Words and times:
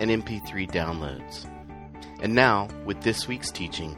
and 0.00 0.10
MP3 0.10 0.70
downloads. 0.70 1.46
And 2.20 2.34
now, 2.34 2.68
with 2.84 3.00
this 3.02 3.28
week's 3.28 3.50
teaching, 3.50 3.96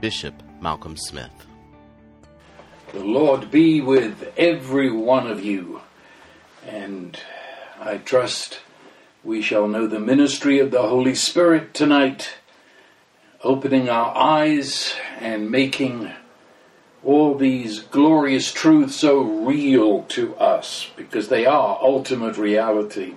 Bishop 0.00 0.34
Malcolm 0.60 0.96
Smith. 0.96 1.46
The 2.92 3.04
Lord 3.04 3.50
be 3.50 3.80
with 3.80 4.32
every 4.36 4.90
one 4.90 5.26
of 5.26 5.42
you, 5.42 5.80
and 6.66 7.18
I 7.80 7.98
trust 7.98 8.60
we 9.24 9.40
shall 9.40 9.68
know 9.68 9.86
the 9.86 10.00
ministry 10.00 10.58
of 10.58 10.70
the 10.70 10.82
Holy 10.82 11.14
Spirit 11.14 11.72
tonight, 11.72 12.34
opening 13.42 13.88
our 13.88 14.14
eyes 14.16 14.94
and 15.20 15.50
making 15.50 16.12
all 17.04 17.36
these 17.36 17.80
glorious 17.80 18.52
truths 18.52 18.96
so 18.96 19.20
real 19.20 20.02
to 20.04 20.34
us 20.36 20.90
because 20.96 21.28
they 21.28 21.46
are 21.46 21.78
ultimate 21.80 22.36
reality. 22.36 23.14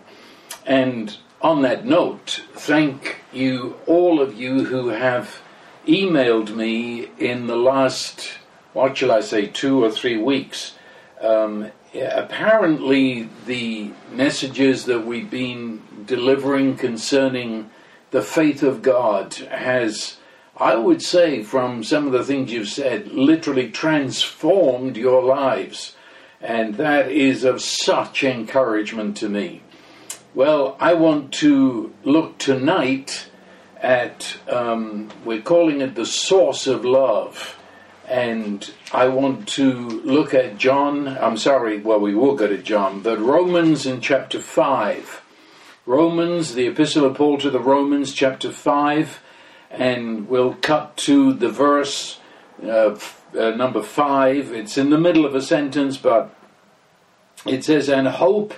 And 0.66 1.18
on 1.46 1.62
that 1.62 1.86
note, 1.86 2.42
thank 2.54 3.18
you, 3.32 3.78
all 3.86 4.20
of 4.20 4.34
you 4.34 4.66
who 4.66 4.88
have 4.88 5.44
emailed 5.88 6.56
me 6.56 7.08
in 7.20 7.46
the 7.46 7.56
last, 7.56 8.40
what 8.74 8.98
shall 8.98 9.12
I 9.12 9.22
say, 9.22 9.46
two 9.46 9.84
or 9.84 9.92
three 9.92 10.18
weeks. 10.18 10.74
Um, 11.22 11.70
apparently, 11.94 13.30
the 13.46 13.92
messages 14.12 14.86
that 14.86 15.06
we've 15.06 15.30
been 15.30 15.84
delivering 16.08 16.78
concerning 16.78 17.70
the 18.10 18.24
faith 18.24 18.64
of 18.64 18.82
God 18.82 19.36
has, 19.36 20.18
I 20.58 20.76
would 20.76 21.04
say, 21.04 21.44
from 21.44 21.84
some 21.84 22.08
of 22.08 22.14
the 22.14 22.24
things 22.24 22.52
you've 22.52 22.70
said, 22.70 23.10
literally 23.10 23.70
transformed 23.70 24.98
your 24.98 25.22
lives. 25.22 25.96
And 26.42 26.74
that 26.78 27.12
is 27.12 27.44
of 27.44 27.62
such 27.62 28.24
encouragement 28.24 29.16
to 29.18 29.30
me. 29.30 29.62
Well, 30.36 30.76
I 30.82 30.96
want 30.96 31.32
to 31.36 31.94
look 32.04 32.38
tonight 32.40 33.30
at, 33.82 34.36
um, 34.50 35.10
we're 35.24 35.42
calling 35.42 35.80
it 35.80 35.96
the 35.96 36.06
source 36.06 36.68
of 36.68 36.84
love. 36.84 37.58
And 38.06 38.70
I 38.92 39.08
want 39.08 39.48
to 39.50 39.72
look 39.72 40.34
at 40.34 40.58
John, 40.58 41.08
I'm 41.08 41.38
sorry, 41.38 41.80
well, 41.80 42.02
we 42.02 42.14
will 42.14 42.36
go 42.36 42.48
to 42.48 42.58
John, 42.58 43.00
but 43.00 43.18
Romans 43.18 43.86
in 43.86 44.02
chapter 44.02 44.42
5. 44.42 45.22
Romans, 45.86 46.54
the 46.54 46.68
Epistle 46.68 47.06
of 47.06 47.16
Paul 47.16 47.38
to 47.38 47.50
the 47.50 47.62
Romans, 47.62 48.12
chapter 48.12 48.52
5, 48.52 49.22
and 49.72 50.28
we'll 50.28 50.56
cut 50.56 50.98
to 50.98 51.32
the 51.32 51.50
verse 51.50 52.20
uh, 52.62 53.00
uh, 53.40 53.52
number 53.52 53.82
5. 53.82 54.52
It's 54.52 54.78
in 54.78 54.90
the 54.90 55.00
middle 55.00 55.26
of 55.26 55.34
a 55.34 55.42
sentence, 55.42 55.96
but 55.96 56.36
it 57.46 57.64
says, 57.64 57.88
And 57.88 58.10
hope 58.10 58.54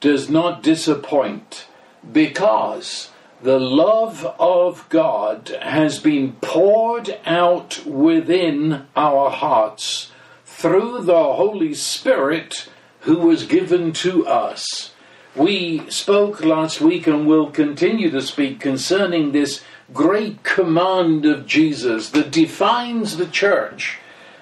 does 0.00 0.30
not 0.30 0.62
disappoint 0.62 1.66
because 2.10 3.10
the 3.42 3.60
love 3.60 4.24
of 4.38 4.86
God 4.88 5.56
has 5.62 5.98
been 5.98 6.32
poured 6.40 7.18
out 7.24 7.84
within 7.86 8.86
our 8.96 9.30
hearts 9.30 10.10
through 10.44 11.02
the 11.02 11.32
Holy 11.34 11.72
Spirit 11.72 12.68
who 13.00 13.18
was 13.18 13.46
given 13.46 13.92
to 13.92 14.26
us. 14.26 14.92
We 15.34 15.88
spoke 15.88 16.44
last 16.44 16.80
week 16.80 17.06
and 17.06 17.26
will 17.26 17.50
continue 17.50 18.10
to 18.10 18.20
speak 18.20 18.60
concerning 18.60 19.32
this 19.32 19.62
great 19.92 20.42
command 20.42 21.24
of 21.24 21.46
Jesus 21.46 22.10
that 22.10 22.30
defines 22.30 23.16
the 23.16 23.26
church 23.26 23.98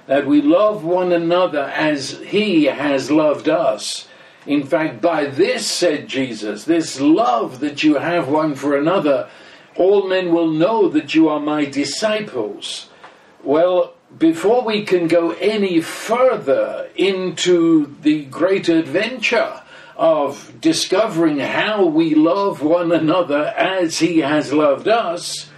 that 0.07 0.27
we 0.27 0.41
love 0.41 0.85
one 0.85 1.13
another 1.13 1.65
as 1.75 2.19
he 2.19 2.65
has 2.65 3.11
loved 3.11 3.49
us. 3.49 4.08
In 4.49 4.65
fact, 4.65 5.03
by 5.03 5.27
this, 5.27 5.67
said 5.67 6.09
Jesus, 6.09 6.65
this 6.65 6.99
love 6.99 7.61
that 7.61 7.83
you 7.83 7.97
have 7.97 8.29
one 8.29 8.55
for 8.55 8.79
another, 8.79 9.29
all 9.77 10.09
men 10.09 10.33
will 10.33 10.51
know 10.51 10.89
that 10.89 11.15
you 11.15 11.29
are 11.29 11.39
my 11.39 11.67
disciples. 11.67 12.89
Well, 13.45 13.93
before 14.17 14.65
we 14.65 14.87
can 14.87 15.07
go 15.07 15.33
any 15.33 15.83
further 15.83 16.89
into 16.97 17.95
the 18.01 18.25
great 18.25 18.71
adventure 18.71 19.63
of 19.99 20.59
discovering 20.63 21.41
how 21.41 21.85
we 21.85 22.15
love 22.15 22.63
one 22.63 22.91
another 22.91 23.49
as 23.55 23.99
He 23.99 24.21
has 24.21 24.51
loved 24.51 24.89
us, 24.89 25.51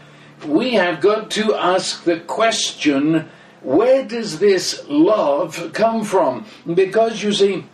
we 0.44 0.74
have 0.74 1.00
got 1.00 1.30
to 1.30 1.54
ask 1.54 2.02
the 2.02 2.18
question 2.18 3.28
where 3.62 4.04
does 4.04 4.40
this 4.40 4.84
love 4.88 5.70
come 5.74 6.02
from? 6.02 6.46
Because 6.66 7.22
you 7.22 7.32
see, 7.32 7.66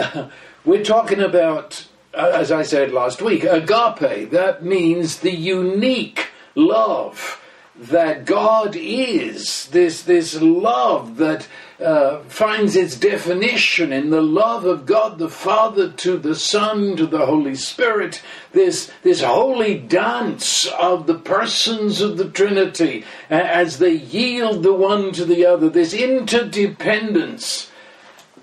we're 0.64 0.84
talking 0.84 1.20
about, 1.20 1.86
uh, 2.14 2.32
as 2.34 2.52
I 2.52 2.62
said 2.62 2.92
last 2.92 3.22
week, 3.22 3.44
agape. 3.44 4.30
That 4.30 4.62
means 4.62 5.18
the 5.18 5.34
unique 5.34 6.28
love 6.54 7.40
that 7.76 8.26
God 8.26 8.76
is. 8.76 9.68
This, 9.68 10.02
this 10.02 10.40
love 10.40 11.16
that 11.16 11.48
uh, 11.80 12.20
finds 12.24 12.76
its 12.76 12.94
definition 12.96 13.90
in 13.90 14.10
the 14.10 14.20
love 14.20 14.66
of 14.66 14.84
God 14.84 15.18
the 15.18 15.30
Father 15.30 15.90
to 15.90 16.18
the 16.18 16.34
Son 16.34 16.94
to 16.96 17.06
the 17.06 17.24
Holy 17.24 17.54
Spirit. 17.54 18.22
This, 18.52 18.92
this 19.02 19.22
holy 19.22 19.78
dance 19.78 20.66
of 20.66 21.06
the 21.06 21.14
persons 21.14 22.02
of 22.02 22.18
the 22.18 22.28
Trinity 22.28 23.04
as 23.30 23.78
they 23.78 23.94
yield 23.94 24.62
the 24.62 24.74
one 24.74 25.12
to 25.12 25.24
the 25.24 25.46
other. 25.46 25.70
This 25.70 25.94
interdependence 25.94 27.69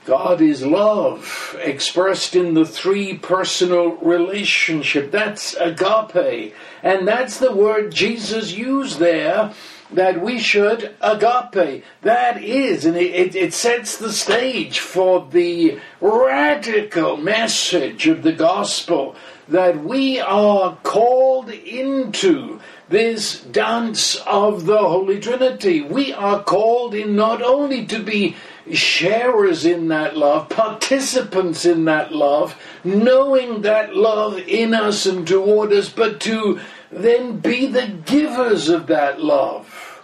God 0.08 0.40
is 0.40 0.66
love, 0.66 1.54
expressed 1.60 2.34
in 2.34 2.54
the 2.54 2.66
three 2.66 3.18
personal 3.18 3.98
relationship. 3.98 5.12
That's 5.12 5.54
agape. 5.56 6.56
And 6.82 7.06
that's 7.06 7.40
the 7.40 7.52
word 7.52 7.92
Jesus 7.92 8.54
used 8.54 9.00
there 9.00 9.54
that 9.92 10.22
we 10.22 10.40
should 10.40 10.96
agape. 11.02 11.84
That 12.04 12.42
is, 12.42 12.86
and 12.86 12.96
it, 12.96 13.36
it, 13.36 13.54
sets 13.54 13.98
the 13.98 14.14
stage 14.14 14.80
for 14.80 15.28
the 15.30 15.78
radical 16.00 17.18
message 17.18 18.08
of 18.08 18.24
the 18.24 18.32
gospel 18.32 19.14
that 19.50 19.84
we 19.84 20.22
are 20.22 20.78
called 20.84 21.50
into 21.50 22.62
this 22.88 23.42
dance 23.42 24.16
of 24.26 24.66
the 24.66 24.78
Holy 24.78 25.20
Trinity. 25.20 25.82
We 25.82 26.14
are 26.14 26.44
called 26.44 26.94
in 26.94 27.18
not 27.18 27.42
only 27.42 27.86
to 27.88 28.02
be 28.02 28.38
sharers 28.74 29.66
in 29.66 29.88
that 29.90 30.18
love, 30.18 30.50
participants 30.50 31.66
in 31.66 31.86
that 31.86 32.12
love, 32.12 32.60
knowing 32.84 33.62
that 33.62 33.96
love 33.96 34.38
in 34.40 34.74
us 34.74 35.06
and 35.06 35.28
toward 35.28 35.72
us, 35.74 35.90
but 35.90 36.20
to 36.22 36.60
then 36.92 37.40
be 37.40 37.68
the 37.68 37.88
givers 38.06 38.70
of 38.70 38.88
that 38.88 39.22
love. 39.22 40.04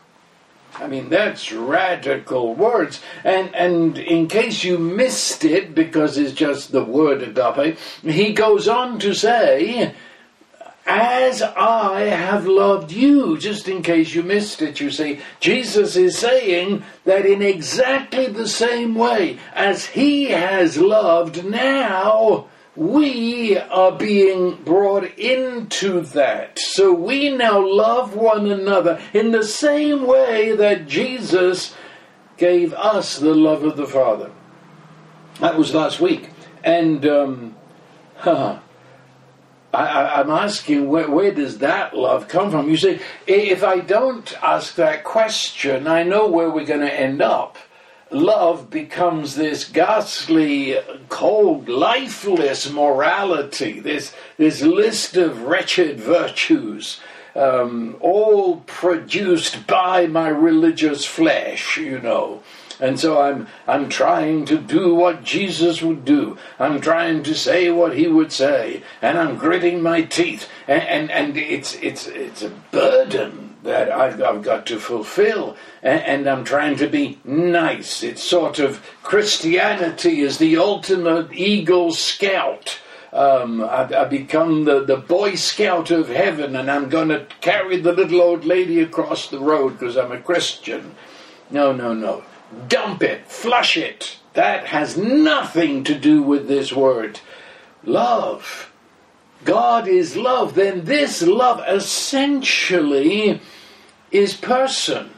I 0.75 0.87
mean, 0.87 1.09
that's 1.09 1.51
radical 1.51 2.55
words. 2.55 2.99
And, 3.23 3.53
and 3.55 3.97
in 3.97 4.27
case 4.27 4.63
you 4.63 4.79
missed 4.79 5.45
it, 5.45 5.75
because 5.75 6.17
it's 6.17 6.33
just 6.33 6.71
the 6.71 6.83
word 6.83 7.21
agape, 7.21 7.77
he 8.03 8.33
goes 8.33 8.67
on 8.67 8.99
to 8.99 9.13
say, 9.13 9.93
as 10.85 11.41
I 11.41 12.01
have 12.01 12.45
loved 12.45 12.91
you. 12.91 13.37
Just 13.37 13.67
in 13.67 13.81
case 13.81 14.13
you 14.13 14.23
missed 14.23 14.61
it, 14.61 14.79
you 14.79 14.91
see, 14.91 15.21
Jesus 15.39 15.95
is 15.95 16.17
saying 16.17 16.83
that 17.05 17.25
in 17.25 17.41
exactly 17.41 18.27
the 18.27 18.47
same 18.47 18.95
way 18.95 19.39
as 19.53 19.85
He 19.85 20.25
has 20.25 20.77
loved, 20.77 21.45
now 21.45 22.47
we 22.75 23.57
are 23.57 23.91
being 23.91 24.55
brought 24.63 25.17
into 25.17 26.01
that. 26.01 26.57
So 26.57 26.93
we 26.93 27.29
now 27.29 27.65
love 27.65 28.15
one 28.15 28.49
another 28.49 29.01
in 29.13 29.31
the 29.31 29.43
same 29.43 30.05
way 30.07 30.55
that 30.55 30.87
Jesus 30.87 31.75
gave 32.37 32.73
us 32.73 33.19
the 33.19 33.35
love 33.35 33.63
of 33.63 33.77
the 33.77 33.85
Father. 33.85 34.31
That 35.39 35.57
was 35.57 35.73
last 35.73 35.99
week. 35.99 36.29
And, 36.63 37.05
um, 37.05 37.55
huh, 38.17 38.59
I, 39.73 40.21
am 40.21 40.29
asking 40.29 40.87
where, 40.87 41.09
where, 41.09 41.31
does 41.31 41.57
that 41.59 41.95
love 41.97 42.27
come 42.27 42.51
from? 42.51 42.69
You 42.69 42.77
see, 42.77 42.99
if 43.25 43.63
I 43.63 43.79
don't 43.79 44.31
ask 44.43 44.75
that 44.75 45.03
question, 45.03 45.87
I 45.87 46.03
know 46.03 46.27
where 46.27 46.49
we're 46.49 46.65
going 46.65 46.81
to 46.81 46.93
end 46.93 47.21
up. 47.21 47.57
Love 48.11 48.69
becomes 48.69 49.35
this 49.35 49.67
ghastly, 49.67 50.77
cold, 51.09 51.67
lifeless 51.67 52.69
morality, 52.69 53.79
this, 53.79 54.13
this 54.37 54.61
list 54.61 55.17
of 55.17 55.41
wretched 55.41 55.99
virtues. 55.99 56.99
um, 57.35 57.95
all 57.99 58.57
produced 58.67 59.65
by 59.65 60.05
my 60.07 60.27
religious 60.27 61.05
flesh, 61.05 61.77
you 61.77 61.99
know. 61.99 62.43
And 62.79 62.99
so 62.99 63.21
I'm 63.21 63.47
I'm 63.67 63.89
trying 63.89 64.45
to 64.45 64.57
do 64.57 64.95
what 64.95 65.23
Jesus 65.23 65.81
would 65.81 66.05
do. 66.05 66.37
I'm 66.59 66.81
trying 66.81 67.23
to 67.23 67.35
say 67.35 67.69
what 67.69 67.95
he 67.95 68.07
would 68.07 68.31
say, 68.31 68.83
and 69.01 69.17
I'm 69.17 69.37
gritting 69.37 69.81
my 69.81 70.01
teeth. 70.01 70.47
And 70.67 70.83
and, 70.83 71.11
and 71.11 71.37
it's 71.37 71.75
it's 71.75 72.07
it's 72.07 72.41
a 72.41 72.49
burden 72.71 73.53
that 73.63 73.91
I've, 73.91 74.21
I've 74.21 74.43
got 74.43 74.65
to 74.67 74.79
fulfill, 74.79 75.55
and, 75.81 76.01
and 76.01 76.27
I'm 76.27 76.43
trying 76.43 76.75
to 76.77 76.87
be 76.87 77.19
nice. 77.23 78.03
It's 78.03 78.23
sort 78.23 78.59
of 78.59 78.85
Christianity 79.03 80.21
is 80.21 80.37
the 80.37 80.57
ultimate 80.57 81.33
Eagle 81.33 81.93
Scout. 81.93 82.79
Um, 83.13 83.61
I, 83.61 83.83
I, 83.95 84.05
become 84.05 84.65
the, 84.65 84.83
the 84.83 84.97
Boy 84.97 85.35
Scout 85.35 85.91
of 85.91 86.09
heaven, 86.09 86.55
and 86.55 86.69
I'm 86.69 86.89
going 86.89 87.09
to 87.09 87.27
carry 87.41 87.77
the 87.77 87.93
little 87.93 88.21
old 88.21 88.43
lady 88.43 88.81
across 88.81 89.29
the 89.29 89.39
road 89.39 89.77
because 89.77 89.97
I'm 89.97 90.11
a 90.11 90.19
Christian. 90.19 90.95
No, 91.51 91.71
no, 91.71 91.93
no. 91.93 92.23
Dump 92.67 93.03
it, 93.03 93.27
flush 93.27 93.77
it. 93.77 94.17
That 94.33 94.67
has 94.67 94.97
nothing 94.97 95.83
to 95.83 95.95
do 95.95 96.23
with 96.23 96.47
this 96.47 96.73
word. 96.73 97.19
Love. 97.83 98.71
God 99.43 99.87
is 99.87 100.15
love. 100.15 100.55
Then 100.55 100.85
this 100.85 101.21
love 101.21 101.61
essentially 101.67 103.41
is 104.11 104.33
person. 104.35 105.11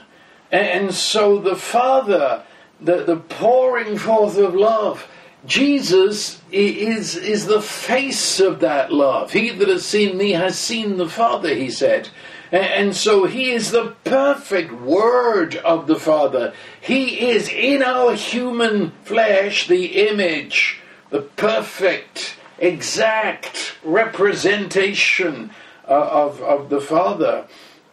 And 0.52 0.94
so 0.94 1.40
the 1.40 1.56
Father, 1.56 2.44
the, 2.82 3.04
the 3.04 3.18
pouring 3.18 3.98
forth 3.98 4.38
of 4.38 4.56
love, 4.56 5.08
Jesus 5.46 6.42
is, 6.52 7.16
is 7.16 7.46
the 7.46 7.62
face 7.62 8.40
of 8.40 8.62
that 8.62 8.92
love. 8.92 9.32
He 9.32 9.52
that 9.52 9.68
has 9.68 9.86
seen 9.86 10.18
me 10.18 10.32
has 10.32 10.58
seen 10.58 10.98
the 10.98 11.10
Father, 11.10 11.54
he 11.54 11.70
said. 11.70 12.10
And 12.56 12.96
so 12.96 13.26
he 13.26 13.52
is 13.52 13.72
the 13.72 13.96
perfect 14.06 14.72
word 14.72 15.58
of 15.58 15.88
the 15.88 15.98
Father. 15.98 16.54
He 16.80 17.30
is 17.30 17.50
in 17.50 17.84
our 17.84 18.14
human 18.14 18.92
flesh 19.04 19.68
the 19.68 20.08
image, 20.08 20.80
the 21.10 21.24
perfect, 21.24 22.38
exact 22.58 23.76
representation 23.84 25.52
uh, 25.86 25.92
of, 25.92 26.42
of 26.42 26.70
the 26.70 26.80
Father. 26.80 27.46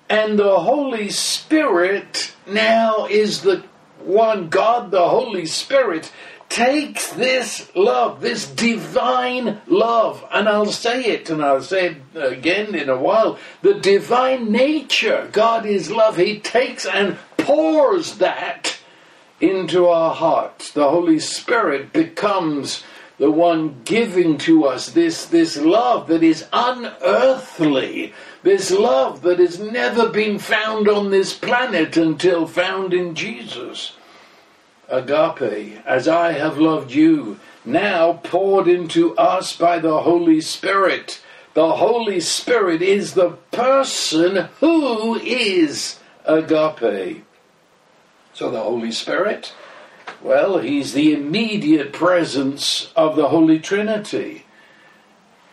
And 0.09 0.39
the 0.39 0.61
Holy 0.61 1.11
Spirit 1.11 2.33
now 2.47 3.07
is 3.07 3.41
the 3.43 3.65
one 3.99 4.49
God, 4.49 4.93
the 4.93 5.09
Holy 5.09 5.47
Spirit, 5.47 6.13
takes 6.53 7.11
this 7.15 7.75
love, 7.75 8.21
this 8.21 8.47
divine 8.47 9.63
love, 9.67 10.23
and 10.31 10.47
I'll 10.47 10.67
say 10.67 11.05
it, 11.05 11.31
and 11.31 11.43
I'll 11.43 11.63
say 11.63 11.97
it 12.15 12.23
again 12.23 12.75
in 12.75 12.91
a 12.91 12.99
while. 12.99 13.39
The 13.63 13.75
divine 13.75 14.53
nature, 14.53 15.31
God 15.33 15.65
is 15.65 15.91
love, 15.91 16.19
He 16.19 16.41
takes 16.41 16.85
and 16.85 17.17
pours 17.39 18.19
that 18.19 18.77
into 19.41 19.89
our 19.89 20.15
hearts. 20.15 20.73
The 20.73 20.91
Holy 20.91 21.19
Spirit 21.19 21.95
becomes 21.95 22.85
the 23.17 23.31
one 23.31 23.81
giving 23.85 24.37
to 24.39 24.67
us 24.67 24.91
this, 24.91 25.25
this 25.25 25.57
love 25.57 26.07
that 26.09 26.23
is 26.23 26.47
unearthly, 26.53 28.13
this 28.43 28.71
love 28.71 29.23
that 29.23 29.39
has 29.39 29.59
never 29.59 30.11
been 30.11 30.39
found 30.39 30.87
on 30.87 31.11
this 31.11 31.33
planet 31.33 31.97
until 31.97 32.47
found 32.47 32.93
in 32.93 33.15
Jesus 33.15 33.95
agape, 34.93 35.79
as 35.87 36.07
I 36.07 36.33
have 36.33 36.59
loved 36.59 36.93
you, 36.93 37.41
now 37.65 38.21
poured 38.23 38.69
into 38.69 39.17
us 39.17 39.57
by 39.57 39.79
the 39.79 40.03
Holy 40.03 40.41
Spirit. 40.41 41.21
The 41.55 41.77
Holy 41.77 42.21
Spirit 42.21 42.83
is 42.83 43.15
the 43.15 43.31
person 43.51 44.49
who 44.61 45.17
is 45.17 45.99
agape. 46.25 47.25
So 48.33 48.51
the 48.51 48.61
Holy 48.61 48.93
Spirit, 48.93 49.53
well, 50.23 50.59
he's 50.59 50.93
the 50.93 51.13
immediate 51.13 51.93
presence 51.93 52.93
of 52.97 53.17
the 53.17 53.29
Holy 53.29 53.59
Trinity. 53.59 54.45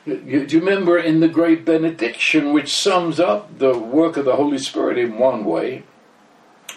Do 0.05 0.15
you 0.15 0.59
remember 0.59 0.97
in 0.97 1.19
the 1.19 1.27
great 1.27 1.65
benediction, 1.65 2.53
which 2.53 2.73
sums 2.73 3.19
up 3.19 3.59
the 3.59 3.77
work 3.77 4.17
of 4.17 4.25
the 4.25 4.35
Holy 4.35 4.57
Spirit 4.57 4.97
in 4.97 5.19
one 5.19 5.43
way? 5.43 5.83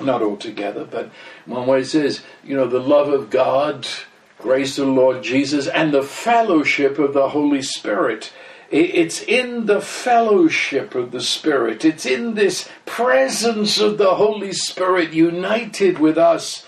Not 0.00 0.22
altogether, 0.22 0.84
but 0.84 1.10
one 1.46 1.66
way 1.66 1.80
it 1.80 1.86
says, 1.86 2.22
you 2.44 2.56
know, 2.56 2.66
the 2.66 2.80
love 2.80 3.08
of 3.08 3.30
God, 3.30 3.86
grace 4.38 4.78
of 4.78 4.86
the 4.86 4.92
Lord 4.92 5.22
Jesus, 5.22 5.66
and 5.66 5.92
the 5.92 6.02
fellowship 6.02 6.98
of 6.98 7.14
the 7.14 7.30
Holy 7.30 7.62
Spirit. 7.62 8.32
It's 8.70 9.22
in 9.22 9.66
the 9.66 9.82
fellowship 9.82 10.94
of 10.94 11.10
the 11.10 11.20
Spirit, 11.20 11.84
it's 11.84 12.06
in 12.06 12.34
this 12.34 12.68
presence 12.86 13.78
of 13.78 13.98
the 13.98 14.14
Holy 14.14 14.52
Spirit 14.52 15.12
united 15.12 15.98
with 15.98 16.16
us 16.16 16.66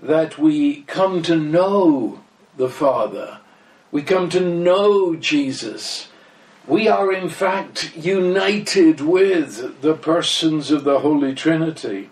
that 0.00 0.38
we 0.38 0.82
come 0.82 1.22
to 1.22 1.36
know 1.36 2.20
the 2.56 2.68
Father. 2.68 3.40
We 3.90 4.02
come 4.02 4.28
to 4.30 4.40
know 4.40 5.16
Jesus. 5.16 6.08
We 6.66 6.86
are, 6.86 7.12
in 7.12 7.28
fact, 7.28 7.96
united 7.96 9.00
with 9.00 9.82
the 9.82 9.94
persons 9.94 10.70
of 10.70 10.84
the 10.84 11.00
Holy 11.00 11.34
Trinity. 11.34 12.10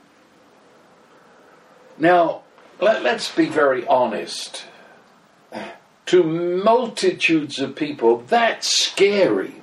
Now, 1.98 2.42
let, 2.80 3.04
us 3.04 3.34
be 3.34 3.46
very 3.46 3.86
honest. 3.86 4.64
To 6.06 6.22
multitudes 6.22 7.58
of 7.58 7.74
people, 7.76 8.18
that's 8.28 8.68
scary. 8.68 9.62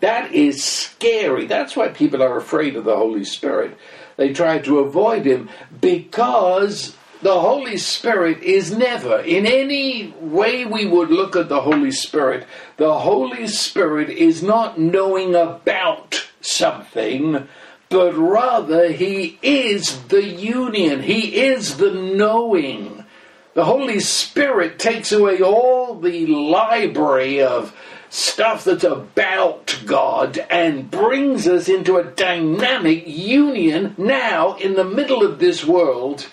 That 0.00 0.32
is 0.32 0.64
scary. 0.64 1.46
That's 1.46 1.76
why 1.76 1.88
people 1.88 2.22
are 2.22 2.36
afraid 2.36 2.76
of 2.76 2.84
the 2.84 2.96
Holy 2.96 3.24
Spirit. 3.24 3.76
They 4.16 4.32
try 4.32 4.58
to 4.60 4.78
avoid 4.78 5.24
Him 5.24 5.48
because 5.80 6.96
the 7.22 7.40
Holy 7.40 7.76
Spirit 7.76 8.42
is 8.42 8.76
never, 8.76 9.20
in 9.20 9.46
any 9.46 10.12
way 10.20 10.64
we 10.64 10.86
would 10.86 11.10
look 11.10 11.36
at 11.36 11.48
the 11.48 11.60
Holy 11.60 11.92
Spirit, 11.92 12.46
the 12.78 12.98
Holy 12.98 13.46
Spirit 13.46 14.10
is 14.10 14.42
not 14.42 14.78
knowing 14.78 15.36
about 15.36 16.26
something 16.40 17.48
but 17.92 18.16
rather 18.16 18.90
he 18.90 19.38
is 19.42 20.04
the 20.04 20.24
union, 20.24 21.02
he 21.02 21.42
is 21.42 21.76
the 21.76 21.92
knowing. 21.92 23.04
The 23.52 23.66
Holy 23.66 24.00
Spirit 24.00 24.78
takes 24.78 25.12
away 25.12 25.42
all 25.42 26.00
the 26.00 26.24
library 26.26 27.42
of 27.42 27.76
stuff 28.08 28.64
that's 28.64 28.84
about 28.84 29.78
God 29.84 30.38
and 30.50 30.90
brings 30.90 31.46
us 31.46 31.68
into 31.68 31.96
a 31.96 32.04
dynamic 32.04 33.04
union 33.06 33.94
now 33.98 34.54
in 34.54 34.72
the 34.72 34.84
middle 34.84 35.22
of 35.22 35.38
this 35.38 35.62
world 35.62 36.28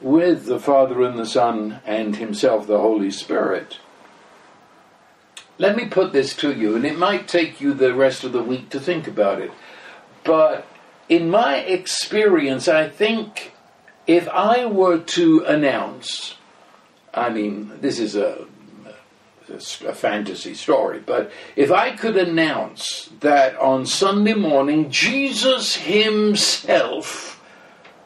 with 0.00 0.46
the 0.46 0.58
Father 0.58 1.02
and 1.02 1.16
the 1.16 1.26
Son 1.26 1.80
and 1.86 2.16
Himself, 2.16 2.66
the 2.66 2.80
Holy 2.80 3.12
Spirit. 3.12 3.78
Let 5.56 5.76
me 5.76 5.86
put 5.86 6.12
this 6.12 6.34
to 6.38 6.52
you, 6.52 6.74
and 6.74 6.84
it 6.84 6.98
might 6.98 7.28
take 7.28 7.60
you 7.60 7.74
the 7.74 7.94
rest 7.94 8.24
of 8.24 8.32
the 8.32 8.42
week 8.42 8.70
to 8.70 8.80
think 8.80 9.06
about 9.06 9.40
it. 9.40 9.52
But 10.24 10.66
in 11.08 11.30
my 11.30 11.58
experience, 11.58 12.66
I 12.66 12.88
think 12.88 13.52
if 14.06 14.28
I 14.28 14.66
were 14.66 14.98
to 14.98 15.44
announce, 15.44 16.36
I 17.12 17.28
mean, 17.30 17.72
this 17.80 17.98
is 17.98 18.16
a, 18.16 18.46
a, 19.48 19.92
fantasy 19.92 20.54
story, 20.54 21.00
but 21.04 21.30
if 21.56 21.70
I 21.70 21.94
could 21.94 22.16
announce 22.16 23.10
that 23.20 23.56
on 23.58 23.86
Sunday 23.86 24.34
morning 24.34 24.90
Jesus 24.90 25.76
Himself 25.76 27.42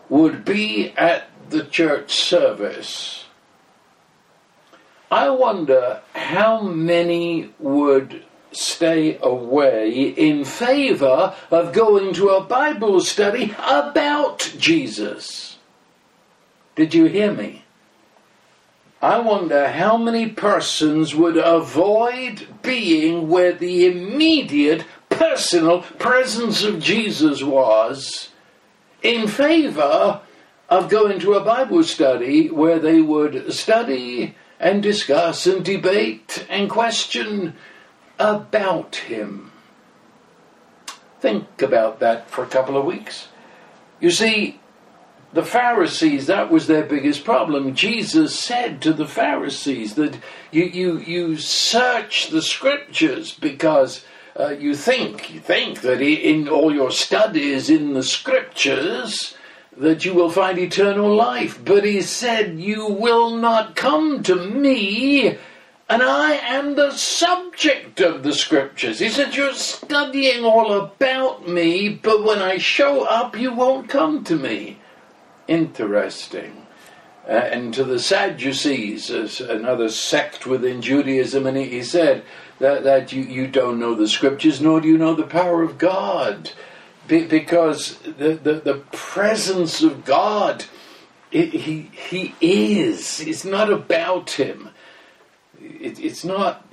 would 0.09 0.45
be 0.45 0.93
at 0.97 1.29
the 1.51 1.65
church 1.65 2.15
service, 2.15 3.27
I 5.11 5.31
wonder 5.31 6.03
how 6.15 6.61
many 6.61 7.55
would 7.59 8.25
stay 8.53 9.19
away 9.21 9.91
in 9.91 10.45
favor 10.45 11.35
of 11.51 11.73
going 11.73 12.15
to 12.15 12.31
a 12.31 12.45
Bible 12.45 13.01
study 13.01 13.55
about 13.59 14.53
Jesus. 14.59 15.59
Did 16.77 16.95
you 16.95 17.07
hear 17.07 17.33
me? 17.33 17.65
I 19.01 19.21
wonder 19.21 19.69
how 19.69 19.97
many 19.97 20.29
persons 20.29 21.15
would 21.15 21.37
avoid 21.37 22.49
being 22.63 23.29
where 23.29 23.53
the 23.53 23.87
immediate 23.87 24.85
personal 25.09 25.83
presence 25.83 26.65
of 26.65 26.81
Jesus 26.81 27.43
was 27.43 28.31
in 29.03 29.29
favor 29.29 30.21
of 30.69 30.91
going 30.91 31.21
to 31.21 31.35
a 31.35 31.45
Bible 31.45 31.85
study 31.85 32.51
where 32.51 32.79
they 32.79 33.01
would 33.01 33.53
study 33.53 34.35
and 34.61 34.83
discuss 34.83 35.47
and 35.47 35.65
debate 35.65 36.45
and 36.49 36.69
question 36.69 37.55
about 38.19 38.97
him. 38.97 39.53
Think 41.21 41.63
about 41.63 42.01
that 42.01 42.31
for 42.31 42.45
a 42.45 42.49
couple 42.49 42.77
of 42.77 42.85
weeks. 42.85 43.29
You 44.01 44.11
see, 44.11 44.61
the 45.33 45.45
Pharisees, 45.45 46.27
that 46.27 46.51
was 46.51 46.67
their 46.67 46.85
biggest 46.85 47.25
problem. 47.25 47.75
Jesus 47.75 48.39
said 48.39 48.81
to 48.83 48.93
the 48.93 49.07
Pharisees 49.07 49.95
that 49.95 50.19
you, 50.51 50.65
you, 50.65 50.99
you 50.99 51.37
search 51.37 52.29
the 52.29 52.43
scriptures 52.43 53.35
because 53.35 54.05
uh, 54.39 54.51
you 54.51 54.75
think 54.75 55.35
you 55.35 55.41
think 55.41 55.81
that 55.81 56.01
in 56.01 56.49
all 56.49 56.73
your 56.73 56.93
studies 56.93 57.69
in 57.69 57.93
the 57.93 58.05
scriptures 58.05 59.37
that 59.77 60.05
you 60.05 60.15
will 60.15 60.31
find 60.31 60.59
eternal 60.59 61.15
life. 61.15 61.63
But 61.65 61.85
he 61.85 62.03
said, 62.03 62.61
You 62.61 62.87
will 62.87 63.37
not 63.37 63.77
come 63.77 64.23
to 64.25 64.37
me, 64.37 65.39
and 65.89 66.03
I 66.03 66.33
am 66.35 66.75
the 66.75 66.91
subject 66.93 68.01
of 68.01 68.23
the 68.23 68.33
scriptures. 68.33 68.99
He 68.99 69.09
said, 69.09 69.35
You're 69.35 69.55
studying 69.55 70.45
all 70.45 70.73
about 70.73 71.49
me, 71.49 71.89
but 71.89 72.25
when 72.25 72.41
I 72.41 72.59
show 72.59 73.05
up, 73.05 73.39
you 73.39 73.53
won't 73.53 73.89
come 73.89 74.25
to 74.25 74.37
me. 74.37 74.79
Interesting. 75.47 76.67
Uh, 77.27 77.33
and 77.33 77.75
to 77.75 77.85
the 77.85 77.99
Sadducees, 77.99 79.11
another 79.41 79.89
sect 79.89 80.47
within 80.47 80.81
Judaism, 80.81 81.47
and 81.47 81.57
he, 81.57 81.65
he 81.67 81.83
said 81.83 82.25
that, 82.59 82.85
that 82.85 83.13
you, 83.13 83.23
you 83.23 83.47
don't 83.47 83.79
know 83.79 83.95
the 83.95 84.09
scriptures, 84.09 84.61
nor 84.61 84.81
do 84.81 84.89
you 84.89 84.97
know 84.97 85.15
the 85.15 85.25
power 85.25 85.63
of 85.63 85.79
God 85.79 86.53
because 87.09 87.99
the, 87.99 88.35
the, 88.35 88.61
the 88.65 88.83
presence 88.93 89.83
of 89.83 90.05
God, 90.05 90.67
it, 91.33 91.49
he, 91.51 91.91
he 91.93 92.35
is. 92.41 93.21
It's 93.21 93.45
not 93.45 93.73
about 93.73 94.31
him. 94.33 94.71
It, 95.81 95.99
it's 95.99 96.25
not. 96.25 96.67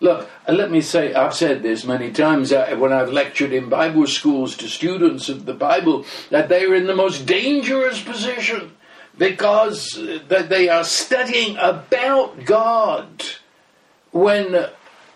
Look, 0.00 0.28
let 0.48 0.70
me 0.70 0.80
say, 0.80 1.14
I've 1.14 1.34
said 1.34 1.62
this 1.62 1.84
many 1.84 2.10
times 2.10 2.52
uh, 2.52 2.76
when 2.76 2.92
I've 2.92 3.12
lectured 3.12 3.52
in 3.52 3.68
Bible 3.68 4.06
schools 4.06 4.56
to 4.56 4.68
students 4.68 5.28
of 5.28 5.46
the 5.46 5.54
Bible, 5.54 6.04
that 6.30 6.48
they 6.48 6.64
are 6.64 6.74
in 6.74 6.86
the 6.86 6.96
most 6.96 7.24
dangerous 7.26 8.02
position 8.02 8.72
because 9.16 9.96
uh, 9.96 10.18
that 10.28 10.48
they 10.48 10.68
are 10.68 10.84
studying 10.84 11.56
about 11.58 12.44
God 12.44 13.24
when 14.10 14.66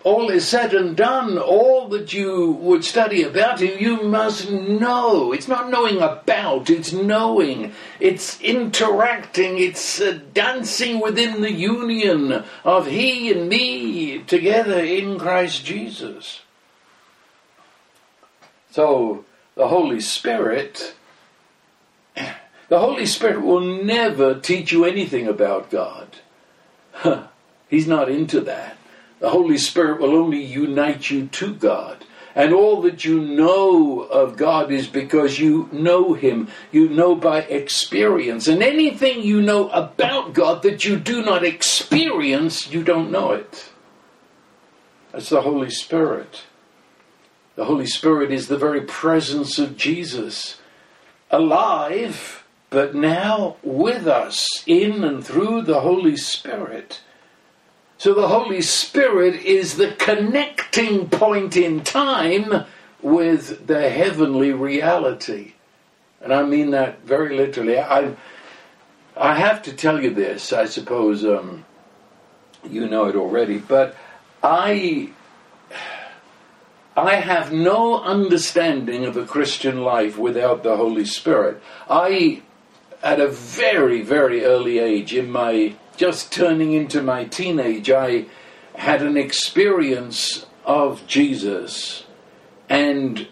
all 0.03 0.29
is 0.29 0.47
said 0.47 0.73
and 0.73 0.95
done, 0.95 1.37
all 1.37 1.89
that 1.89 2.13
you 2.13 2.51
would 2.51 2.85
study 2.85 3.23
about 3.23 3.61
him, 3.61 3.77
you 3.79 4.01
must 4.03 4.49
know. 4.49 5.33
It's 5.33 5.47
not 5.47 5.69
knowing 5.69 5.97
about, 5.97 6.69
it's 6.69 6.93
knowing. 6.93 7.73
It's 7.99 8.39
interacting, 8.39 9.57
it's 9.57 9.99
uh, 9.99 10.19
dancing 10.33 11.01
within 11.01 11.41
the 11.41 11.51
union 11.51 12.45
of 12.63 12.87
he 12.87 13.31
and 13.31 13.49
me 13.49 14.19
together 14.19 14.79
in 14.79 15.19
Christ 15.19 15.65
Jesus. 15.65 16.41
So, 18.71 19.25
the 19.55 19.67
Holy 19.67 19.99
Spirit, 19.99 20.93
the 22.15 22.79
Holy 22.79 23.05
Spirit 23.05 23.41
will 23.41 23.83
never 23.83 24.39
teach 24.39 24.71
you 24.71 24.85
anything 24.85 25.27
about 25.27 25.69
God. 25.69 26.07
He's 27.69 27.87
not 27.87 28.09
into 28.09 28.39
that. 28.41 28.78
The 29.19 29.29
Holy 29.29 29.57
Spirit 29.57 29.99
will 29.99 30.15
only 30.15 30.43
unite 30.43 31.09
you 31.09 31.27
to 31.27 31.53
God. 31.53 32.05
And 32.35 32.53
all 32.53 32.81
that 32.83 33.03
you 33.03 33.19
know 33.19 34.01
of 34.01 34.37
God 34.37 34.71
is 34.71 34.87
because 34.87 35.39
you 35.39 35.67
know 35.71 36.13
Him. 36.13 36.47
You 36.71 36.87
know 36.87 37.15
by 37.15 37.41
experience. 37.41 38.47
And 38.47 38.63
anything 38.63 39.21
you 39.21 39.41
know 39.41 39.69
about 39.69 40.33
God 40.33 40.63
that 40.63 40.85
you 40.85 40.97
do 40.97 41.21
not 41.23 41.43
experience, 41.43 42.71
you 42.71 42.83
don't 42.83 43.11
know 43.11 43.31
it. 43.31 43.69
That's 45.11 45.29
the 45.29 45.41
Holy 45.41 45.69
Spirit. 45.69 46.43
The 47.55 47.65
Holy 47.65 47.87
Spirit 47.87 48.31
is 48.31 48.47
the 48.47 48.57
very 48.57 48.81
presence 48.81 49.59
of 49.59 49.75
Jesus, 49.75 50.61
alive, 51.29 52.45
but 52.69 52.95
now 52.95 53.57
with 53.63 54.07
us, 54.07 54.47
in 54.65 55.03
and 55.03 55.25
through 55.25 55.63
the 55.63 55.81
Holy 55.81 56.15
Spirit. 56.15 57.01
So 57.99 58.13
the 58.13 58.29
Holy 58.29 58.61
Spirit 58.61 59.43
is 59.43 59.75
the 59.75 59.91
connecting 59.91 61.09
point 61.09 61.57
in 61.57 61.83
time 61.83 62.63
with 63.01 63.67
the 63.67 63.89
heavenly 63.89 64.53
reality. 64.53 65.55
And 66.21 66.33
I 66.33 66.43
mean 66.43 66.71
that 66.71 67.01
very 67.01 67.35
literally. 67.35 67.77
I, 67.77 68.15
I 69.17 69.35
have 69.35 69.61
to 69.63 69.73
tell 69.73 70.01
you 70.01 70.13
this, 70.13 70.53
I 70.53 70.63
suppose 70.63 71.25
um, 71.25 71.65
you 72.63 72.87
know 72.87 73.07
it 73.07 73.17
already, 73.17 73.57
but 73.57 73.97
I, 74.41 75.09
I 76.95 77.15
have 77.15 77.51
no 77.51 78.01
understanding 78.01 79.03
of 79.03 79.17
a 79.17 79.25
Christian 79.25 79.81
life 79.81 80.17
without 80.17 80.63
the 80.63 80.77
Holy 80.77 81.03
Spirit. 81.03 81.61
I, 81.89 82.43
at 83.03 83.19
a 83.19 83.27
very, 83.27 84.01
very 84.01 84.45
early 84.45 84.79
age 84.79 85.13
in 85.13 85.29
my 85.29 85.75
just 85.99 86.31
turning 86.31 86.71
into 86.71 87.03
my 87.03 87.25
teenage, 87.25 87.91
I 87.91 88.25
had 88.73 89.01
an 89.01 89.17
experience 89.17 90.45
of 90.63 91.05
Jesus, 91.07 92.05
and 92.69 93.27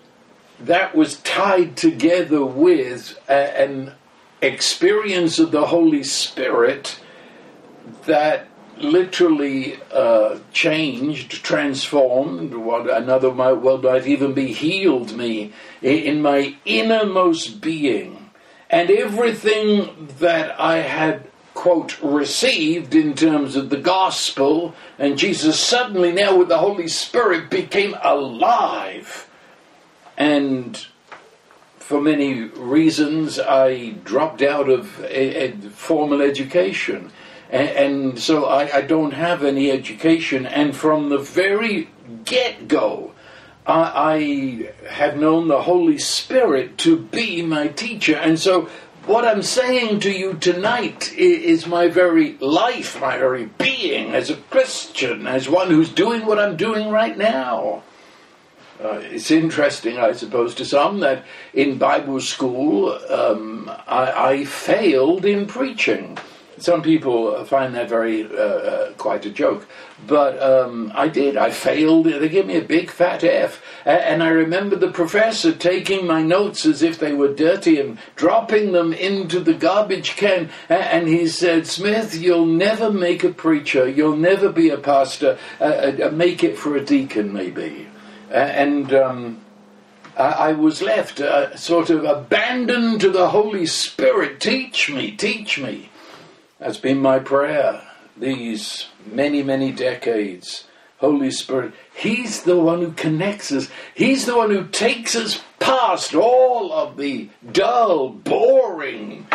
that 0.59 0.93
was 0.93 1.19
tied 1.19 1.77
together 1.77 2.43
with 2.43 3.17
a, 3.29 3.62
an 3.62 3.93
experience 4.41 5.39
of 5.39 5.51
the 5.51 5.67
Holy 5.67 6.03
Spirit 6.03 7.00
that 8.05 8.47
literally 8.77 9.79
uh, 9.93 10.38
changed, 10.51 11.31
transformed, 11.45 12.53
what 12.53 12.89
another 12.89 13.33
might, 13.33 13.53
well 13.53 13.77
might 13.77 14.05
even 14.05 14.33
be 14.33 14.51
healed 14.51 15.15
me 15.15 15.53
in 15.81 16.21
my 16.21 16.57
innermost 16.65 17.62
being. 17.62 18.29
And 18.69 18.91
everything 18.91 20.09
that 20.19 20.59
I 20.59 20.79
had 20.79 21.31
quote, 21.67 22.01
received 22.01 22.95
in 22.95 23.13
terms 23.13 23.57
of 23.57 23.69
the 23.69 23.75
gospel, 23.75 24.74
and 24.97 25.17
Jesus 25.17 25.59
suddenly, 25.59 26.13
now 26.13 26.38
with 26.38 26.47
the 26.47 26.59
Holy 26.59 26.88
Spirit, 26.88 27.50
became 27.50 27.93
alive. 28.01 29.29
And 30.15 30.88
for 31.77 32.00
many 32.00 32.43
reasons, 32.43 33.38
I 33.38 33.89
dropped 34.05 34.41
out 34.41 34.69
of 34.69 35.01
a, 35.01 35.50
a 35.50 35.51
formal 35.71 36.21
education. 36.21 37.12
And, 37.50 37.69
and 37.69 38.19
so 38.19 38.45
I, 38.45 38.77
I, 38.77 38.81
don't 38.81 39.12
have 39.12 39.43
any 39.43 39.69
education. 39.69 40.45
And 40.45 40.74
from 40.74 41.09
the 41.09 41.17
very 41.17 41.89
get 42.24 42.69
go, 42.69 43.12
I, 43.65 44.71
I 44.86 44.89
have 44.89 45.17
known 45.17 45.50
the 45.50 45.63
Holy 45.63 45.97
Spirit 45.97 46.77
to 46.79 46.97
be 46.97 47.41
my 47.41 47.67
teacher. 47.67 48.15
And 48.15 48.39
so 48.39 48.69
what 49.07 49.25
I'm 49.25 49.41
saying 49.41 50.01
to 50.01 50.11
you 50.11 50.33
tonight 50.33 51.13
is 51.13 51.65
my 51.65 51.87
very 51.87 52.37
life, 52.39 52.99
my 52.99 53.17
very 53.17 53.45
being 53.45 54.13
as 54.13 54.29
a 54.29 54.35
Christian, 54.35 55.25
as 55.25 55.47
one 55.47 55.69
who's 55.69 55.89
doing 55.89 56.25
what 56.25 56.39
I'm 56.39 56.57
doing 56.57 56.89
right 56.89 57.17
now. 57.17 57.83
Uh, 58.83 58.99
it's 59.01 59.31
interesting, 59.31 59.97
I 59.97 60.11
suppose, 60.11 60.53
to 60.55 60.65
some 60.65 60.99
that 60.99 61.23
in 61.53 61.77
Bible 61.77 62.19
school 62.19 62.91
um, 63.09 63.71
I, 63.87 64.31
I 64.31 64.45
failed 64.45 65.25
in 65.25 65.47
preaching. 65.47 66.17
Some 66.59 66.81
people 66.81 67.43
find 67.45 67.75
that 67.75 67.87
very 67.87 68.25
uh, 68.25 68.29
uh, 68.29 68.91
quite 68.93 69.25
a 69.25 69.29
joke, 69.29 69.67
but 70.07 70.41
um, 70.41 70.91
I 70.95 71.07
did. 71.07 71.37
I 71.37 71.51
failed. 71.51 72.05
They 72.05 72.29
gave 72.29 72.47
me 72.47 72.57
a 72.57 72.63
big 72.63 72.89
fat 72.89 73.23
F, 73.23 73.61
and 73.85 74.23
I 74.23 74.29
remember 74.29 74.75
the 74.75 74.91
professor 74.91 75.51
taking 75.53 76.07
my 76.07 76.23
notes 76.23 76.65
as 76.65 76.81
if 76.81 76.99
they 76.99 77.13
were 77.13 77.33
dirty 77.33 77.79
and 77.79 77.99
dropping 78.15 78.71
them 78.71 78.91
into 78.91 79.39
the 79.39 79.53
garbage 79.53 80.15
can. 80.15 80.49
And 80.69 81.07
he 81.07 81.27
said, 81.27 81.67
"Smith, 81.67 82.15
you'll 82.15 82.45
never 82.45 82.91
make 82.91 83.23
a 83.23 83.29
preacher. 83.29 83.87
You'll 83.87 84.17
never 84.17 84.49
be 84.49 84.69
a 84.69 84.77
pastor. 84.77 85.37
Uh, 85.61 85.63
uh, 85.63 86.07
uh 86.07 86.11
make 86.11 86.43
it 86.43 86.57
for 86.57 86.75
a 86.75 86.83
deacon, 86.83 87.33
maybe." 87.33 87.87
and 88.29 88.93
um, 88.93 89.39
I 90.17 90.53
was 90.53 90.81
left 90.81 91.19
uh, 91.19 91.55
sort 91.55 91.91
of 91.91 92.03
abandoned 92.03 93.01
to 93.01 93.11
the 93.11 93.29
Holy 93.29 93.67
Spirit. 93.67 94.39
Teach 94.39 94.89
me, 94.89 95.11
teach 95.11 95.59
me. 95.59 95.89
That's 96.59 96.77
been 96.77 96.99
my 96.99 97.19
prayer 97.19 97.81
these 98.19 98.87
many, 99.05 99.43
many 99.43 99.71
decades. 99.71 100.65
Holy 100.97 101.29
Spirit, 101.29 101.73
He's 101.93 102.43
the 102.43 102.57
one 102.57 102.81
who 102.81 102.91
connects 102.91 103.51
us. 103.51 103.69
He's 103.93 104.25
the 104.25 104.35
one 104.35 104.49
who 104.49 104.65
takes 104.67 105.15
us 105.15 105.41
past 105.59 106.15
all 106.15 106.73
of 106.73 106.97
the 106.97 107.29
dull, 107.51 108.09
boring, 108.09 109.27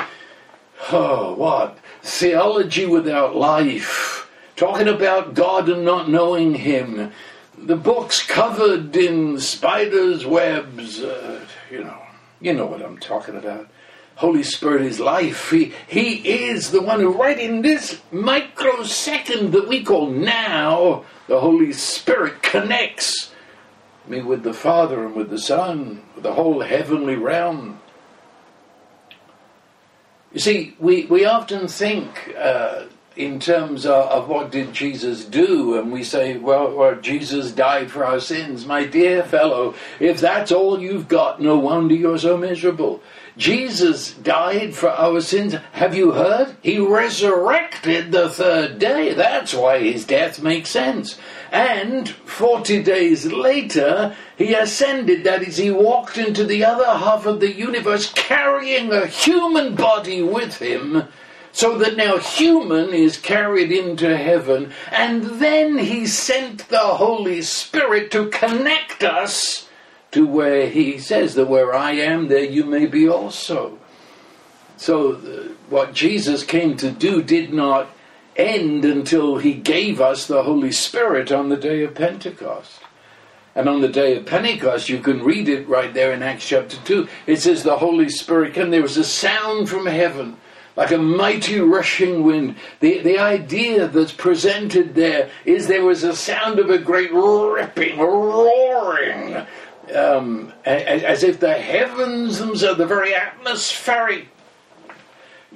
oh, 0.90 1.34
what? 1.34 1.78
Theology 2.02 2.86
without 2.86 3.36
life. 3.36 4.28
Talking 4.56 4.88
about 4.88 5.34
God 5.34 5.68
and 5.68 5.84
not 5.84 6.08
knowing 6.10 6.54
Him. 6.54 7.12
The 7.56 7.76
books 7.76 8.26
covered 8.26 8.96
in 8.96 9.38
spiders' 9.38 10.26
webs. 10.26 11.00
Uh, 11.00 11.44
you 11.70 11.84
know, 11.84 12.02
you 12.40 12.52
know 12.52 12.66
what 12.66 12.82
I'm 12.82 12.98
talking 12.98 13.36
about. 13.36 13.68
Holy 14.16 14.42
Spirit 14.42 14.82
is 14.82 15.00
life. 15.00 15.50
He, 15.50 15.72
he 15.88 16.16
is 16.16 16.70
the 16.70 16.82
one 16.82 17.00
who, 17.00 17.12
right 17.12 17.38
in 17.38 17.62
this 17.62 18.00
microsecond 18.10 19.52
that 19.52 19.68
we 19.68 19.82
call 19.82 20.08
now, 20.10 21.04
the 21.28 21.40
Holy 21.40 21.72
Spirit 21.72 22.42
connects 22.42 23.32
me 24.06 24.22
with 24.22 24.42
the 24.42 24.54
Father 24.54 25.04
and 25.06 25.14
with 25.14 25.30
the 25.30 25.38
Son, 25.38 26.02
with 26.14 26.24
the 26.24 26.34
whole 26.34 26.60
heavenly 26.60 27.16
realm. 27.16 27.80
You 30.32 30.40
see, 30.40 30.76
we, 30.78 31.04
we 31.06 31.24
often 31.24 31.68
think 31.68 32.34
uh, 32.38 32.84
in 33.16 33.38
terms 33.38 33.84
of, 33.84 34.06
of, 34.06 34.28
what 34.28 34.50
did 34.50 34.72
Jesus 34.72 35.24
do, 35.24 35.78
and 35.78 35.92
we 35.92 36.02
say, 36.02 36.38
well, 36.38 36.74
well, 36.74 36.94
Jesus 36.96 37.52
died 37.52 37.90
for 37.90 38.04
our 38.04 38.20
sins. 38.20 38.64
My 38.64 38.86
dear 38.86 39.22
fellow, 39.22 39.74
if 40.00 40.20
that's 40.20 40.50
all 40.50 40.80
you've 40.80 41.08
got, 41.08 41.40
no 41.40 41.58
wonder 41.58 41.94
you're 41.94 42.18
so 42.18 42.36
miserable. 42.38 43.02
Jesus 43.36 44.12
died 44.12 44.74
for 44.74 44.90
our 44.90 45.20
sins. 45.20 45.54
Have 45.72 45.94
you 45.94 46.12
heard? 46.12 46.56
He 46.62 46.78
resurrected 46.78 48.12
the 48.12 48.28
third 48.28 48.78
day. 48.78 49.14
That's 49.14 49.54
why 49.54 49.78
his 49.80 50.04
death 50.04 50.42
makes 50.42 50.70
sense. 50.70 51.18
And 51.50 52.08
40 52.08 52.82
days 52.82 53.26
later, 53.26 54.16
he 54.36 54.54
ascended. 54.54 55.24
That 55.24 55.42
is, 55.42 55.56
he 55.56 55.70
walked 55.70 56.18
into 56.18 56.44
the 56.44 56.64
other 56.64 56.84
half 56.84 57.26
of 57.26 57.40
the 57.40 57.52
universe 57.52 58.12
carrying 58.12 58.92
a 58.92 59.06
human 59.06 59.74
body 59.74 60.22
with 60.22 60.58
him 60.58 61.08
so 61.52 61.76
that 61.78 61.96
now 61.96 62.16
human 62.16 62.94
is 62.94 63.18
carried 63.18 63.70
into 63.70 64.16
heaven, 64.16 64.72
and 64.90 65.22
then 65.38 65.78
he 65.78 66.06
sent 66.06 66.66
the 66.68 66.78
Holy 66.78 67.42
Spirit 67.42 68.10
to 68.10 68.30
connect 68.30 69.04
us 69.04 69.68
to 70.12 70.26
where 70.26 70.68
he 70.68 70.98
says 70.98 71.34
that 71.34 71.46
where 71.46 71.74
I 71.74 71.92
am, 71.92 72.28
there 72.28 72.44
you 72.44 72.64
may 72.64 72.86
be 72.86 73.08
also. 73.08 73.78
So, 74.76 75.12
uh, 75.12 75.52
what 75.68 75.94
Jesus 75.94 76.44
came 76.44 76.76
to 76.78 76.90
do 76.90 77.22
did 77.22 77.52
not 77.52 77.88
end 78.36 78.84
until 78.84 79.38
he 79.38 79.54
gave 79.54 80.00
us 80.00 80.26
the 80.26 80.42
Holy 80.42 80.72
Spirit 80.72 81.32
on 81.32 81.48
the 81.48 81.56
day 81.56 81.82
of 81.82 81.94
Pentecost. 81.94 82.80
And 83.54 83.68
on 83.68 83.82
the 83.82 83.88
day 83.88 84.16
of 84.16 84.26
Pentecost, 84.26 84.88
you 84.88 84.98
can 85.00 85.22
read 85.22 85.48
it 85.48 85.68
right 85.68 85.92
there 85.92 86.12
in 86.12 86.22
Acts 86.22 86.48
chapter 86.48 86.78
2. 86.84 87.08
It 87.26 87.40
says 87.40 87.62
the 87.62 87.78
Holy 87.78 88.08
Spirit 88.08 88.54
came. 88.54 88.70
There 88.70 88.82
was 88.82 88.96
a 88.96 89.04
sound 89.04 89.68
from 89.68 89.86
heaven 89.86 90.36
like 90.76 90.90
a 90.90 90.98
mighty 90.98 91.60
rushing 91.60 92.22
wind. 92.22 92.56
The, 92.80 93.00
the 93.00 93.18
idea 93.18 93.88
that's 93.88 94.12
presented 94.12 94.94
there 94.94 95.30
is 95.44 95.66
there 95.66 95.84
was 95.84 96.02
a 96.02 96.16
sound 96.16 96.58
of 96.58 96.70
a 96.70 96.78
great 96.78 97.12
ripping, 97.12 97.98
roaring, 97.98 99.46
um, 99.94 100.52
as, 100.64 101.22
if 101.22 101.40
the 101.40 101.54
heavens 101.54 102.38
themselves, 102.38 102.78
the 102.78 102.86
very 102.86 103.14
atmospheric 103.14 104.28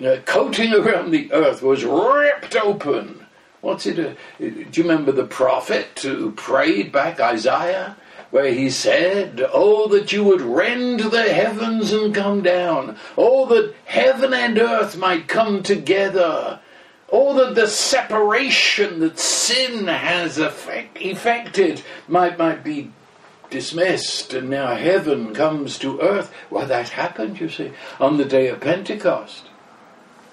uh, 0.04 0.16
coating 0.26 0.74
around 0.74 1.10
the 1.10 1.32
earth 1.32 1.62
was 1.62 1.84
ripped 1.84 2.56
open. 2.56 3.26
What's 3.60 3.86
it? 3.86 3.98
Uh, 3.98 4.14
do 4.38 4.66
you 4.72 4.82
remember 4.82 5.12
the 5.12 5.26
prophet 5.26 5.98
who 6.00 6.32
prayed 6.32 6.92
back 6.92 7.20
Isaiah? 7.20 7.96
where 8.30 8.52
he 8.52 8.68
said, 8.68 9.42
Oh, 9.52 9.88
that 9.88 10.12
you 10.12 10.24
would 10.24 10.40
rend 10.40 11.00
the 11.00 11.32
heavens 11.32 11.92
and 11.92 12.14
come 12.14 12.42
down. 12.42 12.98
Oh, 13.16 13.46
that 13.46 13.74
heaven 13.84 14.34
and 14.34 14.58
earth 14.58 14.96
might 14.96 15.28
come 15.28 15.62
together. 15.62 16.60
Oh, 17.10 17.34
that 17.34 17.54
the 17.54 17.68
separation 17.68 19.00
that 19.00 19.18
sin 19.18 19.86
has 19.86 20.38
effect, 20.38 21.00
effected 21.00 21.82
might, 22.08 22.36
might 22.36 22.64
be 22.64 22.90
dismissed, 23.56 24.34
and 24.34 24.50
now 24.50 24.74
heaven 24.74 25.32
comes 25.32 25.78
to 25.78 25.98
earth. 25.98 26.30
Well, 26.50 26.66
that 26.66 26.90
happened, 26.90 27.40
you 27.40 27.48
see, 27.48 27.72
on 27.98 28.18
the 28.18 28.26
day 28.26 28.48
of 28.48 28.60
Pentecost. 28.60 29.48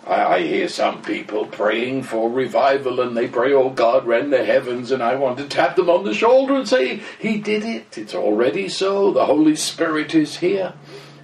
I, 0.06 0.26
I, 0.26 0.40
hear 0.42 0.68
some 0.68 1.02
people 1.02 1.46
praying 1.46 2.04
for 2.04 2.30
revival 2.30 3.00
and 3.00 3.16
they 3.16 3.30
pray, 3.30 3.54
Oh 3.54 3.70
God, 3.70 4.06
rend 4.06 4.34
the 4.34 4.44
heavens, 4.44 4.92
and 4.92 5.02
I 5.02 5.16
want 5.16 5.38
to 5.38 5.48
tap 5.48 5.78
them 5.78 5.90
on 5.90 6.04
the 6.04 6.14
shoulder 6.14 6.56
and 6.56 6.68
say, 6.68 7.02
He 7.18 7.38
did 7.38 7.64
it. 7.64 7.98
It's 7.98 8.14
already 8.14 8.68
so. 8.68 9.14
The 9.14 9.26
Holy 9.26 9.56
Spirit 9.56 10.14
is 10.14 10.40
here. 10.40 10.74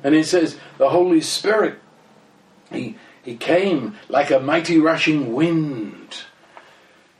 And 0.02 0.16
he 0.16 0.24
says, 0.24 0.58
The 0.78 0.92
Holy 0.92 1.20
Spirit, 1.20 1.80
He, 2.72 2.96
he 3.22 3.36
came 3.36 3.98
like 4.08 4.32
a 4.32 4.40
mighty 4.40 4.80
rushing 4.80 5.34
wind. 5.34 6.24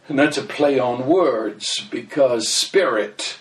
And 0.08 0.18
that's 0.18 0.38
a 0.38 0.44
play 0.44 0.80
on 0.80 1.06
words 1.06 1.86
because 1.92 2.48
spirit 2.48 3.40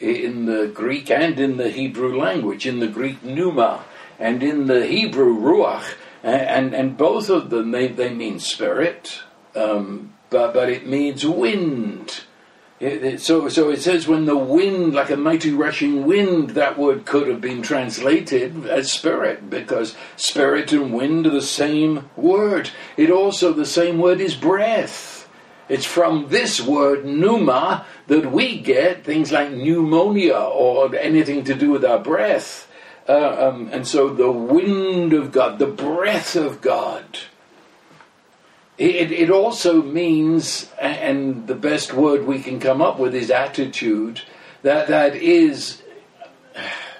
in 0.00 0.46
the 0.46 0.66
Greek 0.66 1.10
and 1.10 1.38
in 1.38 1.56
the 1.56 1.70
Hebrew 1.70 2.18
language, 2.18 2.66
in 2.66 2.80
the 2.80 2.88
Greek 2.88 3.22
pneuma 3.22 3.84
and 4.18 4.42
in 4.42 4.66
the 4.66 4.86
Hebrew 4.86 5.36
ruach, 5.36 5.94
and 6.22 6.74
and 6.74 6.96
both 6.96 7.28
of 7.28 7.50
them 7.50 7.70
they, 7.70 7.88
they 7.88 8.12
mean 8.12 8.38
spirit, 8.38 9.22
um, 9.54 10.14
but 10.30 10.54
but 10.54 10.70
it 10.70 10.86
means 10.86 11.26
wind. 11.26 12.24
It, 12.80 13.04
it, 13.04 13.20
so 13.20 13.48
so 13.48 13.70
it 13.70 13.80
says 13.80 14.08
when 14.08 14.24
the 14.24 14.36
wind, 14.36 14.94
like 14.94 15.10
a 15.10 15.16
mighty 15.16 15.52
rushing 15.52 16.06
wind, 16.06 16.50
that 16.50 16.78
word 16.78 17.06
could 17.06 17.28
have 17.28 17.40
been 17.40 17.62
translated 17.62 18.66
as 18.66 18.90
spirit 18.90 19.48
because 19.48 19.96
spirit 20.16 20.72
and 20.72 20.92
wind 20.92 21.26
are 21.26 21.30
the 21.30 21.42
same 21.42 22.10
word. 22.16 22.70
It 22.96 23.10
also 23.10 23.52
the 23.52 23.66
same 23.66 23.98
word 23.98 24.20
is 24.20 24.34
breath. 24.34 25.13
It's 25.68 25.86
from 25.86 26.28
this 26.28 26.60
word 26.60 27.04
pneuma 27.04 27.86
that 28.06 28.30
we 28.30 28.60
get 28.60 29.04
things 29.04 29.32
like 29.32 29.50
pneumonia 29.50 30.36
or 30.36 30.94
anything 30.94 31.44
to 31.44 31.54
do 31.54 31.70
with 31.70 31.84
our 31.84 31.98
breath. 31.98 32.70
Uh, 33.08 33.48
um, 33.48 33.68
and 33.72 33.86
so 33.86 34.08
the 34.08 34.30
wind 34.30 35.12
of 35.12 35.32
God, 35.32 35.58
the 35.58 35.66
breath 35.66 36.36
of 36.36 36.60
God, 36.60 37.04
it, 38.76 39.12
it 39.12 39.30
also 39.30 39.82
means, 39.82 40.70
and 40.80 41.46
the 41.46 41.54
best 41.54 41.92
word 41.92 42.26
we 42.26 42.40
can 42.40 42.58
come 42.58 42.82
up 42.82 42.98
with 42.98 43.14
is 43.14 43.30
attitude, 43.30 44.22
that, 44.62 44.88
that 44.88 45.14
is 45.14 45.82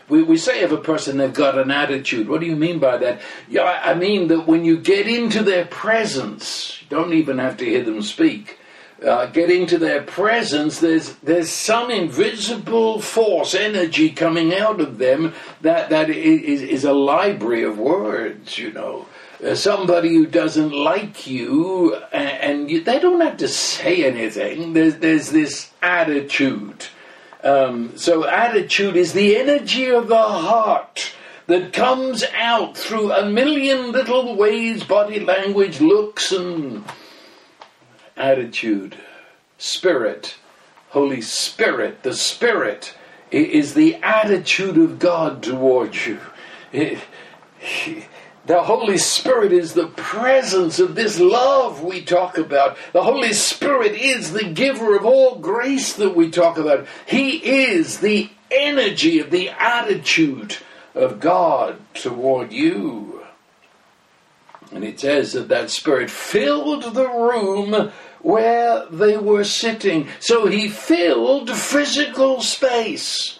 we, 0.09 0.23
we 0.23 0.37
say 0.37 0.63
of 0.63 0.73
a 0.73 0.79
person 0.79 1.17
they've 1.17 1.33
got 1.33 1.59
an 1.59 1.71
attitude. 1.71 2.29
What 2.29 2.41
do 2.41 2.47
you 2.47 2.57
mean 2.57 2.79
by 2.79 2.99
that? 2.99 3.21
Yeah, 3.49 3.81
I 3.83 3.95
mean 3.95 4.29
that 4.29 4.47
when 4.47 4.65
you 4.65 4.79
get 4.79 5.07
into 5.09 5.43
their 5.43 5.67
presence, 5.67 6.81
you 6.83 6.89
don't 6.89 7.13
even 7.13 7.39
have 7.39 7.57
to 7.59 7.65
hear 7.65 7.83
them 7.83 8.03
speak 8.03 8.59
uh, 9.05 9.27
get 9.27 9.51
into 9.51 9.79
their 9.79 10.03
presence, 10.03 10.81
there's 10.81 11.15
there's 11.17 11.51
some 11.51 11.91
invisible 11.91 13.01
force, 13.01 13.55
energy 13.55 14.11
coming 14.11 14.55
out 14.55 14.81
of 14.81 14.99
them 14.99 15.35
that 15.61 15.91
that 15.91 16.11
is, 16.11 16.63
is 16.63 16.85
a 16.85 16.93
library 16.93 17.65
of 17.65 17.79
words. 17.79 18.59
You 18.59 18.73
know, 18.73 19.07
uh, 19.45 19.55
somebody 19.55 20.15
who 20.15 20.27
doesn't 20.27 20.73
like 20.73 21.27
you, 21.27 21.95
and, 22.13 22.29
and 22.29 22.71
you, 22.71 22.83
they 22.83 22.99
don't 22.99 23.21
have 23.21 23.37
to 23.39 23.49
say 23.49 24.05
anything. 24.05 24.73
There's 24.73 24.97
there's 24.97 25.31
this 25.31 25.71
attitude. 25.83 26.87
Um, 27.45 27.99
so 27.99 28.27
attitude 28.27 28.97
is 28.97 29.13
the 29.13 29.37
energy 29.37 29.91
of 29.91 30.09
the 30.09 30.17
heart 30.17 31.13
that 31.47 31.75
comes 31.75 32.25
out 32.35 32.75
through 32.75 33.13
a 33.13 33.29
million 33.29 33.93
little 33.93 34.35
ways, 34.35 34.83
body 34.83 35.21
language, 35.21 35.83
looks, 35.83 36.33
and 36.33 36.85
attitude, 38.17 38.97
spirit, 39.59 40.37
Holy 40.89 41.21
Spirit, 41.21 42.03
the 42.03 42.15
Spirit 42.15 42.95
is 43.31 43.75
the 43.75 43.97
attitude 43.97 44.79
of 44.79 44.99
God 44.99 45.43
towards 45.43 46.07
you. 46.07 46.21
It, 46.73 46.99
the 48.47 48.63
Holy 48.63 48.99
Spirit 48.99 49.53
is 49.53 49.73
the 49.73 49.87
presence 49.89 50.79
of 50.79 50.95
this 50.95 51.19
love 51.19 51.83
we 51.83 52.03
talk 52.03 52.37
about. 52.37 52.77
The 52.93 53.03
Holy 53.03 53.33
Spirit 53.33 53.93
is 53.93 54.33
the 54.33 54.45
giver 54.45 54.97
of 54.97 55.07
all 55.07 55.37
grace 55.37 55.95
that 55.95 56.15
we 56.15 56.31
talk 56.31 56.59
about. 56.59 56.87
He 57.07 57.37
is 57.37 58.01
the 58.01 58.31
energy 58.51 59.19
of 59.19 59.31
the 59.31 59.49
attitude 59.51 60.59
of 60.95 61.21
God 61.21 61.79
toward 61.95 62.53
you. 62.53 63.25
And 64.71 64.85
it 64.85 65.01
says 65.01 65.33
that 65.33 65.49
that 65.49 65.71
Spirit 65.71 66.11
filled 66.11 66.95
the 66.95 67.09
room 67.09 67.93
where 68.21 68.87
they 68.91 69.17
were 69.17 69.45
sitting. 69.45 70.09
So 70.21 70.47
he 70.47 70.69
filled 70.69 71.51
physical 71.51 72.41
space. 72.41 73.39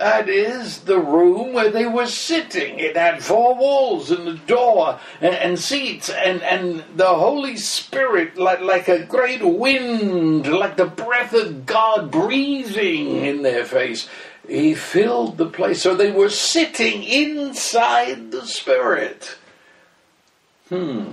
That 0.00 0.30
is 0.30 0.78
the 0.78 0.98
room 0.98 1.52
where 1.52 1.70
they 1.70 1.84
were 1.84 2.06
sitting. 2.06 2.80
It 2.80 2.96
had 2.96 3.22
four 3.22 3.54
walls 3.54 4.10
and 4.10 4.26
a 4.26 4.32
door 4.32 4.98
and, 5.20 5.34
and, 5.34 5.58
seats, 5.58 6.08
and, 6.08 6.42
and 6.42 6.82
the 6.96 7.04
Holy 7.04 7.58
Spirit, 7.58 8.38
like, 8.38 8.62
like 8.62 8.88
a 8.88 9.04
great 9.04 9.44
wind, 9.44 10.50
like 10.50 10.78
the 10.78 10.86
breath 10.86 11.34
of 11.34 11.66
God 11.66 12.10
breathing 12.10 13.16
in 13.26 13.42
their 13.42 13.66
face. 13.66 14.08
He 14.48 14.72
filled 14.74 15.36
the 15.36 15.50
place. 15.50 15.82
So 15.82 15.94
they 15.94 16.10
were 16.10 16.30
sitting 16.30 17.02
inside 17.02 18.30
the 18.30 18.46
Spirit. 18.46 19.36
Hmm. 20.70 21.12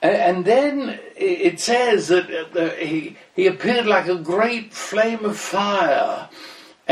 And 0.00 0.46
then 0.46 0.98
it 1.14 1.60
says 1.60 2.08
that 2.08 2.56
uh, 2.56 2.70
he, 2.70 3.18
he 3.36 3.46
appeared 3.46 3.84
like 3.84 4.08
a 4.08 4.16
great 4.16 4.72
flame 4.72 5.26
of 5.26 5.36
fire. 5.36 6.30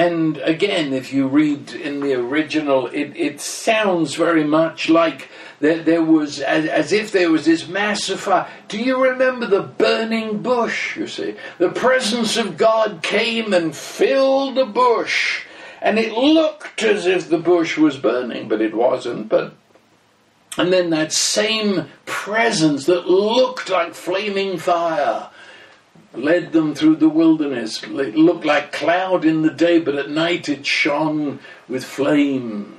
And 0.01 0.39
again, 0.39 0.95
if 0.95 1.13
you 1.13 1.29
read 1.29 1.73
in 1.73 2.01
the 2.01 2.15
original, 2.15 2.87
it, 2.87 3.13
it 3.15 3.39
sounds 3.39 4.15
very 4.15 4.45
much 4.45 4.89
like 4.89 5.29
there, 5.61 5.83
there 5.83 6.03
was, 6.03 6.41
as, 6.41 6.65
as 6.65 6.91
if 6.91 7.13
there 7.13 7.31
was 7.31 7.45
this 7.45 7.69
massive 7.69 8.19
fire. 8.19 8.49
Do 8.69 8.79
you 8.79 8.97
remember 8.97 9.45
the 9.45 9.61
burning 9.61 10.41
bush, 10.41 10.97
you 10.97 11.07
see? 11.07 11.35
The 11.59 11.69
presence 11.69 12.39
of 12.39 12.57
God 12.57 13.03
came 13.03 13.53
and 13.53 13.77
filled 13.77 14.55
the 14.55 14.65
bush. 14.65 15.45
And 15.83 15.99
it 15.99 16.13
looked 16.13 16.83
as 16.83 17.05
if 17.05 17.29
the 17.29 17.37
bush 17.37 17.77
was 17.77 17.99
burning, 17.99 18.49
but 18.49 18.63
it 18.63 18.75
wasn't. 18.75 19.29
But 19.29 19.53
and 20.57 20.73
then 20.73 20.91
that 20.91 21.13
same 21.13 21.89
presence 22.07 22.87
that 22.87 23.07
looked 23.07 23.69
like 23.69 23.95
flaming 23.95 24.57
fire 24.57 25.30
led 26.13 26.53
them 26.53 26.75
through 26.75 26.97
the 26.97 27.09
wilderness. 27.09 27.83
It 27.83 28.17
looked 28.17 28.45
like 28.45 28.73
cloud 28.73 29.25
in 29.25 29.43
the 29.43 29.51
day, 29.51 29.79
but 29.79 29.95
at 29.95 30.11
night 30.11 30.49
it 30.49 30.67
shone 30.67 31.41
with 31.69 31.85
flame. 31.85 32.77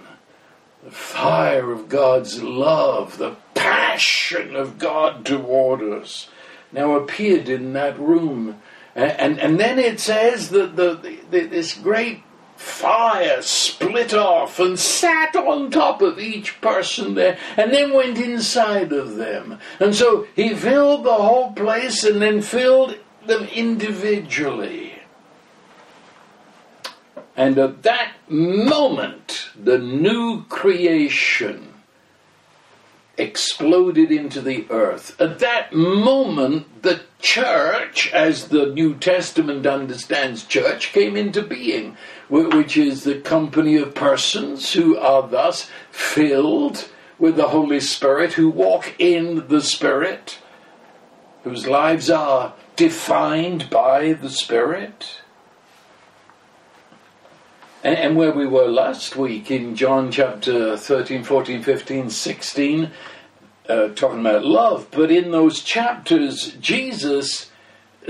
The 0.83 0.91
fire 0.91 1.71
of 1.71 1.89
God's 1.89 2.41
love, 2.41 3.17
the 3.17 3.35
passion 3.53 4.55
of 4.55 4.79
God 4.79 5.25
toward 5.25 5.81
us, 5.81 6.29
now 6.71 6.95
appeared 6.95 7.47
in 7.49 7.73
that 7.73 7.99
room. 7.99 8.61
And, 8.95 9.11
and, 9.11 9.39
and 9.39 9.59
then 9.59 9.79
it 9.79 9.99
says 9.99 10.49
that 10.49 10.75
the, 10.75 11.19
the, 11.29 11.45
this 11.45 11.73
great 11.73 12.23
fire 12.55 13.41
split 13.41 14.13
off 14.13 14.59
and 14.59 14.77
sat 14.77 15.35
on 15.35 15.71
top 15.71 16.01
of 16.01 16.19
each 16.19 16.61
person 16.61 17.15
there 17.15 17.37
and 17.57 17.73
then 17.73 17.93
went 17.93 18.17
inside 18.17 18.91
of 18.91 19.15
them. 19.15 19.57
And 19.79 19.95
so 19.95 20.27
he 20.35 20.53
filled 20.53 21.03
the 21.03 21.13
whole 21.13 21.53
place 21.53 22.03
and 22.03 22.21
then 22.21 22.41
filled 22.41 22.97
them 23.25 23.45
individually. 23.45 24.93
And 27.35 27.57
at 27.57 27.83
that 27.83 28.13
moment, 28.29 29.49
the 29.55 29.77
new 29.77 30.43
creation 30.45 31.71
exploded 33.17 34.11
into 34.11 34.41
the 34.41 34.65
earth. 34.69 35.19
At 35.19 35.39
that 35.39 35.73
moment, 35.73 36.81
the 36.81 37.01
church, 37.19 38.11
as 38.11 38.47
the 38.47 38.67
New 38.67 38.95
Testament 38.95 39.65
understands 39.65 40.45
church, 40.45 40.91
came 40.91 41.15
into 41.15 41.41
being, 41.41 41.97
which 42.29 42.77
is 42.77 43.03
the 43.03 43.19
company 43.19 43.77
of 43.77 43.93
persons 43.93 44.73
who 44.73 44.97
are 44.97 45.27
thus 45.27 45.69
filled 45.91 46.89
with 47.19 47.35
the 47.35 47.49
Holy 47.49 47.79
Spirit, 47.79 48.33
who 48.33 48.49
walk 48.49 48.95
in 48.97 49.47
the 49.47 49.61
Spirit, 49.61 50.39
whose 51.43 51.67
lives 51.67 52.09
are 52.09 52.53
defined 52.81 53.69
by 53.69 54.11
the 54.11 54.29
Spirit. 54.31 55.21
And, 57.83 57.95
and, 57.95 58.15
where 58.15 58.31
we 58.31 58.47
were 58.47 58.65
last 58.65 59.15
week 59.15 59.51
in 59.51 59.75
John 59.75 60.11
chapter 60.11 60.75
13, 60.75 61.23
14, 61.23 61.61
15, 61.61 62.09
16, 62.09 62.89
uh, 63.69 63.89
talking 63.89 64.21
about 64.21 64.43
love, 64.43 64.87
but 64.89 65.11
in 65.11 65.29
those 65.29 65.61
chapters, 65.61 66.53
Jesus 66.53 67.51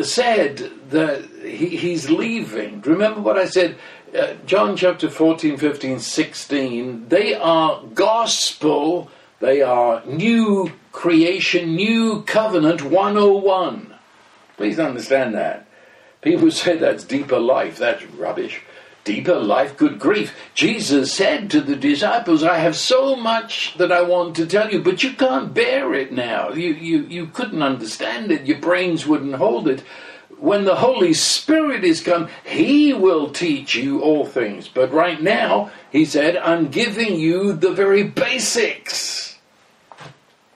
said 0.02 0.72
that 0.90 1.26
he, 1.44 1.76
he's 1.76 2.10
leaving. 2.10 2.80
Remember 2.80 3.20
what 3.20 3.38
I 3.38 3.48
said? 3.48 3.78
Uh, 4.18 4.36
John 4.46 4.78
chapter 4.78 5.10
14, 5.10 5.58
15, 5.58 6.00
16, 6.00 7.10
they 7.10 7.34
are 7.34 7.84
gospel, 7.94 9.12
they 9.42 9.62
are 9.62 10.02
new 10.06 10.72
creation, 10.94 11.76
new 11.76 12.24
covenant 12.24 12.84
101. 12.84 13.91
Please 14.58 14.80
understand 14.80 15.36
that. 15.36 15.68
People 16.22 16.52
say 16.52 16.78
that's 16.78 17.04
deeper 17.04 17.40
life. 17.40 17.78
That's 17.78 18.04
rubbish. 18.06 18.62
Deeper 19.04 19.40
life, 19.40 19.78
good 19.78 19.98
grief. 19.98 20.36
Jesus 20.54 21.12
said 21.12 21.50
to 21.50 21.62
the 21.62 21.76
disciples, 21.76 22.44
I 22.44 22.60
have 22.60 22.76
so 22.76 23.16
much 23.16 23.76
that 23.78 23.92
I 23.92 24.04
want 24.04 24.36
to 24.36 24.46
tell 24.46 24.72
you, 24.72 24.80
but 24.80 25.02
you 25.02 25.14
can't 25.14 25.56
bear 25.56 25.96
it 25.96 26.12
now. 26.12 26.52
You, 26.52 26.74
you, 26.74 27.00
you 27.06 27.28
couldn't 27.28 27.64
understand 27.64 28.32
it. 28.32 28.46
Your 28.46 28.60
brains 28.60 29.08
wouldn't 29.08 29.36
hold 29.36 29.68
it. 29.68 29.82
When 30.38 30.66
the 30.66 30.76
Holy 30.76 31.14
Spirit 31.14 31.84
is 31.84 32.02
come, 32.02 32.30
He 32.46 32.94
will 32.94 33.32
teach 33.32 33.74
you 33.74 34.02
all 34.02 34.26
things. 34.26 34.68
But 34.68 34.92
right 34.92 35.22
now, 35.22 35.72
He 35.92 36.06
said, 36.06 36.38
I'm 36.38 36.68
giving 36.68 37.16
you 37.20 37.54
the 37.54 37.72
very 37.72 38.04
basics. 38.04 39.40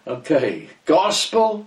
Okay, 0.05 0.69
Gospel 0.85 1.65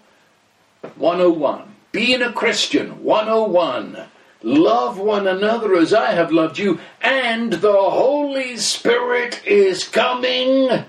101. 0.97 1.75
Being 1.99 2.23
a 2.23 2.33
Christian 2.33 3.03
101. 3.03 4.05
Love 4.45 4.99
one 5.01 5.27
another 5.27 5.75
as 5.75 5.93
I 5.93 6.13
have 6.13 6.31
loved 6.31 6.57
you, 6.57 6.79
and 7.03 7.55
the 7.55 7.73
Holy 7.73 8.57
Spirit 8.57 9.45
is 9.45 9.83
coming. 9.83 10.85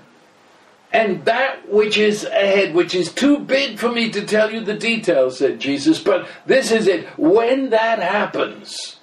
And 0.92 1.24
that 1.24 1.68
which 1.68 1.98
is 1.98 2.22
ahead, 2.22 2.74
which 2.74 2.94
is 2.94 3.12
too 3.12 3.40
big 3.40 3.80
for 3.80 3.90
me 3.90 4.08
to 4.12 4.24
tell 4.24 4.52
you 4.52 4.60
the 4.60 4.76
details, 4.76 5.38
said 5.38 5.58
Jesus, 5.58 6.00
but 6.00 6.28
this 6.46 6.70
is 6.70 6.86
it. 6.86 7.08
When 7.18 7.70
that 7.70 7.98
happens, 7.98 9.00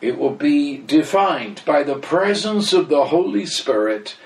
it 0.00 0.16
will 0.16 0.36
be 0.36 0.76
defined 0.76 1.62
by 1.66 1.82
the 1.82 1.98
presence 1.98 2.72
of 2.72 2.88
the 2.88 3.06
Holy 3.06 3.44
Spirit 3.44 4.16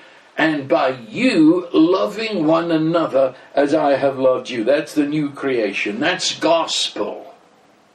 and 0.41 0.67
by 0.67 0.89
you 0.89 1.67
loving 1.71 2.47
one 2.47 2.71
another 2.71 3.35
as 3.53 3.75
I 3.75 3.91
have 3.91 4.17
loved 4.17 4.49
you. 4.49 4.63
That's 4.63 4.95
the 4.95 5.05
new 5.05 5.29
creation. 5.29 5.99
That's 5.99 6.39
gospel. 6.39 7.35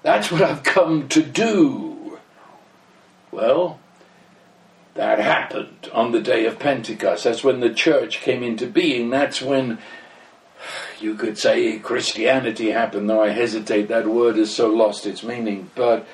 That's 0.05 0.31
what 0.31 0.43
I've 0.43 0.63
come 0.63 1.09
to 1.09 1.25
do. 1.25 2.21
Well, 3.33 3.81
that 4.95 5.19
happened 5.19 5.91
on 5.93 6.13
the 6.13 6.21
day 6.21 6.47
of 6.47 6.61
Pentecost. 6.61 7.25
That's 7.25 7.43
when 7.43 7.59
the 7.59 7.75
church 7.75 8.21
came 8.21 8.45
into 8.45 8.69
being. 8.69 9.11
That's 9.11 9.43
when 9.43 9.79
you 11.01 11.17
could 11.17 11.39
say 11.39 11.81
Christianity 11.81 12.71
happened, 12.71 13.11
though 13.11 13.25
I 13.25 13.31
hesitate. 13.31 13.89
That 13.89 14.07
word 14.07 14.37
has 14.37 14.55
so 14.55 14.69
lost 14.69 15.05
its 15.05 15.25
meaning. 15.25 15.73
But 15.75 16.07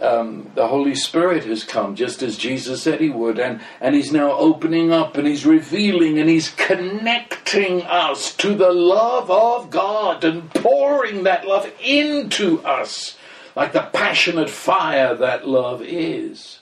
um, 0.00 0.50
the 0.54 0.68
Holy 0.68 0.94
Spirit 0.94 1.44
has 1.44 1.64
come, 1.64 1.96
just 1.96 2.22
as 2.22 2.36
Jesus 2.36 2.82
said 2.82 3.00
he 3.00 3.10
would, 3.10 3.38
and, 3.38 3.60
and 3.80 3.94
he's 3.94 4.12
now 4.12 4.32
opening 4.32 4.92
up 4.92 5.16
and 5.16 5.26
he's 5.26 5.44
revealing 5.44 6.18
and 6.18 6.28
he's 6.28 6.50
connecting 6.50 7.82
us 7.82 8.34
to 8.36 8.54
the 8.54 8.72
love 8.72 9.30
of 9.30 9.70
God 9.70 10.24
and 10.24 10.52
pouring 10.54 11.24
that 11.24 11.46
love 11.46 11.70
into 11.82 12.60
us 12.62 13.16
like 13.58 13.72
the 13.72 13.82
passionate 13.92 14.50
fire 14.50 15.16
that 15.16 15.48
love 15.48 15.82
is. 15.82 16.60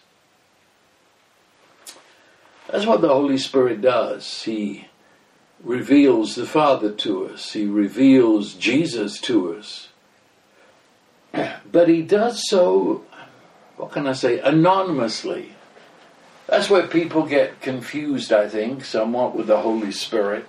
That's 2.71 2.87
what 2.87 3.01
the 3.01 3.09
Holy 3.09 3.39
Spirit 3.39 3.81
does. 3.81 4.43
He 4.43 4.89
reveals 5.63 6.35
the 6.35 6.47
Father 6.47 6.91
to 6.93 7.27
us, 7.27 7.53
He 7.53 7.67
reveals 7.67 8.55
Jesus 8.55 9.21
to 9.23 9.55
us. 9.55 9.89
But 11.71 11.89
He 11.89 12.01
does 12.01 12.49
so, 12.49 13.05
what 13.77 13.93
can 13.93 14.07
I 14.07 14.13
say, 14.13 14.39
anonymously. 14.41 15.53
That's 16.47 16.71
where 16.71 16.87
people 16.87 17.27
get 17.27 17.61
confused, 17.61 18.33
I 18.33 18.49
think, 18.49 18.85
somewhat 18.85 19.35
with 19.35 19.49
the 19.49 19.59
Holy 19.59 19.93
Spirit. 19.93 20.49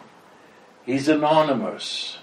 He's 0.85 1.09
anonymous. 1.09 2.19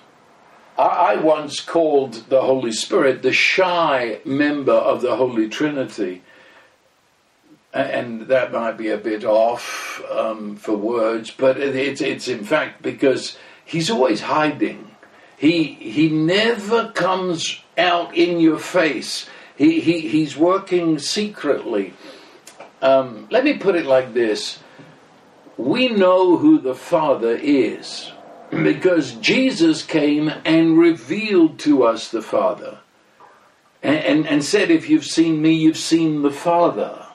I 0.78 1.16
once 1.16 1.60
called 1.60 2.14
the 2.28 2.42
Holy 2.42 2.72
Spirit 2.72 3.22
the 3.22 3.32
shy 3.32 4.20
member 4.24 4.72
of 4.72 5.02
the 5.02 5.16
Holy 5.16 5.48
Trinity. 5.48 6.22
And 7.72 8.22
that 8.22 8.52
might 8.52 8.76
be 8.76 8.88
a 8.88 8.96
bit 8.96 9.24
off 9.24 10.02
um, 10.10 10.56
for 10.56 10.76
words, 10.76 11.30
but 11.30 11.58
it's, 11.58 12.00
it's 12.00 12.28
in 12.28 12.44
fact 12.44 12.82
because 12.82 13.36
he's 13.64 13.90
always 13.90 14.22
hiding. 14.22 14.90
He, 15.36 15.74
he 15.74 16.08
never 16.08 16.90
comes 16.92 17.60
out 17.76 18.16
in 18.16 18.40
your 18.40 18.58
face. 18.58 19.28
He, 19.56 19.80
he, 19.80 20.00
he's 20.00 20.36
working 20.36 20.98
secretly. 20.98 21.94
Um, 22.82 23.28
let 23.30 23.44
me 23.44 23.56
put 23.56 23.76
it 23.76 23.86
like 23.86 24.12
this 24.12 24.58
We 25.56 25.88
know 25.88 26.36
who 26.36 26.60
the 26.60 26.74
Father 26.74 27.36
is 27.36 28.12
because 28.50 29.12
Jesus 29.14 29.82
came 29.82 30.30
and 30.44 30.78
revealed 30.78 31.58
to 31.60 31.84
us 31.84 32.10
the 32.10 32.22
Father 32.22 32.80
and, 33.82 33.96
and, 33.96 34.26
and, 34.26 34.44
said, 34.44 34.70
If 34.70 34.88
you've 34.88 35.06
seen 35.06 35.40
me, 35.40 35.52
you've 35.52 35.76
seen 35.76 36.22
the 36.22 36.30
Father. 36.30 37.06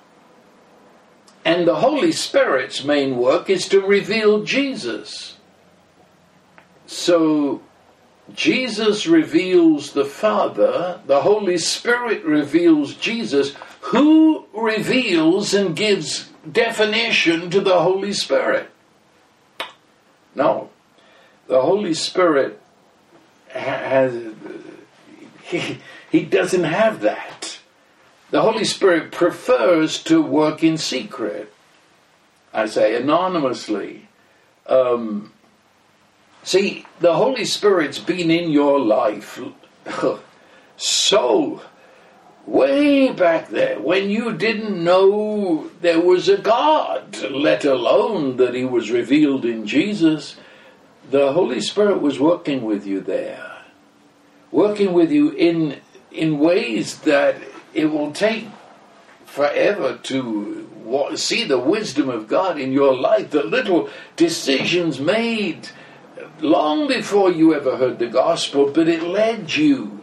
And 1.44 1.68
the 1.68 1.76
Holy 1.76 2.12
Spirit's 2.12 2.84
main 2.84 3.18
work 3.18 3.50
is 3.50 3.68
to 3.70 3.82
reveal 3.82 4.44
Jesus. 4.44 5.38
So 6.86 7.62
Jesus 8.34 9.08
reveals 9.08 9.94
the 9.94 10.06
Father, 10.06 11.00
the 11.06 11.22
Holy 11.22 11.58
Spirit 11.58 12.24
reveals 12.24 12.94
Jesus. 12.96 13.56
Who 13.82 14.46
reveals 14.54 15.54
and 15.54 15.76
gives 15.76 16.30
definition 16.50 17.50
to 17.52 17.62
the 17.62 17.80
Holy 17.80 18.14
Spirit? 18.14 18.70
No, 20.36 20.70
the 21.48 21.62
Holy 21.62 21.94
Spirit 21.94 22.62
has 23.50 24.14
he, 25.44 25.80
he 26.12 26.24
doesn't 26.24 26.64
have 26.64 27.02
that. 27.02 27.60
The 28.32 28.42
Holy 28.42 28.64
Spirit 28.64 29.12
prefers 29.12 30.02
to 30.04 30.22
work 30.22 30.64
in 30.64 30.78
secret. 30.78 31.52
I 32.54 32.68
say 32.68 32.96
anonymously. 32.96 34.08
Um, 34.68 35.34
see, 36.44 36.86
the 37.00 37.14
Holy 37.14 37.46
Spirit's 37.46 38.00
been 38.00 38.32
in 38.32 38.52
your 38.52 38.80
life 38.80 39.40
so 40.78 41.62
way 42.46 43.12
back 43.12 43.50
there 43.50 43.80
when 43.80 44.10
you 44.10 44.34
didn't 44.34 44.84
know 44.84 45.70
there 45.82 46.02
was 46.02 46.28
a 46.28 46.38
God, 46.38 47.22
let 47.32 47.66
alone 47.66 48.38
that 48.38 48.56
He 48.56 48.66
was 48.66 48.92
revealed 48.92 49.46
in 49.46 49.68
Jesus 49.68 50.36
the 51.10 51.34
Holy 51.34 51.60
Spirit 51.60 52.02
was 52.02 52.20
working 52.20 52.64
with 52.64 52.86
you 52.86 53.02
there, 53.02 53.64
working 54.52 54.94
with 54.94 55.12
you 55.12 55.32
in 55.32 55.80
in 56.12 56.40
ways 56.40 57.00
that 57.00 57.36
it 57.74 57.86
will 57.86 58.12
take 58.12 58.48
forever 59.26 60.00
to 60.04 60.68
see 61.16 61.44
the 61.44 61.60
wisdom 61.60 62.10
of 62.10 62.28
God 62.28 62.60
in 62.60 62.72
your 62.72 62.96
life, 62.96 63.30
the 63.30 63.44
little 63.44 63.90
decisions 64.16 65.00
made 65.00 65.70
long 66.40 66.88
before 66.88 67.32
you 67.32 67.54
ever 67.54 67.78
heard 67.78 68.00
the 68.00 68.08
gospel, 68.08 68.72
but 68.72 68.88
it 68.88 69.04
led 69.04 69.56
you. 69.56 70.00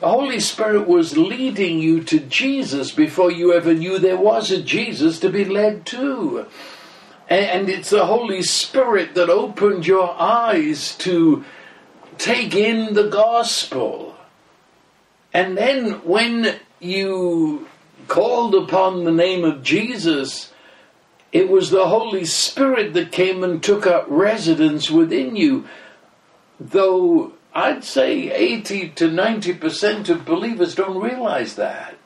The 0.00 0.08
Holy 0.08 0.40
Spirit 0.40 0.86
was 0.86 1.16
leading 1.16 1.78
you 1.78 2.02
to 2.04 2.20
Jesus 2.20 2.92
before 2.92 3.30
you 3.30 3.54
ever 3.54 3.72
knew 3.72 3.98
there 3.98 4.18
was 4.18 4.50
a 4.50 4.62
Jesus 4.62 5.18
to 5.20 5.30
be 5.30 5.44
led 5.44 5.86
to. 5.86 6.46
And 7.28 7.68
it's 7.68 7.90
the 7.90 8.06
Holy 8.06 8.42
Spirit 8.42 9.14
that 9.14 9.30
opened 9.30 9.86
your 9.86 10.14
eyes 10.20 10.94
to 10.98 11.44
take 12.18 12.54
in 12.54 12.94
the 12.94 13.08
gospel. 13.08 14.14
And 15.32 15.56
then 15.56 16.04
when 16.04 16.56
you 16.78 17.66
called 18.06 18.54
upon 18.54 19.04
the 19.04 19.12
name 19.12 19.44
of 19.44 19.62
Jesus, 19.62 20.52
it 21.36 21.50
was 21.50 21.68
the 21.68 21.88
Holy 21.88 22.24
Spirit 22.24 22.94
that 22.94 23.12
came 23.12 23.44
and 23.44 23.62
took 23.62 23.86
up 23.86 24.06
residence 24.08 24.90
within 24.90 25.36
you. 25.36 25.68
Though 26.58 27.32
I'd 27.54 27.84
say 27.84 28.32
80 28.32 28.88
to 28.90 29.10
90% 29.10 30.08
of 30.08 30.24
believers 30.24 30.74
don't 30.74 30.98
realize 30.98 31.56
that. 31.56 31.96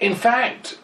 In 0.00 0.14
fact, 0.14 0.78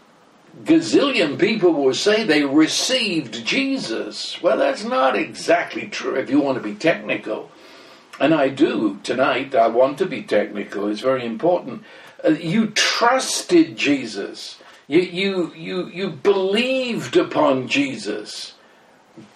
gazillion 0.64 1.38
people 1.38 1.72
will 1.72 1.94
say 1.94 2.24
they 2.24 2.44
received 2.44 3.46
Jesus. 3.46 4.42
Well, 4.42 4.58
that's 4.58 4.84
not 4.84 5.16
exactly 5.16 5.88
true 5.88 6.16
if 6.16 6.28
you 6.28 6.40
want 6.40 6.58
to 6.58 6.62
be 6.62 6.74
technical. 6.74 7.50
And 8.20 8.34
I 8.34 8.50
do 8.50 8.98
tonight. 9.02 9.54
I 9.54 9.68
want 9.68 9.96
to 9.96 10.06
be 10.06 10.22
technical. 10.22 10.88
It's 10.88 11.00
very 11.00 11.24
important. 11.24 11.84
Uh, 12.22 12.32
you 12.32 12.66
trusted 12.66 13.78
Jesus. 13.78 14.58
You, 14.88 15.00
you, 15.00 15.52
you, 15.54 15.86
you 15.88 16.08
believed 16.08 17.16
upon 17.16 17.68
Jesus. 17.68 18.54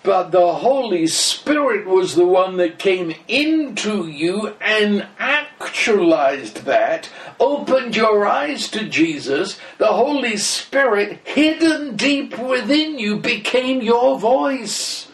But 0.02 0.30
the 0.30 0.54
Holy 0.54 1.06
Spirit 1.06 1.86
was 1.86 2.14
the 2.14 2.26
one 2.26 2.56
that 2.56 2.78
came 2.78 3.14
into 3.28 4.06
you 4.06 4.54
and 4.60 5.06
actualized 5.18 6.64
that, 6.64 7.10
opened 7.38 7.94
your 7.94 8.26
eyes 8.26 8.68
to 8.68 8.88
Jesus. 8.88 9.58
The 9.76 9.88
Holy 9.88 10.38
Spirit, 10.38 11.20
hidden 11.24 11.96
deep 11.96 12.38
within 12.38 12.98
you, 12.98 13.18
became 13.18 13.82
your 13.82 14.18
voice. 14.18 15.08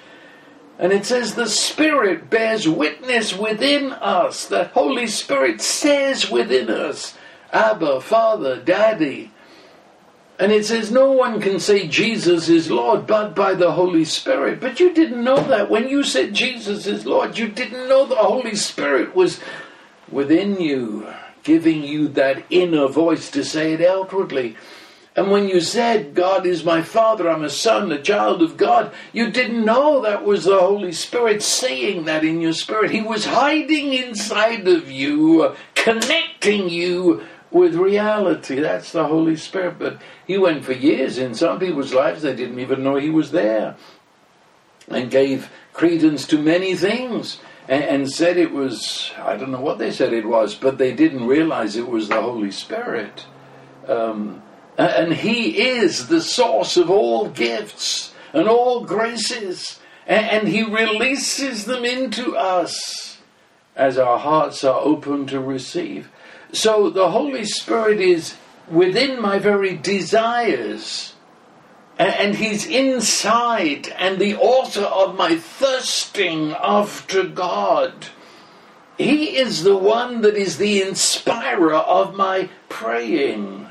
And 0.79 0.93
it 0.93 1.05
says 1.05 1.35
the 1.35 1.49
Spirit 1.49 2.31
bears 2.31 2.69
witness 2.69 3.37
within 3.37 3.93
us. 3.93 4.47
The 4.47 4.67
Holy 4.67 5.09
Spirit 5.09 5.61
says 5.61 6.31
within 6.31 6.71
us, 6.71 7.17
Abba, 7.53 8.01
Father, 8.03 8.63
Daddy. 8.63 9.33
And 10.39 10.53
it 10.53 10.65
says 10.65 10.93
no 10.93 11.11
one 11.11 11.41
can 11.41 11.59
say 11.59 11.89
Jesus 11.89 12.49
is 12.49 12.71
Lord 12.71 13.07
but 13.07 13.35
by 13.35 13.55
the 13.55 13.73
Holy 13.73 14.05
Spirit. 14.05 14.61
But 14.61 14.79
you 14.79 14.95
didn't 14.95 15.25
know 15.25 15.43
that. 15.49 15.69
When 15.69 15.89
you 15.89 16.05
said 16.05 16.33
Jesus 16.33 16.87
is 16.87 17.05
Lord, 17.05 17.37
you 17.37 17.49
didn't 17.49 17.89
know 17.89 18.07
the 18.07 18.17
Holy 18.17 18.55
Spirit 18.55 19.17
was 19.17 19.41
within 20.11 20.61
you, 20.61 21.13
giving 21.43 21.83
you 21.83 22.09
that 22.09 22.45
inner 22.51 22.87
voice 22.87 23.31
to 23.33 23.45
say 23.45 23.73
it 23.73 23.81
outwardly. 23.81 24.57
And 25.17 25.33
when 25.33 25.49
you 25.49 25.61
said, 25.61 26.15
God 26.15 26.47
is 26.47 26.63
my 26.63 26.83
Father, 26.83 27.29
I'm 27.29 27.43
a 27.43 27.51
son, 27.51 27.91
a 27.91 28.01
child 28.01 28.41
of 28.41 28.57
God, 28.57 28.95
you 29.13 29.33
didn't 29.33 29.65
know 29.65 30.01
that 30.03 30.25
was 30.25 30.45
the 30.45 30.61
Holy 30.61 30.93
Spirit 30.93 31.43
saying 31.43 32.05
that 32.05 32.25
in 32.25 32.41
your 32.41 32.53
spirit. 32.53 32.93
He 32.93 33.03
was 33.03 33.25
hiding 33.25 33.93
inside 33.95 34.69
of 34.69 34.89
you, 34.89 35.57
connecting 35.75 36.69
you 36.69 37.27
with 37.51 37.75
reality. 37.75 38.61
That's 38.61 38.93
the 38.93 39.07
Holy 39.07 39.37
Spirit. 39.37 39.79
But 39.79 40.01
he 40.27 40.39
went 40.39 40.65
for 40.65 40.73
years 40.73 41.19
in 41.19 41.35
some 41.35 41.59
people's 41.59 41.95
lives, 41.95 42.23
they 42.23 42.35
didn't 42.35 42.61
even 42.61 42.83
know 42.83 42.97
he 42.97 43.11
was 43.11 43.31
there. 43.31 43.77
And 44.89 45.11
gave 45.11 45.51
credence 45.73 46.27
to 46.29 46.39
many 46.39 46.75
things. 46.75 47.41
And, 47.69 47.85
and 47.85 48.11
said 48.11 48.39
it 48.39 48.53
was, 48.53 49.13
I 49.19 49.37
don't 49.37 49.51
know 49.51 49.61
what 49.61 49.79
they 49.79 49.91
said 49.91 50.13
it 50.13 50.27
was, 50.27 50.55
but 50.55 50.79
they 50.79 50.95
didn't 50.95 51.27
realize 51.27 51.77
it 51.77 51.89
was 51.89 52.09
the 52.09 52.21
Holy 52.21 52.51
Spirit. 52.51 53.27
Um, 53.87 54.43
and 54.79 55.13
He 55.13 55.69
is 55.69 56.09
the 56.09 56.23
source 56.23 56.77
of 56.77 56.91
all 56.91 57.29
gifts 57.29 58.15
and 58.33 58.49
all 58.49 58.85
graces. 58.85 59.81
And 60.07 60.49
He 60.49 60.63
releases 60.63 61.67
them 61.67 61.85
into 61.85 62.35
us 62.35 63.19
as 63.77 63.97
our 63.97 64.19
hearts 64.19 64.65
are 64.65 64.81
open 64.81 65.27
to 65.29 65.41
receive. 65.41 66.11
So 66.53 66.91
the 66.91 67.11
Holy 67.11 67.45
Spirit 67.45 68.01
is 68.01 68.37
within 68.71 69.21
my 69.21 69.39
very 69.39 69.77
desires. 69.77 71.15
And 71.99 72.37
he's 72.37 72.65
inside 72.65 73.89
and 73.99 74.19
the 74.19 74.37
author 74.37 74.83
of 74.83 75.17
my 75.17 75.37
thirsting 75.37 76.53
after 76.53 77.25
God. 77.25 78.07
He 78.97 79.37
is 79.37 79.65
the 79.65 79.77
one 79.77 80.23
that 80.23 80.37
is 80.37 80.59
the 80.59 80.83
inspirer 80.83 81.75
of 81.75 82.15
my 82.15 82.51
praying. 82.69 83.67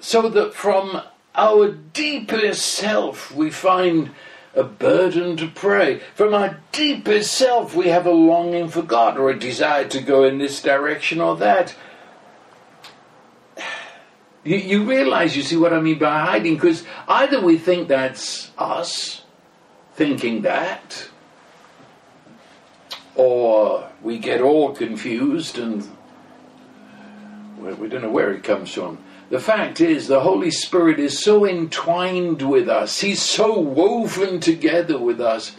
So 0.00 0.28
that 0.28 0.54
from 0.54 1.02
our 1.34 1.72
deepest 1.72 2.64
self 2.64 3.34
we 3.34 3.50
find 3.50 4.10
a 4.54 4.64
burden 4.64 5.36
to 5.36 5.48
pray. 5.48 6.00
From 6.14 6.34
our 6.34 6.60
deepest 6.72 7.32
self, 7.32 7.74
we 7.74 7.88
have 7.88 8.06
a 8.06 8.12
longing 8.12 8.68
for 8.68 8.82
God 8.82 9.18
or 9.18 9.30
a 9.30 9.38
desire 9.38 9.86
to 9.88 10.00
go 10.00 10.24
in 10.24 10.38
this 10.38 10.62
direction 10.62 11.20
or 11.20 11.36
that. 11.36 11.74
You, 14.46 14.58
you 14.58 14.84
realize, 14.84 15.34
you 15.34 15.42
see 15.42 15.56
what 15.56 15.72
I 15.72 15.80
mean 15.80 15.98
by 15.98 16.20
hiding, 16.20 16.56
because 16.56 16.84
either 17.08 17.40
we 17.40 17.56
think 17.56 17.88
that's 17.88 18.50
us 18.58 19.22
thinking 19.94 20.42
that, 20.42 21.08
or 23.14 23.88
we 24.02 24.18
get 24.18 24.42
all 24.42 24.74
confused 24.74 25.58
and 25.58 25.88
we 27.58 27.88
don't 27.88 28.02
know 28.02 28.10
where 28.10 28.34
it 28.34 28.44
comes 28.44 28.74
from. 28.74 28.98
The 29.34 29.40
fact 29.40 29.80
is, 29.80 30.06
the 30.06 30.20
Holy 30.20 30.52
Spirit 30.52 31.00
is 31.00 31.18
so 31.18 31.44
entwined 31.44 32.40
with 32.40 32.68
us, 32.68 33.00
He's 33.00 33.20
so 33.20 33.58
woven 33.58 34.38
together 34.38 34.96
with 34.96 35.20
us 35.20 35.56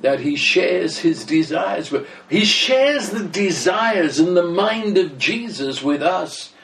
that 0.00 0.20
He 0.20 0.36
shares 0.36 1.00
His 1.00 1.26
desires 1.26 1.92
He 2.30 2.46
shares 2.46 3.10
the 3.10 3.24
desires 3.24 4.18
and 4.20 4.34
the 4.34 4.46
mind 4.46 4.96
of 4.96 5.18
Jesus 5.18 5.82
with 5.82 6.02
us. 6.02 6.54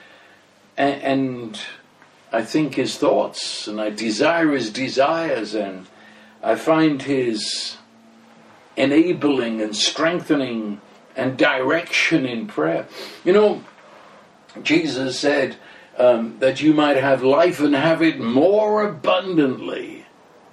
And, 0.79 1.03
and 1.03 1.61
I 2.33 2.43
think 2.43 2.77
His 2.77 2.97
thoughts, 2.97 3.69
and 3.69 3.79
I 3.79 3.91
desire 3.91 4.53
His 4.53 4.71
desires, 4.71 5.55
and 5.55 5.87
I 6.43 6.55
find 6.55 7.03
His 7.03 7.77
enabling 8.79 9.61
and 9.61 9.77
strengthening 9.77 10.81
and 11.15 11.37
direction 11.37 12.25
in 12.25 12.47
prayer. 12.47 12.89
You 13.27 13.35
know, 13.35 13.65
Jesus 14.63 15.19
said, 15.19 15.59
um, 15.99 16.39
that 16.41 16.61
you 16.61 16.75
might 16.75 16.97
have 16.97 17.23
life 17.23 17.61
and 17.61 17.75
have 17.75 18.03
it 18.03 18.19
more 18.19 18.87
abundantly. 18.87 20.07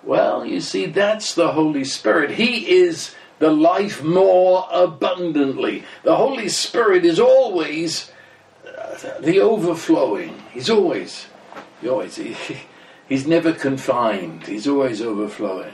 Well, 0.04 0.46
you 0.46 0.60
see, 0.60 0.86
that's 0.86 1.34
the 1.36 1.54
Holy 1.54 1.84
Spirit. 1.84 2.32
He 2.32 2.70
is 2.70 3.16
the 3.40 3.52
life 3.52 4.04
more 4.04 4.68
abundantly. 4.72 5.84
The 6.04 6.16
Holy 6.16 6.50
Spirit 6.50 7.06
is 7.06 7.20
always 7.20 8.12
uh, 8.66 9.20
the 9.20 9.40
overflowing. 9.40 10.42
He's 10.52 10.70
always, 10.70 11.28
he 11.82 11.90
always, 11.90 12.16
he, 12.16 12.36
he's 13.10 13.28
never 13.28 13.54
confined. 13.54 14.48
He's 14.48 14.68
always 14.68 15.02
overflowing. 15.02 15.74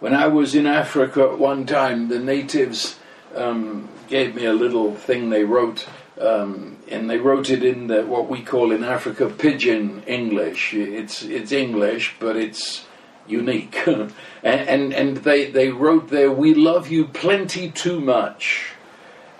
When 0.00 0.14
I 0.14 0.26
was 0.26 0.54
in 0.54 0.66
Africa 0.66 1.30
at 1.30 1.38
one 1.38 1.64
time, 1.64 2.08
the 2.08 2.18
natives 2.18 2.98
um, 3.36 3.88
gave 4.08 4.34
me 4.34 4.46
a 4.46 4.52
little 4.52 4.94
thing 4.94 5.30
they 5.30 5.44
wrote 5.44 5.86
um, 6.22 6.76
and 6.88 7.10
they 7.10 7.18
wrote 7.18 7.50
it 7.50 7.64
in 7.64 7.88
the, 7.88 8.04
what 8.06 8.28
we 8.28 8.42
call 8.42 8.72
in 8.72 8.84
Africa 8.84 9.28
pidgin 9.28 10.02
English. 10.06 10.72
It's 10.74 11.22
it's 11.22 11.52
English, 11.52 12.14
but 12.20 12.36
it's 12.36 12.86
unique. 13.26 13.76
and, 13.86 14.12
and, 14.42 14.92
and 14.92 15.16
they 15.18 15.50
they 15.50 15.70
wrote 15.70 16.08
there, 16.08 16.30
"We 16.30 16.54
love 16.54 16.90
you 16.90 17.06
plenty 17.06 17.70
too 17.70 18.00
much," 18.00 18.72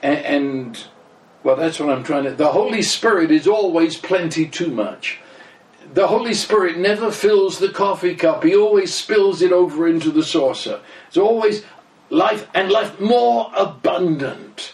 and, 0.03 0.18
and 0.18 0.85
well, 1.45 1.57
that's 1.57 1.79
what 1.79 1.90
I'm 1.90 2.05
trying 2.05 2.25
to. 2.25 2.33
The 2.33 2.53
Holy 2.53 2.83
Spirit 2.83 3.31
is 3.31 3.47
always 3.47 3.97
plenty 3.97 4.47
too 4.47 4.71
much. 4.71 5.18
The 5.95 6.07
Holy 6.07 6.35
Spirit 6.35 6.79
never 6.79 7.11
fills 7.12 7.59
the 7.59 7.68
coffee 7.68 8.14
cup; 8.14 8.42
He 8.42 8.57
always 8.57 8.92
spills 8.92 9.42
it 9.42 9.53
over 9.53 9.87
into 9.87 10.11
the 10.11 10.25
saucer. 10.25 10.81
It's 11.09 11.16
always 11.16 11.64
life 12.11 12.49
and 12.55 12.71
life 12.71 12.99
more 13.01 13.53
abundant. 13.57 14.72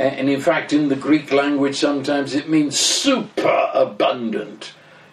And 0.00 0.30
in 0.30 0.40
fact, 0.40 0.72
in 0.72 0.88
the 0.88 0.96
Greek 0.96 1.30
language, 1.30 1.78
sometimes 1.78 2.34
it 2.34 2.48
means 2.48 2.78
super 2.78 3.70
abundant. 3.74 4.72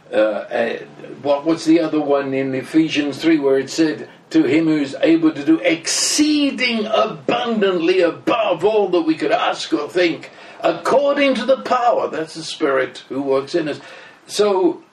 Uh, 0.09 0.15
uh, 0.15 0.77
what, 1.21 1.43
was 1.43 1.65
the 1.65 1.81
other 1.81 1.99
one 1.99 2.33
in 2.33 2.55
Ephesians 2.55 3.17
3 3.17 3.37
where 3.39 3.59
it 3.59 3.69
said, 3.69 4.07
to 4.29 4.43
him 4.43 4.63
who's 4.65 4.95
able 5.01 5.33
to 5.33 5.43
do 5.43 5.59
exceeding 5.59 6.85
abundantly 6.85 7.99
above 7.99 8.63
all 8.63 8.87
that 8.87 9.01
we 9.01 9.15
could 9.15 9.33
ask 9.33 9.73
or 9.73 9.89
think, 9.89 10.31
according 10.61 11.35
to 11.35 11.45
the 11.45 11.61
power, 11.63 12.09
that's 12.09 12.35
the 12.35 12.43
Spirit 12.43 12.99
who 13.09 13.21
works 13.21 13.55
in 13.55 13.67
us. 13.67 13.81
So, 14.25 14.83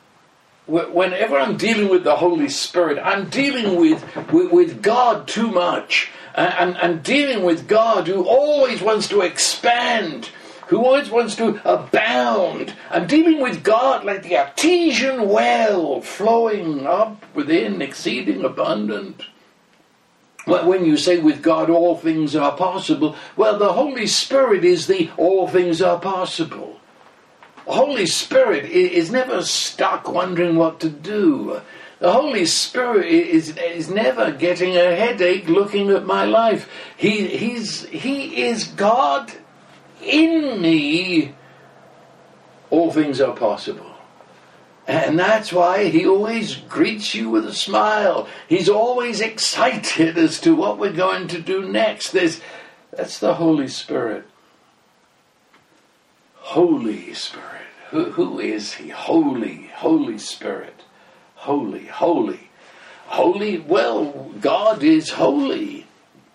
whenever 0.66 1.38
I'm 1.38 1.56
dealing 1.56 1.88
with 1.88 2.02
the 2.02 2.16
Holy 2.16 2.48
Spirit, 2.48 2.98
I'm 2.98 3.28
dealing 3.28 3.78
with, 3.80 4.04
with, 4.32 4.50
with 4.50 4.82
God 4.82 5.28
too 5.28 5.52
much. 5.52 6.10
And, 6.34 6.76
and 6.78 7.02
dealing 7.02 7.44
with 7.44 7.68
God 7.68 8.08
who 8.08 8.24
always 8.24 8.82
wants 8.82 9.08
to 9.08 9.20
expand 9.20 10.30
who 10.68 10.84
always 10.84 11.10
wants 11.10 11.36
to 11.36 11.60
abound. 11.70 12.74
I'm 12.90 13.06
dealing 13.06 13.40
with 13.40 13.62
God 13.62 14.04
like 14.04 14.22
the 14.22 14.38
artesian 14.38 15.28
well 15.28 16.00
flowing 16.00 16.86
up 16.86 17.24
within, 17.34 17.82
exceeding 17.82 18.44
abundant. 18.44 19.24
When 20.46 20.84
you 20.84 20.96
say 20.96 21.20
with 21.20 21.42
God 21.42 21.70
all 21.70 21.96
things 21.96 22.36
are 22.36 22.56
possible, 22.56 23.16
well, 23.36 23.58
the 23.58 23.72
Holy 23.72 24.06
Spirit 24.06 24.64
is 24.64 24.86
the 24.86 25.10
all 25.16 25.48
things 25.48 25.80
are 25.80 25.98
possible. 25.98 26.80
The 27.66 27.72
Holy 27.72 28.06
Spirit 28.06 28.66
is 28.66 29.10
never 29.10 29.42
stuck 29.42 30.06
wondering 30.06 30.56
what 30.56 30.80
to 30.80 30.90
do. 30.90 31.62
The 32.04 32.12
Holy 32.12 32.44
Spirit 32.44 33.06
is, 33.06 33.56
is 33.56 33.88
never 33.88 34.30
getting 34.30 34.76
a 34.76 34.94
headache 34.94 35.48
looking 35.48 35.88
at 35.88 36.04
my 36.04 36.26
life. 36.26 36.68
He, 36.98 37.28
he's, 37.28 37.86
he 37.86 38.44
is 38.44 38.64
God 38.64 39.32
in 40.02 40.60
me, 40.60 41.34
all 42.68 42.92
things 42.92 43.22
are 43.22 43.34
possible. 43.34 43.90
And 44.86 45.18
that's 45.18 45.50
why 45.50 45.88
he 45.88 46.06
always 46.06 46.56
greets 46.56 47.14
you 47.14 47.30
with 47.30 47.46
a 47.46 47.54
smile. 47.54 48.28
He's 48.50 48.68
always 48.68 49.22
excited 49.22 50.18
as 50.18 50.38
to 50.42 50.54
what 50.54 50.76
we're 50.76 50.92
going 50.92 51.28
to 51.28 51.40
do 51.40 51.66
next. 51.66 52.10
There's, 52.10 52.38
that's 52.94 53.18
the 53.18 53.36
Holy 53.36 53.68
Spirit. 53.68 54.26
Holy 56.34 57.14
Spirit. 57.14 57.62
Who, 57.92 58.10
who 58.10 58.40
is 58.40 58.74
he? 58.74 58.90
Holy, 58.90 59.70
Holy 59.72 60.18
Spirit. 60.18 60.73
Holy, 61.44 61.84
holy. 61.84 62.40
Holy, 63.04 63.58
well, 63.58 64.30
God 64.40 64.82
is 64.82 65.10
holy. 65.10 65.86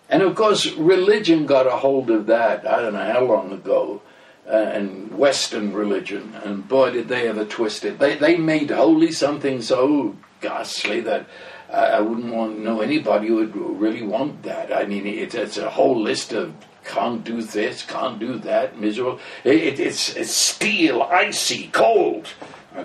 And 0.08 0.22
of 0.22 0.36
course, 0.36 0.70
religion 0.74 1.46
got 1.46 1.66
a 1.66 1.72
hold 1.72 2.10
of 2.10 2.26
that, 2.26 2.64
I 2.64 2.80
don't 2.80 2.94
know 2.94 3.12
how 3.12 3.24
long 3.24 3.50
ago, 3.50 4.02
uh, 4.46 4.52
and 4.52 5.18
Western 5.18 5.72
religion, 5.72 6.36
and 6.44 6.68
boy, 6.68 6.92
did 6.92 7.08
they 7.08 7.26
ever 7.28 7.44
twist 7.44 7.84
it. 7.84 7.98
They, 7.98 8.18
they 8.18 8.36
made 8.36 8.70
holy 8.70 9.10
something 9.10 9.62
so 9.62 10.14
ghastly 10.40 11.00
that 11.00 11.26
I 11.72 12.00
wouldn't 12.00 12.32
want 12.32 12.54
to 12.54 12.62
know 12.62 12.80
anybody 12.80 13.26
who 13.26 13.36
would 13.36 13.56
really 13.56 14.02
want 14.02 14.44
that. 14.44 14.72
I 14.72 14.84
mean, 14.84 15.08
it, 15.08 15.34
it's 15.34 15.58
a 15.58 15.70
whole 15.70 16.00
list 16.00 16.32
of 16.32 16.54
can't 16.84 17.24
do 17.24 17.42
this, 17.42 17.82
can't 17.84 18.20
do 18.20 18.38
that, 18.38 18.78
miserable. 18.78 19.18
It, 19.42 19.56
it, 19.56 19.80
it's, 19.80 20.14
it's 20.14 20.30
steel, 20.30 21.02
icy, 21.02 21.66
cold. 21.72 22.28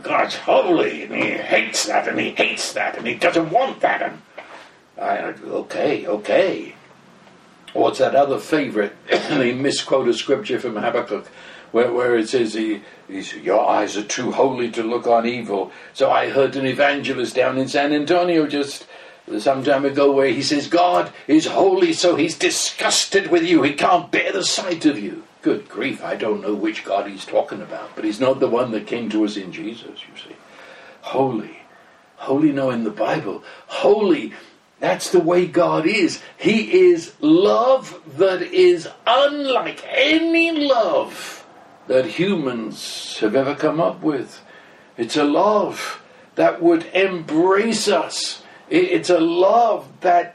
God's 0.03 0.35
holy, 0.35 1.03
and 1.03 1.15
he 1.15 1.31
hates 1.31 1.85
that, 1.85 2.07
and 2.07 2.19
he 2.19 2.31
hates 2.31 2.73
that, 2.73 2.97
and 2.97 3.07
he 3.07 3.15
doesn't 3.15 3.49
want 3.49 3.81
that. 3.81 4.01
And 4.01 4.21
I, 4.99 5.19
okay, 5.19 6.07
okay. 6.07 6.75
What's 7.73 7.99
that 7.99 8.15
other 8.15 8.39
favorite? 8.39 8.95
they 9.09 9.53
misquoted 9.53 10.15
scripture 10.15 10.59
from 10.59 10.75
Habakkuk 10.75 11.27
where, 11.75 11.91
where 11.91 12.15
it 12.15 12.29
says, 12.29 12.53
he, 12.53 12.81
Your 13.43 13.67
eyes 13.67 13.97
are 13.97 14.03
too 14.03 14.31
holy 14.31 14.71
to 14.71 14.81
look 14.81 15.07
on 15.07 15.25
evil. 15.25 15.73
So 15.93 16.09
I 16.09 16.29
heard 16.29 16.55
an 16.55 16.65
evangelist 16.65 17.35
down 17.35 17.57
in 17.57 17.67
San 17.67 17.91
Antonio 17.91 18.47
just 18.47 18.87
some 19.39 19.61
time 19.61 19.83
ago 19.83 20.09
where 20.13 20.29
he 20.29 20.41
says, 20.41 20.67
God 20.67 21.11
is 21.27 21.47
holy, 21.47 21.91
so 21.91 22.15
he's 22.15 22.37
disgusted 22.37 23.29
with 23.29 23.43
you. 23.43 23.61
He 23.63 23.73
can't 23.73 24.09
bear 24.09 24.31
the 24.31 24.45
sight 24.45 24.85
of 24.85 24.97
you. 24.97 25.23
Good 25.45 25.69
grief, 25.69 26.03
I 26.03 26.15
don't 26.15 26.41
know 26.41 26.55
which 26.55 26.83
God 26.83 27.07
he's 27.07 27.23
talking 27.23 27.61
about, 27.61 27.95
but 27.95 28.03
he's 28.03 28.19
not 28.19 28.39
the 28.39 28.47
one 28.47 28.71
that 28.71 28.87
came 28.87 29.11
to 29.11 29.23
us 29.25 29.37
in 29.37 29.51
Jesus, 29.51 30.01
you 30.01 30.17
see. 30.17 30.35
Holy. 31.01 31.59
Holy, 32.15 32.51
no, 32.51 32.71
in 32.71 32.83
the 32.83 32.89
Bible. 32.89 33.43
Holy 33.67 34.33
that's 34.79 35.11
the 35.11 35.19
way 35.19 35.45
God 35.45 35.85
is. 35.85 36.19
He 36.35 36.89
is 36.89 37.13
love 37.21 38.01
that 38.17 38.41
is 38.41 38.89
unlike 39.05 39.85
any 39.87 40.51
love 40.67 41.45
that 41.85 42.05
humans 42.05 43.19
have 43.19 43.35
ever 43.35 43.53
come 43.53 43.79
up 43.79 44.01
with. 44.01 44.41
It's 44.97 45.15
a 45.15 45.23
love 45.25 46.01
that 46.33 46.59
would 46.59 46.85
embrace 46.85 47.87
us. 47.87 48.41
It's 48.67 49.11
a 49.11 49.19
love 49.19 49.87
that 50.01 50.34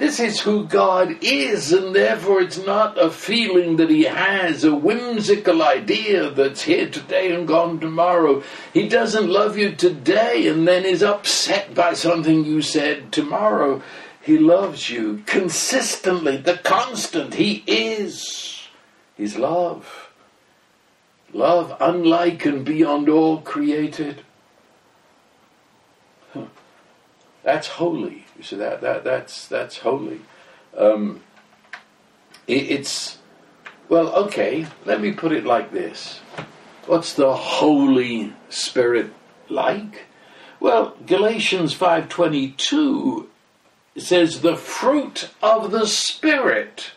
this 0.00 0.18
is 0.18 0.40
who 0.40 0.64
God 0.64 1.18
is, 1.20 1.74
and 1.74 1.94
therefore 1.94 2.40
it's 2.40 2.56
not 2.56 2.96
a 2.96 3.10
feeling 3.10 3.76
that 3.76 3.90
He 3.90 4.04
has, 4.04 4.64
a 4.64 4.74
whimsical 4.74 5.62
idea 5.62 6.30
that's 6.30 6.62
here 6.62 6.88
today 6.88 7.32
and 7.32 7.46
gone 7.46 7.78
tomorrow. 7.78 8.42
He 8.72 8.88
doesn't 8.88 9.28
love 9.28 9.58
you 9.58 9.74
today 9.74 10.48
and 10.48 10.66
then 10.66 10.86
is 10.86 11.02
upset 11.02 11.74
by 11.74 11.92
something 11.92 12.46
you 12.46 12.62
said 12.62 13.12
tomorrow. 13.12 13.82
He 14.22 14.38
loves 14.38 14.88
you 14.88 15.22
consistently, 15.26 16.38
the 16.38 16.56
constant. 16.56 17.34
He 17.34 17.62
is 17.66 18.68
His 19.18 19.36
love. 19.36 20.08
Love 21.34 21.76
unlike 21.78 22.46
and 22.46 22.64
beyond 22.64 23.10
all 23.10 23.42
created. 23.42 24.22
That's 27.42 27.68
holy. 27.68 28.24
You 28.40 28.44
see 28.44 28.56
that 28.56 28.80
that 28.80 29.04
that's 29.04 29.46
that's 29.48 29.76
holy. 29.80 30.22
Um, 30.74 31.20
it, 32.46 32.70
it's 32.70 33.18
well, 33.90 34.08
okay. 34.14 34.66
Let 34.86 35.02
me 35.02 35.12
put 35.12 35.32
it 35.32 35.44
like 35.44 35.72
this: 35.72 36.20
What's 36.86 37.12
the 37.12 37.34
Holy 37.34 38.32
Spirit 38.48 39.12
like? 39.50 40.06
Well, 40.58 40.96
Galatians 41.06 41.74
five 41.74 42.08
twenty 42.08 42.52
two 42.52 43.28
says 43.98 44.40
the 44.40 44.56
fruit 44.56 45.28
of 45.42 45.70
the 45.70 45.86
Spirit. 45.86 46.92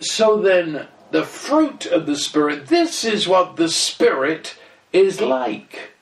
So 0.00 0.42
then, 0.42 0.88
the 1.12 1.22
fruit 1.22 1.86
of 1.86 2.06
the 2.06 2.16
Spirit. 2.16 2.66
This 2.66 3.04
is 3.04 3.28
what 3.28 3.54
the 3.54 3.68
Spirit 3.68 4.56
is 4.92 5.20
like. 5.20 5.92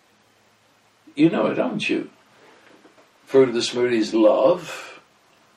You 1.14 1.29
know 1.29 1.48
it, 1.48 1.57
don't 1.57 1.87
you? 1.87 2.09
Fruit 3.37 3.51
of 3.51 3.55
the 3.55 3.61
Spirit 3.61 3.92
is 3.92 4.14
love, 4.14 4.99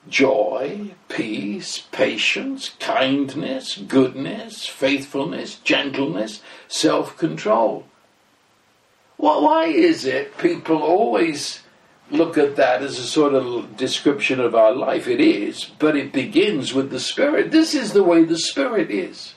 joy, 0.06 0.90
peace, 1.08 1.78
patience, 1.90 2.72
kindness, 2.78 3.78
goodness, 3.78 4.66
faithfulness, 4.66 5.54
gentleness, 5.54 6.42
self 6.68 7.16
control. 7.16 7.86
Well, 9.16 9.42
why 9.42 9.68
is 9.68 10.04
it 10.04 10.36
people 10.36 10.82
always 10.82 11.62
look 12.10 12.36
at 12.36 12.56
that 12.56 12.82
as 12.82 12.98
a 12.98 13.02
sort 13.02 13.32
of 13.32 13.78
description 13.78 14.40
of 14.40 14.54
our 14.54 14.74
life? 14.74 15.08
It 15.08 15.22
is, 15.22 15.64
but 15.64 15.96
it 15.96 16.12
begins 16.12 16.74
with 16.74 16.90
the 16.90 17.00
Spirit. 17.00 17.50
This 17.50 17.74
is 17.74 17.94
the 17.94 18.04
way 18.04 18.24
the 18.24 18.36
Spirit 18.36 18.90
is. 18.90 19.32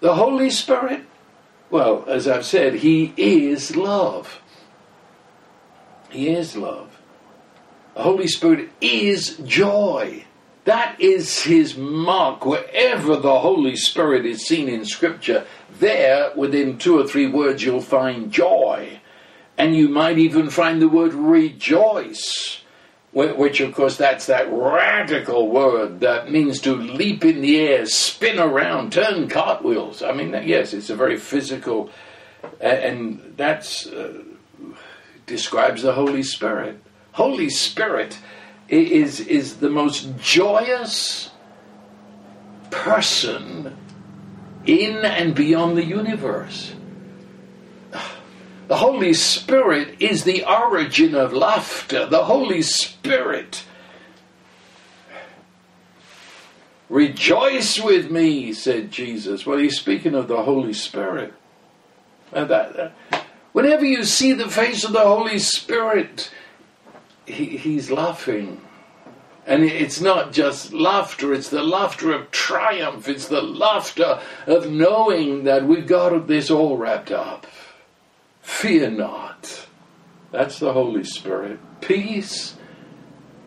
The 0.00 0.14
Holy 0.14 0.48
Spirit, 0.48 1.04
well, 1.68 2.02
as 2.08 2.26
I've 2.26 2.46
said, 2.46 2.76
He 2.76 3.12
is 3.18 3.76
love. 3.76 4.40
He 6.08 6.30
is 6.30 6.56
love. 6.56 6.95
The 7.96 8.02
Holy 8.02 8.28
Spirit 8.28 8.68
is 8.82 9.38
joy. 9.38 10.26
That 10.64 11.00
is 11.00 11.44
his 11.44 11.78
mark. 11.78 12.44
Wherever 12.44 13.16
the 13.16 13.38
Holy 13.38 13.74
Spirit 13.74 14.26
is 14.26 14.46
seen 14.46 14.68
in 14.68 14.84
Scripture, 14.84 15.46
there, 15.78 16.30
within 16.36 16.76
two 16.76 16.98
or 16.98 17.06
three 17.06 17.26
words, 17.26 17.64
you'll 17.64 17.80
find 17.80 18.30
joy. 18.30 19.00
And 19.56 19.74
you 19.74 19.88
might 19.88 20.18
even 20.18 20.50
find 20.50 20.82
the 20.82 20.90
word 20.90 21.14
rejoice, 21.14 22.60
which, 23.12 23.60
of 23.60 23.74
course, 23.74 23.96
that's 23.96 24.26
that 24.26 24.52
radical 24.52 25.48
word 25.48 26.00
that 26.00 26.30
means 26.30 26.60
to 26.60 26.74
leap 26.74 27.24
in 27.24 27.40
the 27.40 27.58
air, 27.60 27.86
spin 27.86 28.38
around, 28.38 28.92
turn 28.92 29.26
cartwheels. 29.26 30.02
I 30.02 30.12
mean, 30.12 30.38
yes, 30.44 30.74
it's 30.74 30.90
a 30.90 30.96
very 30.96 31.16
physical, 31.16 31.88
and 32.60 33.32
that 33.38 33.86
uh, 33.96 34.76
describes 35.24 35.80
the 35.80 35.94
Holy 35.94 36.22
Spirit. 36.22 36.82
Holy 37.16 37.48
Spirit 37.48 38.18
is, 38.68 39.20
is 39.20 39.56
the 39.56 39.70
most 39.70 40.18
joyous 40.18 41.30
person 42.70 43.74
in 44.66 44.96
and 44.98 45.34
beyond 45.34 45.78
the 45.78 45.84
universe. 45.84 46.74
The 48.68 48.76
Holy 48.76 49.14
Spirit 49.14 49.96
is 49.98 50.24
the 50.24 50.44
origin 50.44 51.14
of 51.14 51.32
laughter. 51.32 52.04
The 52.04 52.24
Holy 52.24 52.60
Spirit. 52.60 53.64
Rejoice 56.90 57.80
with 57.80 58.10
me, 58.10 58.52
said 58.52 58.90
Jesus. 58.90 59.46
Well, 59.46 59.56
he's 59.56 59.78
speaking 59.78 60.14
of 60.14 60.28
the 60.28 60.42
Holy 60.42 60.74
Spirit. 60.74 61.32
And 62.30 62.50
that, 62.50 62.92
Whenever 63.56 63.86
you 63.86 64.04
see 64.04 64.34
the 64.34 64.50
face 64.50 64.84
of 64.84 64.92
the 64.92 65.00
Holy 65.00 65.38
Spirit, 65.38 66.30
he, 67.26 67.56
He's 67.56 67.90
laughing. 67.90 68.60
And 69.46 69.62
it's 69.62 70.00
not 70.00 70.32
just 70.32 70.72
laughter, 70.72 71.32
it's 71.32 71.50
the 71.50 71.62
laughter 71.62 72.12
of 72.12 72.32
triumph. 72.32 73.08
It's 73.08 73.28
the 73.28 73.42
laughter 73.42 74.20
of 74.44 74.70
knowing 74.70 75.44
that 75.44 75.64
we've 75.64 75.86
got 75.86 76.26
this 76.26 76.50
all 76.50 76.76
wrapped 76.76 77.12
up. 77.12 77.46
Fear 78.40 78.90
not. 78.90 79.68
That's 80.32 80.58
the 80.58 80.72
Holy 80.72 81.04
Spirit. 81.04 81.60
Peace. 81.80 82.56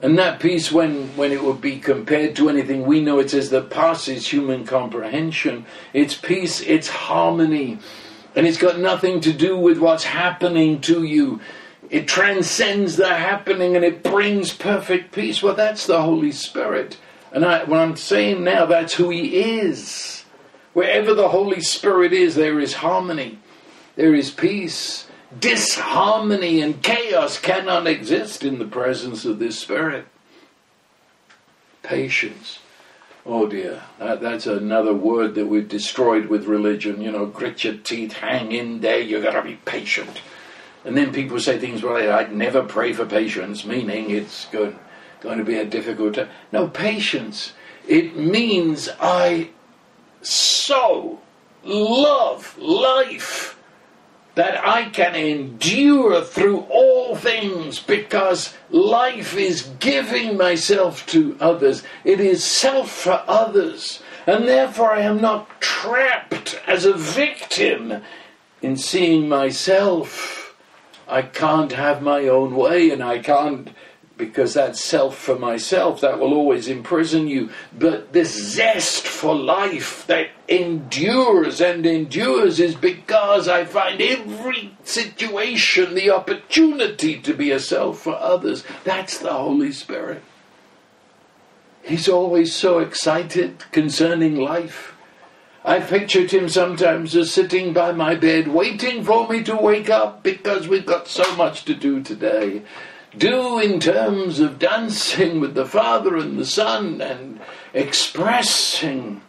And 0.02 0.18
that 0.18 0.40
peace, 0.40 0.72
when, 0.72 1.16
when 1.18 1.34
it 1.34 1.44
would 1.44 1.60
be 1.60 1.78
compared 1.78 2.36
to 2.38 2.48
anything 2.48 2.86
we 2.86 3.02
know, 3.02 3.20
it 3.20 3.32
says 3.32 3.50
that 3.50 3.70
passes 3.70 4.32
human 4.32 4.66
comprehension. 4.66 5.66
It's 5.92 6.16
peace, 6.16 6.62
it's 6.62 6.88
harmony. 6.88 7.80
And 8.36 8.48
it's 8.48 8.58
got 8.58 8.80
nothing 8.80 9.20
to 9.22 9.34
do 9.34 9.58
with 9.58 9.80
what's 9.80 10.06
happening 10.06 10.80
to 10.82 11.04
you. 11.04 11.42
It 11.90 12.08
transcends 12.08 12.98
the 12.98 13.08
happening 13.08 13.76
and 13.76 13.84
it 13.84 14.04
brings 14.04 14.54
perfect 14.54 15.12
peace. 15.12 15.42
Well, 15.42 15.56
that's 15.56 15.88
the 15.88 16.02
Holy 16.02 16.32
Spirit. 16.32 16.98
And 17.32 17.44
I, 17.44 17.64
what 17.64 17.80
I'm 17.80 17.96
saying 17.96 18.44
now, 18.44 18.66
that's 18.66 18.94
who 18.94 19.10
He 19.10 19.60
is. 19.60 20.24
Wherever 20.74 21.14
the 21.14 21.30
Holy 21.30 21.62
Spirit 21.62 22.14
is, 22.14 22.36
there 22.36 22.60
is 22.60 22.76
harmony, 22.76 23.40
there 23.96 24.14
is 24.14 24.32
peace. 24.32 25.08
Disharmony 25.40 26.62
and 26.62 26.82
chaos 26.82 27.40
cannot 27.40 27.86
exist 27.86 28.44
in 28.44 28.58
the 28.58 28.66
presence 28.66 29.26
of 29.26 29.38
this 29.38 29.60
Spirit. 29.60 30.08
Patience. 31.84 32.60
Oh 33.26 33.48
dear, 33.48 33.84
that, 34.00 34.22
that's 34.22 34.48
another 34.48 34.94
word 34.94 35.36
that 35.36 35.46
we've 35.46 35.68
destroyed 35.68 36.28
with 36.28 36.46
religion. 36.46 37.02
You 37.02 37.12
know, 37.12 37.26
grit 37.28 37.64
your 37.64 37.78
teeth, 37.78 38.14
hang 38.14 38.52
in 38.52 38.82
there, 38.82 39.00
you've 39.00 39.24
gotta 39.24 39.44
be 39.44 39.56
patient. 39.66 40.22
And 40.86 40.96
then 40.96 41.12
people 41.12 41.40
say 41.40 41.60
things 41.60 41.84
like, 41.84 42.08
I'd 42.08 42.34
never 42.34 42.64
pray 42.64 42.94
for 42.94 43.06
patience, 43.06 43.66
meaning 43.66 44.12
it's 44.12 44.46
going, 44.46 44.78
going 45.20 45.38
to 45.38 45.44
be 45.44 45.58
a 45.58 45.66
difficult 45.66 46.16
time. 46.16 46.30
No, 46.52 46.68
patience. 46.68 47.54
It 47.88 48.16
means 48.16 48.90
I 49.00 49.50
so 50.22 51.20
love 51.64 52.58
life 52.58 53.58
that 54.36 54.66
I 54.66 54.86
can 54.90 55.16
endure 55.16 56.22
through 56.22 56.62
all 56.70 57.16
things 57.16 57.80
because 57.80 58.54
life 58.70 59.36
is 59.36 59.64
giving 59.80 60.38
myself 60.38 61.06
to 61.08 61.36
others. 61.42 61.84
It 62.06 62.22
is 62.22 62.44
self 62.44 62.90
for 62.90 63.22
others. 63.28 64.02
And 64.26 64.48
therefore 64.48 64.92
I 64.92 65.02
am 65.02 65.20
not 65.20 65.60
trapped 65.60 66.62
as 66.68 66.86
a 66.86 66.94
victim 66.94 68.02
in 68.62 68.78
seeing 68.78 69.28
myself 69.28 70.39
I 71.10 71.24
can't 71.24 71.72
have 71.72 72.02
my 72.02 72.28
own 72.28 72.56
way 72.56 72.92
and 72.92 73.04
I 73.04 73.20
can't 73.20 73.70
because 74.20 74.54
that's 74.54 74.84
self 74.84 75.18
for 75.18 75.40
myself, 75.40 76.02
that 76.02 76.20
will 76.20 76.34
always 76.34 76.68
imprison 76.68 77.28
you. 77.28 77.50
But 77.76 78.12
this 78.12 78.54
zest 78.54 79.08
for 79.08 79.34
life 79.34 80.06
that 80.08 80.30
endures 80.48 81.62
and 81.62 81.86
endures 81.86 82.60
is 82.60 82.76
because 82.76 83.48
I 83.48 83.64
find 83.64 84.02
every 84.02 84.78
situation 84.84 85.96
the 85.96 86.12
opportunity 86.12 87.20
to 87.22 87.34
be 87.34 87.50
a 87.50 87.60
self 87.60 88.00
for 88.02 88.16
others. 88.16 88.64
That's 88.84 89.18
the 89.18 89.32
Holy 89.32 89.72
Spirit. 89.72 90.22
He's 91.82 92.10
always 92.10 92.54
so 92.54 92.80
excited 92.80 93.64
concerning 93.72 94.36
life. 94.36 94.94
I 95.64 95.80
pictured 95.80 96.32
him 96.32 96.48
sometimes 96.48 97.16
as 97.16 97.34
sitting 97.34 97.74
by 97.74 97.92
my 97.92 98.16
bed 98.16 98.48
waiting 98.48 99.04
for 99.04 99.28
me 99.28 99.44
to 99.44 99.56
wake 99.56 99.90
up 99.90 100.24
because 100.24 100.68
we've 100.68 100.86
got 100.86 101.08
so 101.08 101.36
much 101.36 101.66
to 101.66 101.76
do 101.76 102.02
today. 102.02 102.62
Do 103.18 103.60
in 103.60 103.80
terms 103.80 104.40
of 104.40 104.60
dancing 104.60 105.40
with 105.42 105.56
the 105.56 105.66
Father 105.66 106.16
and 106.16 106.40
the 106.40 106.46
Son 106.46 107.02
and 107.02 107.42
expressing 107.74 109.22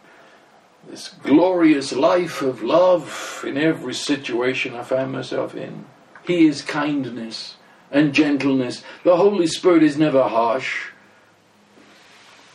this 0.87 1.09
glorious 1.23 1.91
life 1.91 2.41
of 2.41 2.63
love 2.63 3.43
in 3.45 3.57
every 3.57 3.93
situation 3.93 4.75
I 4.75 4.83
find 4.83 5.11
myself 5.11 5.55
in. 5.55 5.85
He 6.23 6.45
is 6.45 6.61
kindness 6.61 7.55
and 7.91 8.13
gentleness. 8.13 8.83
The 9.03 9.17
Holy 9.17 9.47
Spirit 9.47 9.83
is 9.83 9.97
never 9.97 10.23
harsh. 10.23 10.90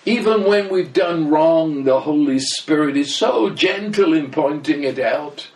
Even 0.07 0.45
when 0.45 0.69
we've 0.69 0.93
done 0.93 1.29
wrong, 1.29 1.83
the 1.83 2.01
Holy 2.01 2.39
Spirit 2.39 2.97
is 2.97 3.15
so 3.15 3.51
gentle 3.51 4.15
in 4.15 4.31
pointing 4.31 4.85
it 4.85 5.01
out. 5.01 5.49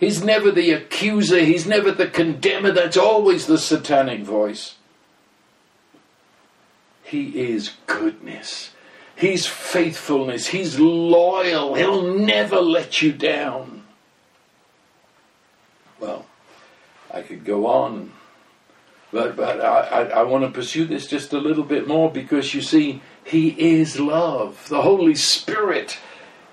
He's 0.00 0.24
never 0.24 0.50
the 0.50 0.72
accuser, 0.72 1.40
he's 1.40 1.66
never 1.66 1.92
the 1.92 2.08
condemner, 2.08 2.72
that's 2.72 2.96
always 2.96 3.46
the 3.46 3.58
satanic 3.58 4.22
voice. 4.22 4.76
He 7.04 7.50
is 7.50 7.72
goodness. 7.86 8.70
He's 9.14 9.46
faithfulness. 9.46 10.46
He's 10.46 10.80
loyal. 10.80 11.74
He'll 11.74 12.14
never 12.14 12.56
let 12.56 13.02
you 13.02 13.12
down. 13.12 13.84
Well, 16.00 16.24
I 17.10 17.20
could 17.20 17.44
go 17.44 17.66
on, 17.66 18.12
but, 19.12 19.36
but 19.36 19.60
I, 19.60 19.80
I, 19.80 20.02
I 20.04 20.22
want 20.22 20.44
to 20.44 20.50
pursue 20.50 20.86
this 20.86 21.06
just 21.06 21.32
a 21.32 21.38
little 21.38 21.64
bit 21.64 21.86
more 21.86 22.10
because 22.10 22.54
you 22.54 22.62
see, 22.62 23.02
he 23.24 23.50
is 23.50 24.00
love. 24.00 24.68
The 24.68 24.82
Holy 24.82 25.14
Spirit 25.14 25.98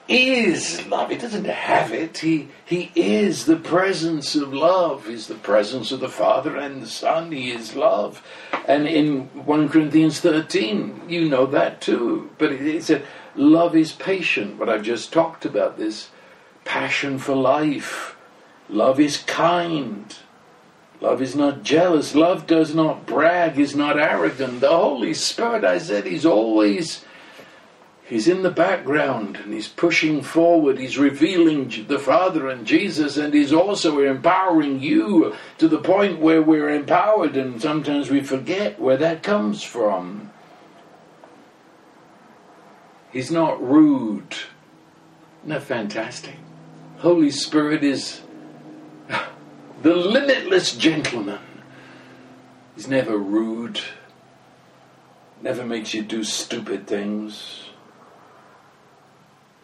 is 0.10 0.86
love. 0.88 1.10
He 1.12 1.18
doesn't 1.18 1.46
have 1.46 1.94
it. 1.94 2.18
He, 2.18 2.50
he 2.66 2.92
is 2.96 3.46
the 3.46 3.56
presence 3.56 4.36
of 4.36 4.54
love. 4.54 5.08
He's 5.08 5.28
the 5.28 5.36
presence 5.36 5.92
of 5.92 6.00
the 6.00 6.10
Father 6.10 6.58
and 6.58 6.82
the 6.82 6.88
Son. 6.88 7.32
He 7.32 7.52
is 7.52 7.76
love. 7.76 8.22
And 8.68 8.88
in 8.88 9.28
1 9.46 9.70
Corinthians 9.70 10.20
13, 10.20 11.04
you 11.08 11.30
know 11.30 11.46
that 11.46 11.80
too. 11.80 12.30
But 12.38 12.52
it, 12.52 12.62
it 12.66 12.84
said, 12.84 13.06
love 13.36 13.76
is 13.76 13.92
patient. 13.92 14.58
What 14.58 14.70
I've 14.70 14.84
just 14.84 15.14
talked 15.14 15.46
about, 15.46 15.78
this 15.78 16.10
passion 16.66 17.20
for 17.20 17.36
life. 17.36 18.16
Love 18.68 19.00
is 19.00 19.18
kind. 19.18 20.16
Love 21.02 21.22
is 21.22 21.36
not 21.36 21.64
jealous. 21.64 22.14
Love 22.14 22.46
does 22.46 22.76
not 22.76 23.06
brag, 23.06 23.58
is 23.58 23.76
not 23.76 23.98
arrogant. 23.98 24.60
The 24.60 24.70
Holy 24.70 25.14
Spirit, 25.14 25.64
I 25.64 25.78
said, 25.78 26.06
He's 26.06 26.26
always. 26.26 27.06
He's 28.06 28.28
in 28.28 28.42
the 28.42 28.50
background 28.50 29.38
and 29.38 29.54
he's 29.54 29.68
pushing 29.68 30.24
forward. 30.24 30.80
He's 30.80 30.98
revealing 30.98 31.86
the 31.88 32.00
Father 32.00 32.50
and 32.50 32.66
Jesus, 32.66 33.18
and 33.18 33.32
he's 33.32 33.54
also 33.54 34.00
empowering 34.00 34.80
you 34.80 35.36
to 35.60 35.68
the 35.68 35.78
point 35.78 36.20
where 36.20 36.42
we're 36.42 36.72
empowered, 36.72 37.38
and 37.38 37.62
sometimes 37.62 38.10
we 38.10 38.22
forget 38.22 38.80
where 38.80 38.98
that 38.98 39.22
comes 39.22 39.62
from. 39.62 40.32
He's 43.12 43.30
not 43.30 43.64
rude. 43.64 44.34
Isn't 45.44 45.50
that 45.50 45.64
fantastic? 45.64 46.36
Holy 46.98 47.30
Spirit 47.30 47.84
is 47.84 48.22
the 49.82 49.96
limitless 49.96 50.76
gentleman. 50.76 51.40
He's 52.76 52.88
never 52.88 53.18
rude, 53.18 53.80
never 55.42 55.66
makes 55.66 55.94
you 55.94 56.02
do 56.02 56.24
stupid 56.24 56.88
things. 56.88 57.70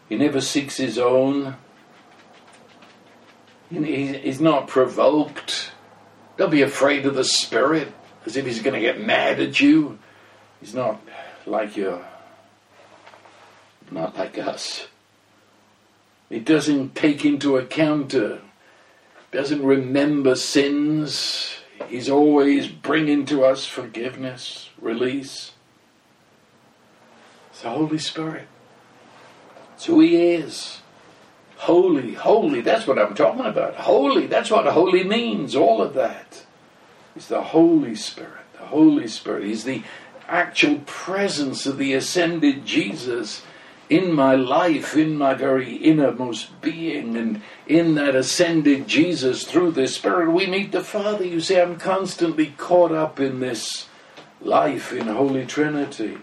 He 0.09 0.17
never 0.17 0.41
seeks 0.41 0.77
his 0.77 0.97
own. 0.97 1.55
He's 3.69 4.39
not 4.39 4.67
provoked. 4.67 5.71
Don't 6.37 6.51
be 6.51 6.61
afraid 6.61 7.05
of 7.05 7.15
the 7.15 7.23
Spirit 7.23 7.91
as 8.25 8.35
if 8.35 8.45
he's 8.45 8.61
going 8.61 8.73
to 8.73 8.79
get 8.79 9.01
mad 9.01 9.39
at 9.39 9.59
you. 9.59 9.97
He's 10.59 10.73
not 10.73 11.01
like 11.45 11.77
you, 11.77 12.03
not 13.91 14.17
like 14.17 14.37
us. 14.37 14.87
He 16.29 16.39
doesn't 16.39 16.95
take 16.95 17.23
into 17.23 17.57
account 17.57 18.15
uh, 18.15 18.37
doesn't 19.35 19.63
remember 19.63 20.33
sins. 20.33 21.57
He's 21.89 22.09
always 22.09 22.67
bringing 22.67 23.25
to 23.25 23.43
us 23.43 23.65
forgiveness, 23.65 24.69
release. 24.79 25.51
It's 27.51 27.61
the 27.61 27.69
Holy 27.69 27.99
Spirit. 27.99 28.47
It's 29.75 29.85
who 29.85 29.99
He 29.99 30.15
is. 30.15 30.81
Holy, 31.57 32.13
holy, 32.13 32.61
that's 32.61 32.87
what 32.87 32.97
I'm 32.97 33.13
talking 33.13 33.45
about. 33.45 33.75
Holy, 33.75 34.27
that's 34.27 34.51
what 34.51 34.65
holy 34.67 35.03
means, 35.03 35.55
all 35.55 35.81
of 35.81 35.93
that. 35.95 36.45
It's 37.15 37.27
the 37.27 37.41
Holy 37.41 37.95
Spirit. 37.95 38.43
The 38.53 38.67
Holy 38.67 39.07
Spirit. 39.07 39.45
He's 39.45 39.63
the 39.63 39.83
actual 40.27 40.79
presence 40.85 41.65
of 41.65 41.77
the 41.77 41.93
ascended 41.93 42.65
Jesus 42.65 43.41
in 43.89 44.13
my 44.13 44.35
life, 44.35 44.95
in 44.95 45.17
my 45.17 45.33
very 45.33 45.75
innermost 45.75 46.61
being, 46.61 47.15
and 47.17 47.41
in 47.67 47.95
that 47.95 48.15
ascended 48.15 48.87
Jesus 48.87 49.43
through 49.43 49.71
the 49.71 49.87
Spirit, 49.87 50.31
we 50.31 50.47
meet 50.47 50.71
the 50.71 50.83
Father. 50.83 51.23
You 51.23 51.39
see, 51.39 51.59
I'm 51.59 51.77
constantly 51.77 52.47
caught 52.57 52.91
up 52.91 53.19
in 53.19 53.39
this 53.39 53.87
life 54.41 54.91
in 54.91 55.07
Holy 55.07 55.45
Trinity. 55.45 56.17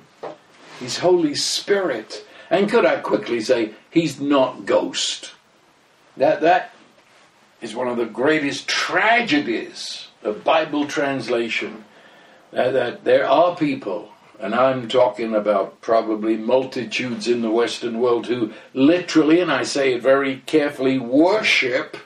He's 0.81 0.99
Holy 0.99 1.35
Spirit. 1.35 2.27
And 2.51 2.69
could 2.69 2.85
I 2.85 2.97
quickly 2.97 3.41
say, 3.41 3.75
He's 3.91 4.21
not 4.21 4.67
ghost. 4.67 5.33
That, 6.17 6.41
that 6.41 6.75
is 7.61 7.75
one 7.75 7.89
of 7.89 7.97
the 7.97 8.07
greatest 8.07 8.69
tragedies 8.69 10.09
of 10.23 10.45
Bible 10.45 10.87
translation. 10.87 11.85
That, 12.51 12.73
that 12.73 13.05
there 13.05 13.27
are 13.27 13.57
people, 13.57 14.12
and 14.41 14.55
I'm 14.55 14.89
talking 14.89 15.35
about 15.35 15.81
probably 15.81 16.37
multitudes 16.37 17.29
in 17.29 17.43
the 17.43 17.51
Western 17.51 18.01
world 18.01 18.27
who 18.27 18.53
literally, 18.75 19.41
and 19.41 19.53
I 19.53 19.63
say 19.63 19.95
it 19.95 20.03
very 20.03 20.39
carefully, 20.47 20.99
worship 20.99 21.97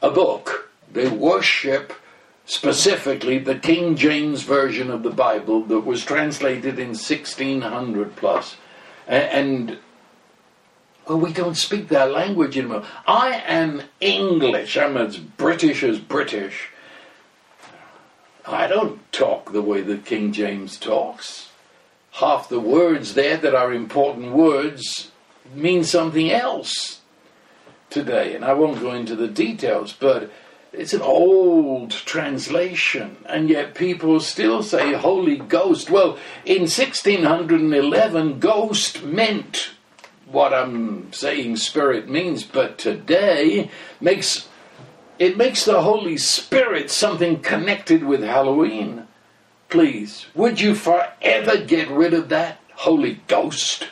a 0.00 0.10
book. 0.10 0.70
They 0.90 1.08
worship 1.08 1.92
specifically 2.46 3.38
the 3.38 3.56
King 3.56 3.94
James 3.94 4.42
Version 4.42 4.90
of 4.90 5.02
the 5.02 5.10
Bible 5.10 5.64
that 5.64 5.80
was 5.80 6.04
translated 6.04 6.78
in 6.78 6.88
1600 6.88 8.16
plus. 8.16 8.56
And, 9.06 9.78
well, 11.06 11.18
we 11.18 11.32
don't 11.32 11.56
speak 11.56 11.88
that 11.88 12.10
language 12.10 12.56
anymore. 12.56 12.84
I 13.06 13.42
am 13.46 13.82
English. 14.00 14.78
I'm 14.78 14.96
as 14.96 15.18
British 15.18 15.82
as 15.82 15.98
British. 15.98 16.70
I 18.48 18.66
don't 18.66 19.12
talk 19.12 19.52
the 19.52 19.60
way 19.60 19.82
that 19.82 20.06
King 20.06 20.32
James 20.32 20.78
talks. 20.78 21.50
Half 22.12 22.48
the 22.48 22.60
words 22.60 23.12
there 23.12 23.36
that 23.36 23.54
are 23.54 23.72
important 23.72 24.32
words 24.32 25.10
mean 25.54 25.84
something 25.84 26.30
else 26.30 27.00
today. 27.90 28.34
And 28.34 28.44
I 28.44 28.54
won't 28.54 28.80
go 28.80 28.92
into 28.92 29.14
the 29.14 29.28
details, 29.28 29.92
but 29.92 30.30
it's 30.72 30.94
an 30.94 31.02
old 31.02 31.90
translation, 31.90 33.18
and 33.26 33.50
yet 33.50 33.74
people 33.74 34.18
still 34.20 34.62
say 34.62 34.94
Holy 34.94 35.36
Ghost. 35.36 35.90
Well, 35.90 36.18
in 36.44 36.62
1611, 36.62 38.38
ghost 38.38 39.02
meant 39.02 39.70
what 40.26 40.54
I'm 40.54 41.12
saying 41.12 41.56
spirit 41.56 42.08
means, 42.08 42.44
but 42.44 42.78
today 42.78 43.70
makes 44.00 44.48
it 45.18 45.36
makes 45.36 45.64
the 45.64 45.82
Holy 45.82 46.16
Spirit 46.16 46.90
something 46.90 47.40
connected 47.40 48.04
with 48.04 48.22
Halloween. 48.22 49.06
Please, 49.68 50.26
would 50.34 50.60
you 50.60 50.74
forever 50.74 51.58
get 51.58 51.90
rid 51.90 52.14
of 52.14 52.28
that 52.28 52.60
Holy 52.74 53.20
Ghost? 53.26 53.88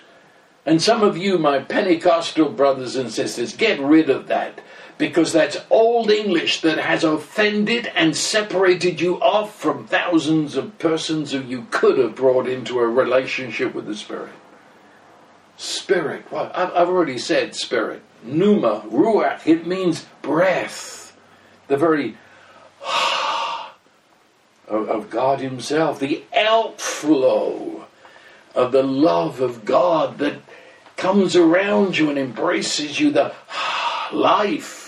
And 0.65 0.83
some 0.83 1.03
of 1.03 1.17
you, 1.17 1.39
my 1.39 1.59
Pentecostal 1.61 2.51
brothers 2.51 2.97
and 2.97 3.11
sisters, 3.11 3.55
get 3.55 3.79
rid 3.81 4.11
of 4.11 4.27
that 4.29 4.61
because 4.99 5.33
that's 5.33 5.59
old 5.71 6.11
English 6.11 6.63
that 6.63 6.79
has 6.79 7.05
offended 7.05 7.87
and 7.95 8.17
separated 8.17 9.01
you 9.01 9.21
off 9.21 9.55
from 9.55 9.87
thousands 9.87 10.57
of 10.57 10.79
persons 10.79 11.33
who 11.33 11.43
you 11.43 11.67
could 11.71 11.99
have 11.99 12.15
brought 12.15 12.49
into 12.49 12.79
a 12.79 12.87
relationship 12.87 13.75
with 13.75 13.87
the 13.87 13.95
Spirit. 13.95 14.33
Spirit, 15.57 16.31
well, 16.31 16.51
I've 16.55 16.89
already 16.89 17.19
said 17.19 17.55
spirit. 17.55 18.03
Pneuma, 18.23 18.83
ruach, 18.91 19.47
it 19.47 19.67
means 19.67 20.07
breath. 20.21 21.06
The 21.69 21.77
very 21.77 22.17
of 24.69 25.11
God 25.11 25.41
Himself, 25.41 25.99
the 25.99 26.25
outflow 26.35 27.87
of 28.55 28.73
the 28.73 28.83
love 28.83 29.41
of 29.41 29.65
God 29.65 30.19
that 30.19 30.41
comes 30.97 31.37
around 31.37 31.99
you 31.99 32.09
and 32.09 32.19
embraces 32.19 32.99
you, 32.99 33.11
the 33.11 33.35
life 34.13 34.87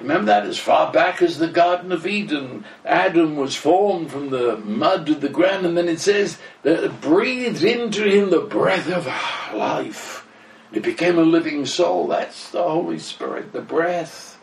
Remember 0.00 0.26
that 0.26 0.46
as 0.46 0.58
far 0.58 0.90
back 0.90 1.20
as 1.20 1.38
the 1.38 1.46
Garden 1.46 1.92
of 1.92 2.06
Eden. 2.06 2.64
Adam 2.86 3.36
was 3.36 3.54
formed 3.54 4.10
from 4.10 4.30
the 4.30 4.56
mud 4.56 5.10
of 5.10 5.20
the 5.20 5.28
ground, 5.28 5.66
and 5.66 5.76
then 5.76 5.88
it 5.88 6.00
says 6.00 6.38
that 6.62 6.82
it 6.82 7.00
breathed 7.02 7.62
into 7.62 8.04
him 8.04 8.30
the 8.30 8.40
breath 8.40 8.90
of 8.90 9.06
life. 9.54 10.26
It 10.72 10.82
became 10.82 11.18
a 11.18 11.22
living 11.22 11.66
soul. 11.66 12.06
That's 12.06 12.50
the 12.50 12.62
Holy 12.62 12.98
Spirit, 12.98 13.52
the 13.52 13.60
breath. 13.60 14.39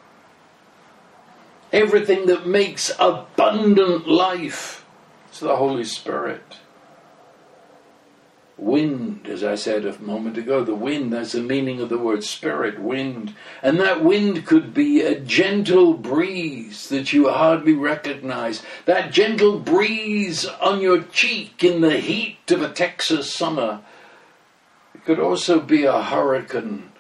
Everything 1.72 2.28
that 2.28 2.48
makes 2.48 2.92
abundant 3.00 4.08
life. 4.08 4.86
It's 5.30 5.40
the 5.40 5.56
Holy 5.56 5.84
Spirit. 5.84 6.58
Wind, 8.58 9.28
as 9.30 9.44
I 9.44 9.54
said 9.54 9.86
a 9.86 10.00
moment 10.00 10.36
ago, 10.36 10.64
the 10.64 10.74
wind, 10.74 11.14
that's 11.14 11.34
the 11.34 11.42
meaning 11.42 11.80
of 11.80 11.90
the 11.90 11.98
word 11.98 12.24
spirit, 12.24 12.80
wind. 12.80 13.36
And 13.62 13.80
that 13.80 14.04
wind 14.04 14.48
could 14.48 14.74
be 14.74 15.02
a 15.02 15.20
gentle 15.20 15.94
breeze 15.94 16.90
that 16.90 17.14
you 17.14 17.30
hardly 17.30 17.74
recognize. 17.74 18.64
That 18.86 19.12
gentle 19.12 19.60
breeze 19.60 20.46
on 20.46 20.82
your 20.82 21.04
cheek 21.04 21.64
in 21.64 21.82
the 21.82 22.00
heat 22.00 22.50
of 22.50 22.64
a 22.64 22.70
Texas 22.70 23.32
summer. 23.32 23.82
It 24.96 25.06
could 25.06 25.20
also 25.20 25.60
be 25.60 25.84
a 25.84 26.02
hurricane. 26.02 26.92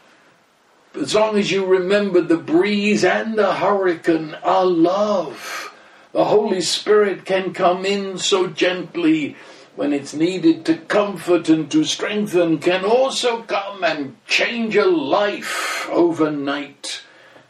As 0.99 1.13
long 1.13 1.37
as 1.37 1.51
you 1.51 1.65
remember 1.65 2.21
the 2.21 2.37
breeze 2.37 3.03
and 3.03 3.37
the 3.37 3.53
hurricane 3.53 4.35
are 4.43 4.65
love. 4.65 5.73
The 6.11 6.25
Holy 6.25 6.61
Spirit 6.61 7.25
can 7.25 7.53
come 7.53 7.85
in 7.85 8.17
so 8.17 8.47
gently 8.47 9.35
when 9.75 9.93
it's 9.93 10.15
needed 10.15 10.65
to 10.65 10.75
comfort 10.75 11.49
and 11.49 11.69
to 11.69 11.83
strengthen, 11.83 12.57
can 12.57 12.83
also 12.83 13.43
come 13.43 13.83
and 13.83 14.15
change 14.25 14.75
a 14.75 14.85
life 14.85 15.87
overnight. 15.91 17.03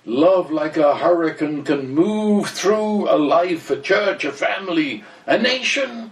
Love, 0.03 0.51
like 0.51 0.75
a 0.75 0.95
hurricane, 0.95 1.63
can 1.63 1.95
move 1.95 2.49
through 2.49 3.09
a 3.09 3.15
life, 3.15 3.71
a 3.71 3.79
church, 3.79 4.25
a 4.25 4.31
family, 4.31 5.05
a 5.25 5.37
nation. 5.37 6.11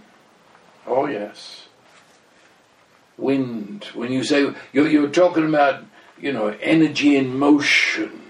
Oh, 0.86 1.06
yes. 1.06 1.66
Wind. 3.18 3.84
When 3.92 4.10
you 4.10 4.24
say, 4.24 4.54
you're, 4.72 4.88
you're 4.88 5.10
talking 5.10 5.46
about, 5.46 5.84
you 6.18 6.32
know, 6.32 6.48
energy 6.60 7.16
in 7.16 7.38
motion. 7.38 8.22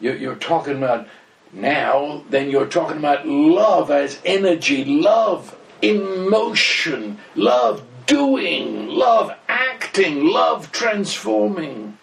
You're, 0.00 0.36
talking 0.36 0.78
about 0.78 1.08
now, 1.52 2.24
then 2.30 2.50
you're 2.50 2.66
talking 2.66 2.96
about 2.96 3.26
love 3.26 3.90
as 3.90 4.18
energy, 4.24 4.84
love 4.84 5.56
in 5.82 6.30
motion, 6.30 7.18
love 7.34 7.82
doing, 8.06 8.88
love 8.88 9.32
acting, 9.46 10.26
love 10.26 10.72
transforming. 10.72 11.98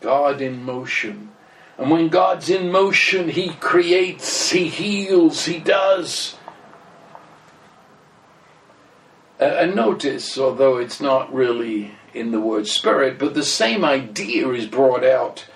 God 0.00 0.40
in 0.40 0.62
motion. 0.62 1.32
And 1.76 1.90
when 1.90 2.08
God's 2.08 2.50
in 2.50 2.70
motion, 2.70 3.28
He 3.28 3.50
creates, 3.50 4.50
He 4.50 4.68
heals, 4.68 5.44
He 5.44 5.58
does. 5.58 6.36
Uh, 9.40 9.44
and 9.44 9.76
notice, 9.76 10.36
although 10.36 10.78
it's 10.78 11.00
not 11.00 11.32
really 11.32 11.92
in 12.14 12.30
the 12.30 12.40
word 12.40 12.66
spirit, 12.66 13.18
but 13.18 13.34
the 13.34 13.44
same 13.44 13.84
idea 13.84 14.48
is 14.50 14.66
brought 14.66 15.04
out 15.04 15.46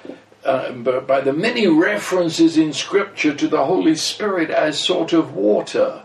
uh, 0.45 0.73
by 0.73 1.21
the 1.21 1.33
many 1.33 1.67
references 1.67 2.57
in 2.57 2.73
Scripture 2.73 3.35
to 3.35 3.49
the 3.49 3.65
Holy 3.65 3.95
Spirit 3.95 4.51
as 4.51 4.79
sort 4.79 5.13
of 5.13 5.35
water. 5.35 6.03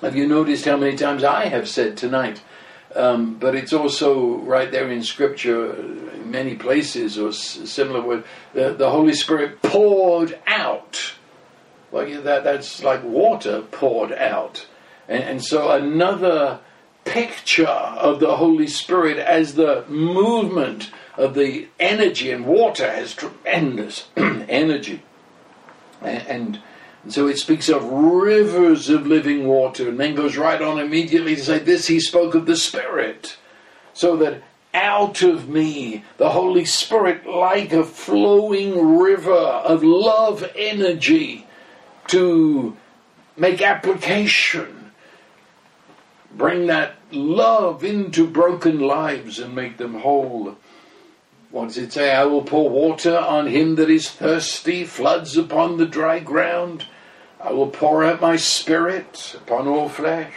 Have 0.00 0.14
you 0.14 0.26
noticed 0.28 0.64
how 0.64 0.76
many 0.76 0.96
times 0.96 1.24
I 1.24 1.46
have 1.46 1.68
said 1.68 1.96
tonight? 1.96 2.42
Um, 2.94 3.34
but 3.34 3.54
it's 3.54 3.72
also 3.72 4.36
right 4.36 4.70
there 4.70 4.90
in 4.90 5.02
Scripture, 5.02 5.74
in 5.74 6.30
many 6.30 6.54
places, 6.54 7.18
or 7.18 7.32
similar 7.32 8.00
word. 8.00 8.24
The, 8.54 8.72
the 8.72 8.90
Holy 8.90 9.12
Spirit 9.12 9.60
poured 9.60 10.38
out. 10.46 11.14
Well, 11.90 12.22
that 12.22 12.44
that's 12.44 12.82
like 12.82 13.02
water 13.04 13.62
poured 13.62 14.12
out, 14.12 14.66
and, 15.08 15.22
and 15.22 15.44
so 15.44 15.70
another 15.70 16.60
picture 17.06 17.66
of 17.66 18.20
the 18.20 18.36
Holy 18.36 18.66
Spirit 18.66 19.18
as 19.18 19.54
the 19.54 19.84
movement 19.88 20.90
of 21.16 21.34
the 21.34 21.68
energy, 21.80 22.30
and 22.30 22.44
water 22.44 22.90
has 22.90 23.14
tremendous 23.14 24.08
energy, 24.16 25.02
and, 26.02 26.26
and 26.26 26.62
so 27.08 27.28
it 27.28 27.38
speaks 27.38 27.68
of 27.68 27.84
rivers 27.84 28.88
of 28.88 29.06
living 29.06 29.46
water, 29.46 29.88
and 29.88 29.98
then 29.98 30.14
goes 30.14 30.36
right 30.36 30.60
on 30.60 30.78
immediately 30.78 31.36
to 31.36 31.42
say, 31.42 31.58
This 31.58 31.86
he 31.86 32.00
spoke 32.00 32.34
of 32.34 32.46
the 32.46 32.56
Spirit. 32.56 33.36
So 33.94 34.16
that 34.16 34.42
out 34.74 35.22
of 35.22 35.48
me, 35.48 36.04
the 36.18 36.30
Holy 36.30 36.64
Spirit, 36.64 37.26
like 37.26 37.72
a 37.72 37.84
flowing 37.84 38.98
river 38.98 39.32
of 39.32 39.82
love 39.82 40.44
energy, 40.54 41.46
to 42.08 42.76
make 43.36 43.62
application, 43.62 44.92
bring 46.32 46.66
that 46.66 46.95
love 47.10 47.84
into 47.84 48.26
broken 48.26 48.80
lives 48.80 49.38
and 49.38 49.54
make 49.54 49.76
them 49.76 50.00
whole. 50.00 50.56
What 51.50 51.68
does 51.68 51.78
it 51.78 51.92
say? 51.92 52.14
I 52.14 52.24
will 52.24 52.42
pour 52.42 52.68
water 52.68 53.16
on 53.16 53.46
him 53.46 53.76
that 53.76 53.88
is 53.88 54.10
thirsty, 54.10 54.84
floods 54.84 55.36
upon 55.36 55.76
the 55.76 55.86
dry 55.86 56.18
ground. 56.18 56.86
I 57.40 57.52
will 57.52 57.68
pour 57.68 58.04
out 58.04 58.20
my 58.20 58.36
spirit 58.36 59.36
upon 59.36 59.68
all 59.68 59.88
flesh. 59.88 60.34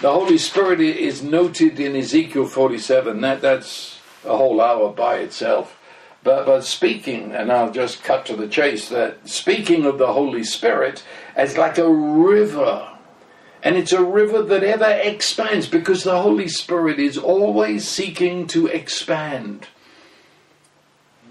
The 0.00 0.10
Holy 0.10 0.38
Spirit 0.38 0.80
is 0.80 1.22
noted 1.22 1.78
in 1.78 1.94
Ezekiel 1.94 2.46
47. 2.46 3.20
That, 3.20 3.42
that's 3.42 4.00
a 4.24 4.36
whole 4.36 4.60
hour 4.60 4.90
by 4.92 5.18
itself. 5.18 5.78
But, 6.22 6.46
but 6.46 6.64
speaking, 6.64 7.32
and 7.32 7.52
I'll 7.52 7.70
just 7.70 8.02
cut 8.02 8.26
to 8.26 8.36
the 8.36 8.48
chase, 8.48 8.88
that 8.88 9.28
speaking 9.28 9.86
of 9.86 9.98
the 9.98 10.12
Holy 10.12 10.44
Spirit 10.44 11.02
as 11.36 11.56
like 11.56 11.78
a 11.78 11.88
river. 11.88 12.89
And 13.62 13.76
it's 13.76 13.92
a 13.92 14.02
river 14.02 14.42
that 14.42 14.64
ever 14.64 14.90
expands 14.90 15.68
because 15.68 16.04
the 16.04 16.20
Holy 16.20 16.48
Spirit 16.48 16.98
is 16.98 17.18
always 17.18 17.86
seeking 17.86 18.46
to 18.48 18.66
expand. 18.66 19.68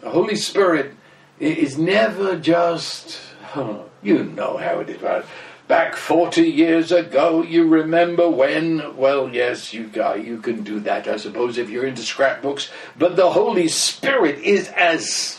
The 0.01 0.11
Holy 0.11 0.35
Spirit 0.35 0.93
is 1.39 1.77
never 1.77 2.37
just, 2.37 3.19
oh, 3.55 3.85
you 4.03 4.23
know 4.23 4.57
how 4.57 4.79
it 4.79 4.89
is. 4.89 5.01
Right? 5.01 5.25
Back 5.67 5.95
40 5.95 6.41
years 6.41 6.91
ago, 6.91 7.43
you 7.43 7.67
remember 7.67 8.29
when? 8.29 8.95
Well, 8.95 9.29
yes, 9.29 9.73
you, 9.73 9.91
you 10.19 10.39
can 10.41 10.63
do 10.63 10.79
that, 10.81 11.07
I 11.07 11.17
suppose, 11.17 11.57
if 11.57 11.69
you're 11.69 11.85
into 11.85 12.01
scrapbooks. 12.01 12.71
But 12.97 13.15
the 13.15 13.29
Holy 13.29 13.67
Spirit 13.67 14.39
is 14.39 14.67
as 14.69 15.38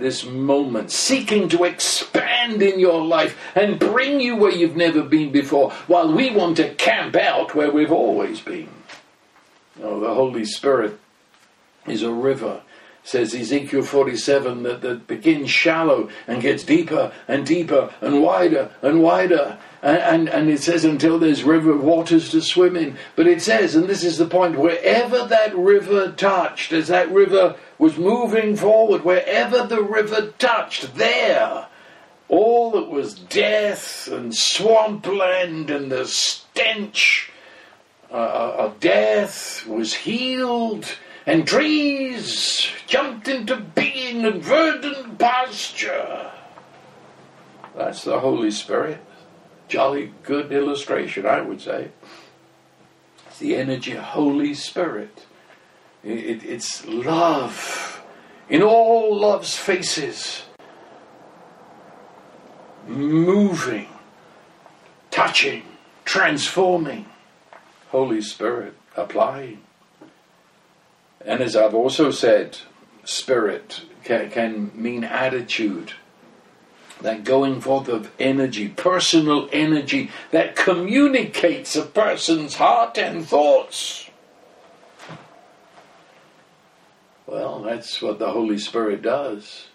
this 0.00 0.24
moment, 0.24 0.90
seeking 0.90 1.48
to 1.50 1.64
expand 1.64 2.62
in 2.62 2.80
your 2.80 3.04
life 3.04 3.38
and 3.54 3.78
bring 3.78 4.20
you 4.20 4.36
where 4.36 4.50
you've 4.50 4.76
never 4.76 5.02
been 5.02 5.30
before, 5.30 5.70
while 5.86 6.12
we 6.12 6.30
want 6.30 6.56
to 6.56 6.74
camp 6.74 7.14
out 7.16 7.54
where 7.54 7.70
we've 7.70 7.92
always 7.92 8.40
been. 8.40 8.68
Oh, 9.82 10.00
the 10.00 10.14
Holy 10.14 10.44
Spirit 10.44 10.98
is 11.86 12.02
a 12.02 12.12
river 12.12 12.62
says 13.02 13.34
Ezekiel 13.34 13.82
47 13.82 14.62
that, 14.62 14.82
that 14.82 15.06
begins 15.06 15.50
shallow 15.50 16.08
and 16.26 16.42
gets 16.42 16.64
deeper 16.64 17.12
and 17.26 17.46
deeper 17.46 17.92
and 18.00 18.22
wider 18.22 18.70
and 18.82 19.02
wider. 19.02 19.58
And, 19.82 19.98
and, 19.98 20.28
and, 20.28 20.50
it 20.50 20.60
says 20.60 20.84
until 20.84 21.18
there's 21.18 21.42
river 21.42 21.74
waters 21.74 22.30
to 22.32 22.42
swim 22.42 22.76
in. 22.76 22.98
But 23.16 23.26
it 23.26 23.40
says, 23.40 23.74
and 23.74 23.88
this 23.88 24.04
is 24.04 24.18
the 24.18 24.26
point, 24.26 24.58
wherever 24.58 25.24
that 25.24 25.56
river 25.56 26.12
touched, 26.12 26.72
as 26.72 26.88
that 26.88 27.10
river 27.10 27.56
was 27.78 27.96
moving 27.96 28.56
forward, 28.56 29.04
wherever 29.04 29.66
the 29.66 29.82
river 29.82 30.32
touched, 30.38 30.96
there, 30.96 31.66
all 32.28 32.70
that 32.72 32.90
was 32.90 33.14
death 33.14 34.06
and 34.08 34.34
swampland 34.34 35.70
and 35.70 35.90
the 35.90 36.06
stench 36.06 37.32
uh, 38.10 38.54
of 38.58 38.80
death 38.80 39.66
was 39.66 39.94
healed 39.94 40.96
and 41.26 41.46
trees 41.46 42.70
jumped 42.86 43.28
into 43.28 43.56
being 43.56 44.24
and 44.24 44.42
verdant 44.42 45.18
pasture. 45.18 46.30
That's 47.76 48.04
the 48.04 48.20
Holy 48.20 48.50
Spirit. 48.50 49.00
Jolly 49.70 50.12
good 50.24 50.50
illustration, 50.52 51.24
I 51.24 51.40
would 51.40 51.60
say. 51.60 51.92
It's 53.28 53.38
the 53.38 53.54
energy 53.54 53.92
of 53.92 54.02
Holy 54.02 54.52
Spirit. 54.52 55.26
It, 56.02 56.18
it, 56.18 56.44
it's 56.44 56.84
love 56.86 58.02
in 58.48 58.62
all 58.62 59.16
love's 59.16 59.56
faces. 59.56 60.42
Moving, 62.88 63.86
touching, 65.12 65.62
transforming. 66.04 67.06
Holy 67.90 68.22
Spirit 68.22 68.74
applying. 68.96 69.62
And 71.24 71.40
as 71.40 71.54
I've 71.54 71.74
also 71.74 72.10
said, 72.10 72.58
spirit 73.04 73.82
can, 74.02 74.30
can 74.30 74.72
mean 74.74 75.04
attitude. 75.04 75.92
That 77.02 77.24
going 77.24 77.60
forth 77.60 77.88
of 77.88 78.10
energy, 78.18 78.68
personal 78.68 79.48
energy 79.52 80.10
that 80.32 80.54
communicates 80.54 81.74
a 81.76 81.82
person's 81.86 82.56
heart 82.56 82.98
and 82.98 83.26
thoughts. 83.26 84.10
Well, 87.26 87.62
that's 87.62 88.02
what 88.02 88.18
the 88.18 88.30
Holy 88.30 88.58
Spirit 88.58 89.02
does. 89.02 89.68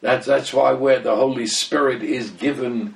That's, 0.00 0.26
that's 0.26 0.52
why 0.52 0.72
where 0.72 1.00
the 1.00 1.16
Holy 1.16 1.46
Spirit 1.46 2.02
is 2.02 2.30
given 2.30 2.94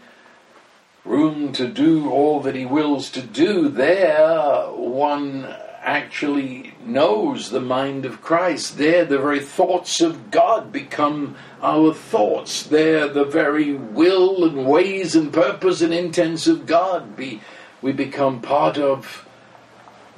room 1.04 1.52
to 1.52 1.68
do 1.68 2.10
all 2.10 2.40
that 2.40 2.54
He 2.54 2.64
wills 2.64 3.10
to 3.10 3.22
do, 3.22 3.68
there 3.68 4.66
one 4.68 5.54
actually 5.82 6.74
knows 6.84 7.50
the 7.50 7.60
mind 7.60 8.06
of 8.06 8.22
Christ. 8.22 8.78
There, 8.78 9.04
the 9.04 9.18
very 9.18 9.40
thoughts 9.40 10.00
of 10.00 10.30
God 10.30 10.72
become 10.72 11.36
our 11.60 11.92
thoughts. 11.92 12.62
There, 12.62 13.08
the 13.08 13.24
very 13.24 13.74
will 13.74 14.44
and 14.44 14.66
ways 14.66 15.14
and 15.16 15.32
purpose 15.32 15.80
and 15.80 15.92
intents 15.92 16.46
of 16.46 16.66
God. 16.66 17.16
Be, 17.16 17.40
we 17.80 17.92
become 17.92 18.40
part 18.40 18.78
of 18.78 19.26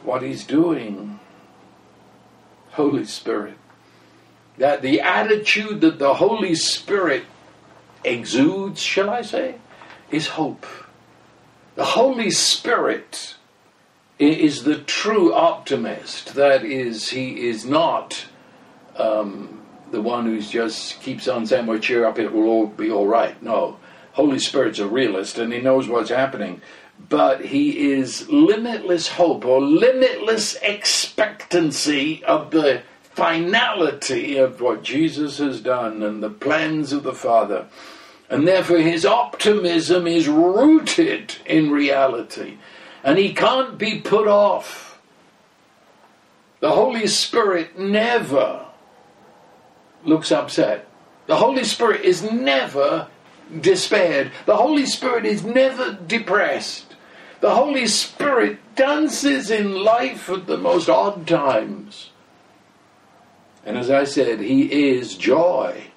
what 0.03 0.23
He's 0.23 0.45
doing. 0.45 1.19
Holy 2.73 3.05
Spirit. 3.05 3.57
That 4.59 4.83
the 4.83 5.01
attitude 5.01 5.81
that 5.81 5.99
the 5.99 6.15
Holy 6.15 6.55
Spirit 6.55 7.25
exudes, 8.05 8.81
shall 8.81 9.11
I 9.11 9.23
say, 9.23 9.57
is 10.11 10.29
hope. 10.29 10.67
The 11.75 11.85
Holy 11.85 12.31
Spirit 12.31 13.35
is 14.19 14.65
the 14.65 14.79
true 14.79 15.33
optimist. 15.33 16.35
That 16.35 16.65
is, 16.65 17.11
he 17.11 17.49
is 17.49 17.65
not 17.65 18.27
um, 18.97 19.63
the 19.91 20.01
one 20.01 20.27
who 20.27 20.41
just 20.41 21.01
keeps 21.01 21.29
on 21.29 21.47
saying, 21.47 21.67
well, 21.67 21.79
cheer 21.79 22.07
up, 22.07 22.19
it 22.19 22.33
will 22.33 22.49
all 22.49 22.67
be 22.67 22.91
all 22.91 23.07
right. 23.07 23.41
No. 23.43 23.79
Holy 24.13 24.39
Spirit's 24.39 24.79
a 24.79 24.87
realist 24.87 25.39
and 25.39 25.53
he 25.53 25.61
knows 25.61 25.89
what's 25.89 26.11
happening. 26.11 26.63
But 27.09 27.47
he 27.47 27.93
is 27.93 28.29
limitless 28.29 29.09
hope 29.09 29.45
or 29.45 29.61
limitless 29.61 30.57
expectancy 30.63 32.25
of 32.25 32.53
the 32.53 32.83
finality 33.03 34.37
of 34.37 34.61
what 34.61 34.85
Jesus 34.85 35.39
has 35.39 35.61
done 35.61 36.03
and 36.03 36.23
the 36.23 36.31
plans 36.31 36.93
of 36.93 37.03
the 37.03 37.13
Father. 37.13 37.67
And 38.31 38.47
therefore, 38.47 38.79
his 38.79 39.05
optimism 39.05 40.07
is 40.07 40.29
rooted 40.29 41.37
in 41.45 41.71
reality 41.71 42.59
and 43.05 43.19
he 43.19 43.35
can't 43.35 43.79
be 43.79 44.01
put 44.01 44.27
off. 44.27 44.99
The 46.61 46.71
Holy 46.71 47.07
Spirit 47.07 47.79
never 47.79 48.65
looks 50.05 50.33
upset. 50.33 50.89
The 51.27 51.37
Holy 51.37 51.65
Spirit 51.65 52.01
is 52.01 52.23
never 52.23 53.09
despaired. 53.61 54.33
The 54.47 54.57
Holy 54.57 54.87
Spirit 54.87 55.27
is 55.27 55.45
never 55.45 55.93
depressed. 55.93 56.97
The 57.41 57.55
Holy 57.55 57.87
Spirit 57.87 58.59
dances 58.75 59.51
in 59.51 59.85
life 59.85 60.31
at 60.31 60.47
the 60.47 60.57
most 60.57 60.89
odd 60.89 61.27
times. 61.27 62.11
And 63.67 63.77
as 63.77 63.91
I 63.91 64.05
said, 64.05 64.41
He 64.41 64.91
is 64.97 65.17
joy. 65.17 65.89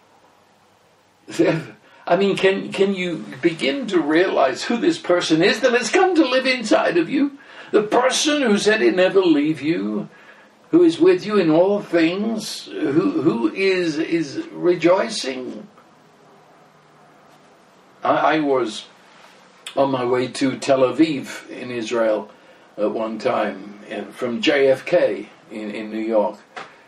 I 2.07 2.15
mean, 2.15 2.37
can, 2.37 2.71
can 2.71 2.93
you 2.93 3.25
begin 3.41 3.85
to 3.87 3.99
realize 3.99 4.63
who 4.63 4.77
this 4.77 4.97
person 4.97 5.43
is 5.43 5.59
that 5.59 5.73
has 5.73 5.91
come 5.91 6.15
to 6.15 6.25
live 6.25 6.45
inside 6.45 6.97
of 6.97 7.09
you? 7.09 7.37
The 7.71 7.83
person 7.83 8.41
who 8.41 8.57
said 8.57 8.79
he'd 8.79 8.95
never 8.95 9.19
leave 9.19 9.61
you, 9.61 10.07
who 10.71 10.83
is 10.83 10.99
with 10.99 11.25
you 11.25 11.37
in 11.37 11.49
all 11.49 11.81
things, 11.81 12.65
who, 12.67 13.21
who 13.21 13.53
is, 13.53 13.97
is 13.97 14.47
rejoicing. 14.53 15.67
I, 18.05 18.35
I 18.35 18.39
was 18.39 18.85
on 19.75 19.91
my 19.91 20.05
way 20.05 20.29
to 20.29 20.57
Tel 20.57 20.79
Aviv 20.79 21.49
in 21.49 21.71
Israel 21.71 22.31
at 22.77 22.91
one 22.91 23.19
time, 23.19 23.81
eh, 23.89 24.05
from 24.11 24.41
JFK 24.41 25.27
in, 25.51 25.71
in 25.71 25.91
New 25.91 25.99
York 25.99 26.39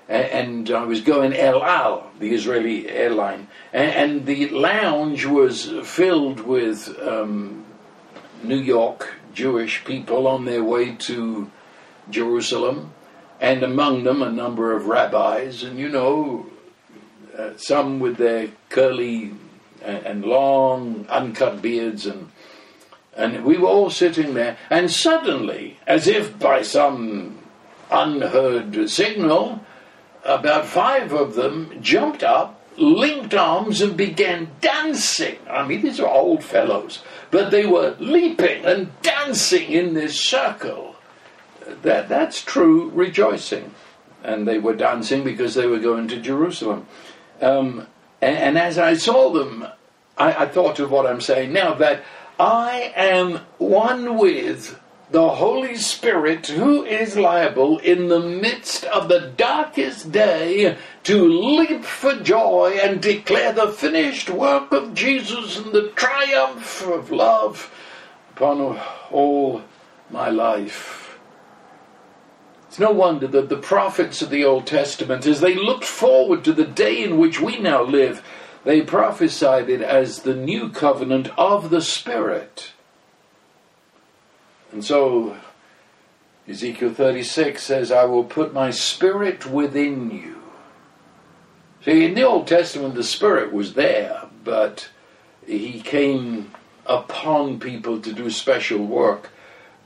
and 0.09 0.71
I 0.71 0.83
was 0.83 1.01
going 1.01 1.33
El 1.33 1.63
Al, 1.63 2.11
the 2.19 2.33
Israeli 2.33 2.89
airline, 2.89 3.47
and, 3.71 4.25
the 4.25 4.49
lounge 4.49 5.25
was 5.25 5.71
filled 5.83 6.39
with 6.39 6.97
um, 6.99 7.63
New 8.43 8.57
York 8.57 9.13
Jewish 9.33 9.85
people 9.85 10.27
on 10.27 10.45
their 10.45 10.63
way 10.63 10.95
to 10.95 11.49
Jerusalem, 12.09 12.91
and 13.39 13.61
among 13.61 14.03
them 14.03 14.23
a 14.23 14.31
number 14.31 14.75
of 14.75 14.87
rabbis, 14.87 15.63
and 15.63 15.77
you 15.77 15.89
know, 15.89 16.47
uh, 17.37 17.51
some 17.55 17.99
with 17.99 18.17
their 18.17 18.49
curly 18.69 19.31
and, 19.83 20.05
and 20.05 20.25
long 20.25 21.05
uncut 21.07 21.61
beards 21.61 22.05
and 22.07 22.31
and 23.15 23.43
we 23.43 23.57
were 23.57 23.67
all 23.67 23.89
sitting 23.89 24.33
there, 24.33 24.57
and 24.69 24.89
suddenly, 24.89 25.77
as 25.85 26.07
if 26.07 26.39
by 26.39 26.61
some 26.61 27.37
unheard 27.91 28.89
signal, 28.89 29.59
about 30.23 30.65
five 30.65 31.13
of 31.13 31.35
them 31.35 31.77
jumped 31.81 32.23
up, 32.23 32.61
linked 32.77 33.33
arms, 33.33 33.81
and 33.81 33.97
began 33.97 34.51
dancing. 34.61 35.37
I 35.49 35.65
mean, 35.65 35.81
these 35.81 35.99
are 35.99 36.07
old 36.07 36.43
fellows, 36.43 37.03
but 37.31 37.51
they 37.51 37.65
were 37.65 37.95
leaping 37.99 38.65
and 38.65 38.91
dancing 39.01 39.71
in 39.71 39.93
this 39.93 40.19
circle. 40.19 40.95
That, 41.81 42.09
that's 42.09 42.43
true 42.43 42.89
rejoicing. 42.89 43.73
And 44.23 44.47
they 44.47 44.59
were 44.59 44.75
dancing 44.75 45.23
because 45.23 45.55
they 45.55 45.67
were 45.67 45.79
going 45.79 46.07
to 46.09 46.19
Jerusalem. 46.19 46.87
Um, 47.41 47.87
and, 48.21 48.37
and, 48.37 48.57
as 48.57 48.77
I 48.77 48.95
saw 48.95 49.31
them, 49.31 49.65
I, 50.17 50.43
I 50.43 50.45
thought 50.47 50.79
of 50.79 50.91
what 50.91 51.05
I'm 51.05 51.21
saying 51.21 51.53
now 51.53 51.73
that 51.75 52.03
I 52.37 52.93
am 52.95 53.39
one 53.57 54.17
with 54.17 54.78
the 55.11 55.29
Holy 55.29 55.75
Spirit 55.75 56.47
who 56.47 56.83
is 56.85 57.17
liable 57.17 57.79
in 57.79 58.09
the 58.09 58.19
midst 58.19 58.83
of 58.85 59.09
the 59.09 59.33
darkest 59.35 60.11
day 60.11 60.77
to 61.03 61.27
leap 61.27 61.83
for 61.83 62.15
joy 62.15 62.77
and 62.81 63.01
declare 63.01 63.51
the 63.51 63.69
finished 63.69 64.29
work 64.29 64.71
of 64.71 64.93
Jesus 64.93 65.57
and 65.57 65.71
the 65.73 65.89
triumph 65.95 66.85
of 66.85 67.09
love 67.09 67.73
upon 68.35 68.79
all 69.11 69.63
my 70.11 70.29
life. 70.29 71.17
It's 72.67 72.77
no 72.77 72.91
wonder 72.91 73.25
that 73.25 73.49
the 73.49 73.57
prophets 73.57 74.21
of 74.21 74.29
the 74.29 74.45
Old 74.45 74.67
Testament, 74.67 75.25
as 75.25 75.41
they 75.41 75.55
looked 75.55 75.85
forward 75.85 76.43
to 76.43 76.53
the 76.53 76.65
day 76.65 77.03
in 77.03 77.17
which 77.17 77.41
we 77.41 77.57
now 77.57 77.81
live, 77.81 78.23
they 78.63 78.81
prophesied 78.81 79.69
it 79.69 79.81
as 79.81 80.19
the 80.19 80.35
new 80.35 80.69
covenant 80.69 81.29
of 81.35 81.71
the 81.71 81.81
Spirit. 81.81 82.73
And 84.71 84.83
so 84.83 85.35
Ezekiel 86.47 86.93
36 86.93 87.61
says, 87.61 87.91
I 87.91 88.05
will 88.05 88.23
put 88.23 88.53
my 88.53 88.71
spirit 88.71 89.45
within 89.45 90.09
you. 90.11 90.41
See, 91.85 92.05
in 92.05 92.13
the 92.13 92.23
Old 92.23 92.47
Testament, 92.47 92.95
the 92.95 93.03
Spirit 93.03 93.53
was 93.53 93.73
there, 93.75 94.23
but 94.43 94.89
he 95.45 95.81
came 95.81 96.51
upon 96.85 97.59
people 97.59 98.01
to 98.01 98.11
do 98.11 98.29
special 98.29 98.85
work. 98.85 99.29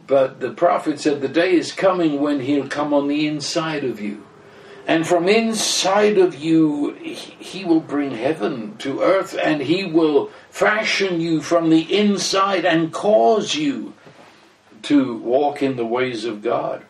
But 0.07 0.39
the 0.39 0.51
prophet 0.51 0.99
said, 0.99 1.21
The 1.21 1.27
day 1.27 1.53
is 1.53 1.71
coming 1.71 2.19
when 2.19 2.41
he'll 2.41 2.67
come 2.67 2.93
on 2.93 3.07
the 3.07 3.27
inside 3.27 3.83
of 3.83 4.01
you. 4.01 4.25
And 4.85 5.07
from 5.07 5.29
inside 5.29 6.17
of 6.17 6.35
you, 6.35 6.91
he 6.93 7.63
will 7.63 7.79
bring 7.79 8.11
heaven 8.11 8.75
to 8.79 9.01
earth, 9.01 9.37
and 9.41 9.61
he 9.61 9.85
will 9.85 10.29
fashion 10.49 11.21
you 11.21 11.41
from 11.41 11.69
the 11.69 11.81
inside 11.95 12.65
and 12.65 12.91
cause 12.91 13.55
you 13.55 13.92
to 14.83 15.17
walk 15.17 15.61
in 15.61 15.75
the 15.75 15.85
ways 15.85 16.25
of 16.25 16.41
God. 16.41 16.85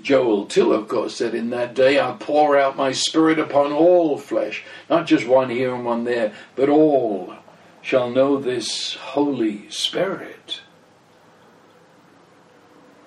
Joel 0.00 0.46
2, 0.46 0.72
of 0.72 0.88
course, 0.88 1.16
said, 1.16 1.34
In 1.34 1.50
that 1.50 1.74
day 1.74 1.98
I'll 1.98 2.16
pour 2.16 2.58
out 2.58 2.76
my 2.76 2.92
spirit 2.92 3.38
upon 3.38 3.72
all 3.72 4.18
flesh, 4.18 4.64
not 4.90 5.06
just 5.06 5.26
one 5.26 5.50
here 5.50 5.74
and 5.74 5.84
one 5.84 6.04
there, 6.04 6.32
but 6.56 6.68
all 6.68 7.34
shall 7.80 8.10
know 8.10 8.38
this 8.38 8.94
Holy 8.94 9.68
Spirit. 9.70 10.60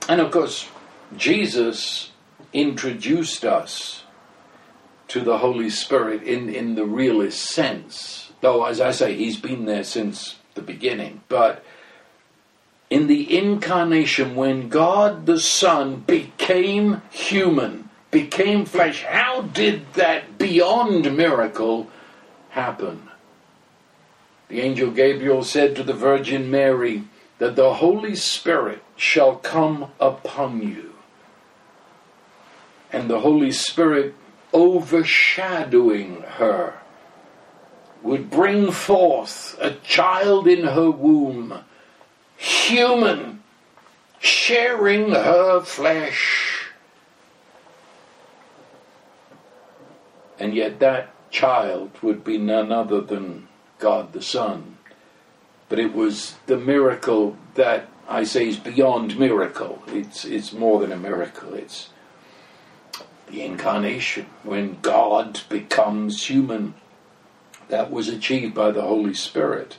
And 0.07 0.21
of 0.21 0.31
course, 0.31 0.69
Jesus 1.17 2.11
introduced 2.53 3.43
us 3.43 4.03
to 5.07 5.21
the 5.21 5.39
Holy 5.39 5.69
Spirit 5.69 6.23
in, 6.23 6.49
in 6.49 6.75
the 6.75 6.85
realest 6.85 7.41
sense. 7.41 8.31
Though, 8.41 8.65
as 8.65 8.79
I 8.79 8.91
say, 8.91 9.15
he's 9.15 9.37
been 9.37 9.65
there 9.65 9.83
since 9.83 10.35
the 10.53 10.61
beginning. 10.61 11.21
But 11.27 11.63
in 12.89 13.07
the 13.07 13.37
incarnation, 13.37 14.35
when 14.35 14.69
God 14.69 15.25
the 15.25 15.39
Son 15.39 16.03
became 16.07 17.01
human, 17.11 17.89
became 18.11 18.65
flesh, 18.65 19.03
how 19.03 19.41
did 19.41 19.93
that 19.93 20.37
beyond 20.37 21.15
miracle 21.15 21.89
happen? 22.49 23.09
The 24.47 24.61
angel 24.61 24.91
Gabriel 24.91 25.43
said 25.43 25.75
to 25.75 25.83
the 25.83 25.93
Virgin 25.93 26.51
Mary 26.51 27.03
that 27.39 27.55
the 27.55 27.73
Holy 27.75 28.15
Spirit 28.15 28.83
shall 28.95 29.35
come 29.37 29.91
upon 29.99 30.61
you. 30.61 30.93
And 32.91 33.09
the 33.09 33.19
Holy 33.19 33.51
Spirit 33.51 34.13
overshadowing 34.53 36.21
her 36.21 36.75
would 38.03 38.29
bring 38.29 38.71
forth 38.71 39.57
a 39.59 39.71
child 39.71 40.47
in 40.47 40.63
her 40.65 40.91
womb 40.91 41.61
human, 42.37 43.43
sharing 44.19 45.11
her 45.11 45.61
flesh. 45.61 46.65
And 50.39 50.53
yet 50.53 50.79
that 50.79 51.13
child 51.31 51.91
would 52.01 52.23
be 52.23 52.37
none 52.37 52.71
other 52.71 53.01
than 53.01 53.47
God 53.79 54.13
the 54.13 54.21
Son. 54.21 54.77
But 55.69 55.79
it 55.79 55.93
was 55.93 56.35
the 56.45 56.57
miracle 56.57 57.37
that 57.55 57.87
I 58.07 58.23
say 58.23 58.47
is 58.47 58.57
beyond 58.57 59.17
miracle. 59.17 59.81
It's, 59.87 60.25
it's 60.25 60.53
more 60.53 60.79
than 60.79 60.91
a 60.91 60.97
miracle. 60.97 61.53
It's 61.53 61.89
the 63.27 63.41
incarnation, 63.41 64.27
when 64.43 64.77
God 64.81 65.41
becomes 65.49 66.27
human. 66.27 66.75
That 67.69 67.89
was 67.89 68.07
achieved 68.07 68.53
by 68.53 68.69
the 68.69 68.83
Holy 68.83 69.15
Spirit. 69.15 69.77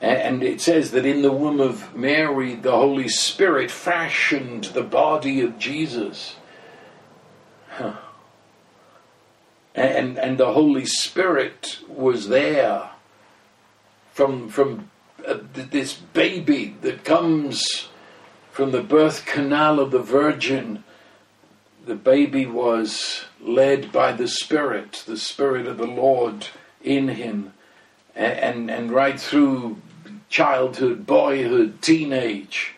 And 0.00 0.42
it 0.42 0.62
says 0.62 0.92
that 0.92 1.04
in 1.04 1.20
the 1.20 1.32
womb 1.32 1.60
of 1.60 1.94
Mary, 1.94 2.54
the 2.54 2.72
Holy 2.72 3.08
Spirit 3.08 3.70
fashioned 3.70 4.64
the 4.64 4.82
body 4.82 5.42
of 5.42 5.58
Jesus. 5.58 6.36
Huh. 7.68 7.96
And, 9.74 10.18
and 10.18 10.38
the 10.38 10.52
Holy 10.52 10.86
Spirit 10.86 11.80
was 11.86 12.28
there 12.28 12.90
from, 14.12 14.48
from 14.48 14.90
uh, 15.26 15.38
this 15.52 15.92
baby 15.94 16.76
that 16.80 17.04
comes 17.04 17.88
from 18.50 18.70
the 18.70 18.82
birth 18.82 19.26
canal 19.26 19.78
of 19.78 19.90
the 19.90 20.02
Virgin. 20.02 20.82
The 21.84 21.94
baby 21.94 22.46
was 22.46 23.26
led 23.40 23.92
by 23.92 24.12
the 24.12 24.28
Spirit, 24.28 25.04
the 25.06 25.18
Spirit 25.18 25.66
of 25.66 25.76
the 25.76 25.86
Lord 25.86 26.48
in 26.82 27.08
him. 27.08 27.52
And, 28.16 28.38
and, 28.38 28.70
and 28.70 28.92
right 28.92 29.20
through 29.20 29.76
childhood, 30.30 31.06
boyhood, 31.06 31.82
teenage. 31.82 32.74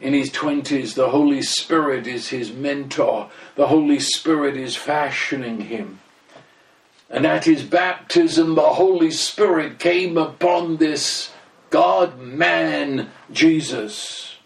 In 0.00 0.12
his 0.12 0.30
20s, 0.30 0.94
the 0.94 1.10
Holy 1.10 1.42
Spirit 1.42 2.06
is 2.06 2.28
his 2.28 2.52
mentor. 2.52 3.30
The 3.54 3.68
Holy 3.68 4.00
Spirit 4.00 4.56
is 4.56 4.76
fashioning 4.76 5.62
him. 5.62 6.00
And 7.08 7.26
at 7.26 7.44
his 7.44 7.62
baptism, 7.62 8.54
the 8.54 8.74
Holy 8.74 9.10
Spirit 9.10 9.78
came 9.78 10.18
upon 10.18 10.76
this 10.76 11.32
God 11.70 12.18
man, 12.18 13.10
Jesus. 13.32 14.36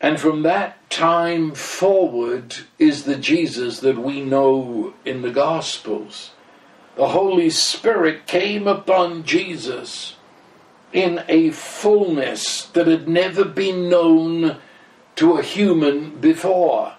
And 0.00 0.18
from 0.18 0.42
that 0.42 0.90
time 0.90 1.54
forward 1.54 2.56
is 2.78 3.04
the 3.04 3.16
Jesus 3.16 3.80
that 3.80 3.98
we 3.98 4.20
know 4.20 4.94
in 5.04 5.22
the 5.22 5.30
Gospels. 5.30 6.30
The 6.96 7.08
Holy 7.08 7.50
Spirit 7.50 8.26
came 8.26 8.66
upon 8.66 9.24
Jesus 9.24 10.16
in 10.92 11.22
a 11.28 11.50
fullness 11.50 12.66
that 12.66 12.86
had 12.86 13.08
never 13.08 13.44
been 13.44 13.88
known 13.88 14.58
to 15.16 15.36
a 15.36 15.42
human 15.42 16.16
before. 16.20 16.94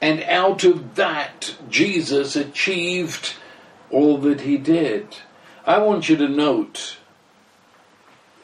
And 0.00 0.22
out 0.24 0.64
of 0.64 0.96
that, 0.96 1.56
Jesus 1.68 2.36
achieved 2.36 3.34
all 3.90 4.18
that 4.18 4.42
he 4.42 4.56
did. 4.56 5.16
I 5.66 5.78
want 5.78 6.08
you 6.08 6.16
to 6.16 6.28
note 6.28 6.98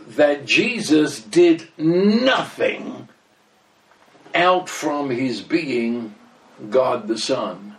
that 0.07 0.47
Jesus 0.47 1.21
did 1.21 1.69
nothing 1.77 3.09
out 4.35 4.69
from 4.69 5.11
his 5.11 5.41
being 5.41 6.15
God 6.71 7.09
the 7.09 7.19
Son. 7.19 7.77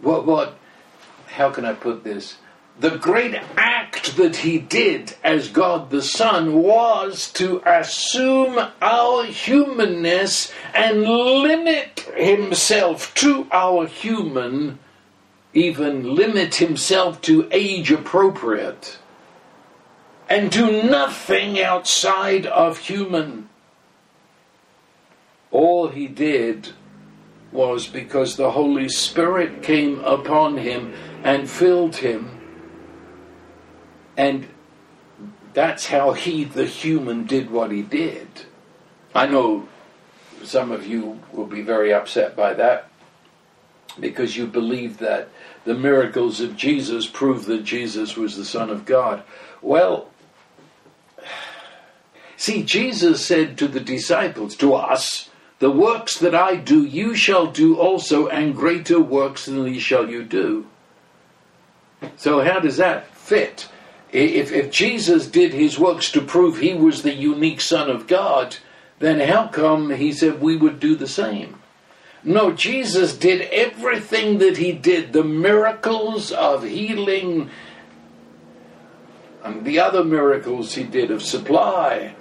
What, 0.00 0.26
what, 0.26 0.56
how 1.26 1.50
can 1.50 1.64
I 1.64 1.72
put 1.72 2.04
this? 2.04 2.36
The 2.78 2.96
great 2.98 3.34
act 3.56 4.16
that 4.16 4.36
he 4.36 4.58
did 4.58 5.14
as 5.22 5.48
God 5.48 5.90
the 5.90 6.02
Son 6.02 6.54
was 6.54 7.30
to 7.32 7.62
assume 7.64 8.58
our 8.82 9.24
humanness 9.24 10.52
and 10.74 11.02
limit 11.02 12.00
himself 12.16 13.14
to 13.14 13.46
our 13.52 13.86
human, 13.86 14.80
even 15.52 16.16
limit 16.16 16.56
himself 16.56 17.20
to 17.22 17.48
age 17.52 17.92
appropriate, 17.92 18.98
and 20.28 20.50
do 20.50 20.82
nothing 20.82 21.60
outside 21.62 22.44
of 22.46 22.78
human. 22.78 23.48
All 25.52 25.88
he 25.88 26.08
did 26.08 26.70
was 27.52 27.86
because 27.86 28.34
the 28.34 28.50
Holy 28.50 28.88
Spirit 28.88 29.62
came 29.62 30.00
upon 30.00 30.56
him 30.56 30.92
and 31.22 31.48
filled 31.48 31.96
him 31.96 32.33
and 34.16 34.48
that's 35.52 35.86
how 35.86 36.12
he, 36.12 36.44
the 36.44 36.66
human, 36.66 37.26
did 37.26 37.50
what 37.50 37.70
he 37.70 37.82
did. 37.82 38.28
I 39.14 39.26
know 39.26 39.68
some 40.42 40.72
of 40.72 40.86
you 40.86 41.20
will 41.32 41.46
be 41.46 41.62
very 41.62 41.92
upset 41.92 42.36
by 42.36 42.54
that 42.54 42.88
because 43.98 44.36
you 44.36 44.46
believe 44.46 44.98
that 44.98 45.28
the 45.64 45.74
miracles 45.74 46.40
of 46.40 46.56
Jesus 46.56 47.06
prove 47.06 47.46
that 47.46 47.64
Jesus 47.64 48.16
was 48.16 48.36
the 48.36 48.44
Son 48.44 48.70
of 48.70 48.84
God. 48.84 49.22
Well, 49.62 50.10
see, 52.36 52.64
Jesus 52.64 53.24
said 53.24 53.56
to 53.58 53.68
the 53.68 53.80
disciples, 53.80 54.56
to 54.56 54.74
us, 54.74 55.30
the 55.60 55.70
works 55.70 56.18
that 56.18 56.34
I 56.34 56.56
do, 56.56 56.84
you 56.84 57.14
shall 57.14 57.46
do 57.46 57.78
also, 57.78 58.26
and 58.26 58.54
greater 58.54 59.00
works 59.00 59.46
than 59.46 59.64
these 59.64 59.82
shall 59.82 60.10
you 60.10 60.24
do. 60.24 60.66
So, 62.16 62.40
how 62.40 62.58
does 62.58 62.76
that 62.76 63.14
fit? 63.16 63.68
If, 64.14 64.52
if 64.52 64.70
Jesus 64.70 65.26
did 65.26 65.52
his 65.52 65.76
works 65.76 66.12
to 66.12 66.20
prove 66.20 66.58
he 66.58 66.72
was 66.72 67.02
the 67.02 67.12
unique 67.12 67.60
Son 67.60 67.90
of 67.90 68.06
God, 68.06 68.56
then 69.00 69.18
how 69.18 69.48
come 69.48 69.90
he 69.90 70.12
said 70.12 70.40
we 70.40 70.56
would 70.56 70.78
do 70.78 70.94
the 70.94 71.08
same? 71.08 71.60
No, 72.22 72.52
Jesus 72.52 73.16
did 73.16 73.42
everything 73.50 74.38
that 74.38 74.56
he 74.56 74.70
did, 74.70 75.12
the 75.12 75.24
miracles 75.24 76.30
of 76.30 76.62
healing 76.62 77.50
and 79.42 79.64
the 79.64 79.80
other 79.80 80.04
miracles 80.04 80.74
he 80.74 80.84
did 80.84 81.10
of 81.10 81.20
supply, 81.20 82.14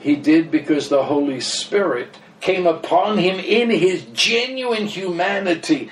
he 0.00 0.16
did 0.16 0.50
because 0.50 0.88
the 0.88 1.04
Holy 1.04 1.40
Spirit 1.40 2.18
came 2.40 2.66
upon 2.66 3.18
him 3.18 3.38
in 3.38 3.70
his 3.70 4.04
genuine 4.12 4.86
humanity 4.86 5.90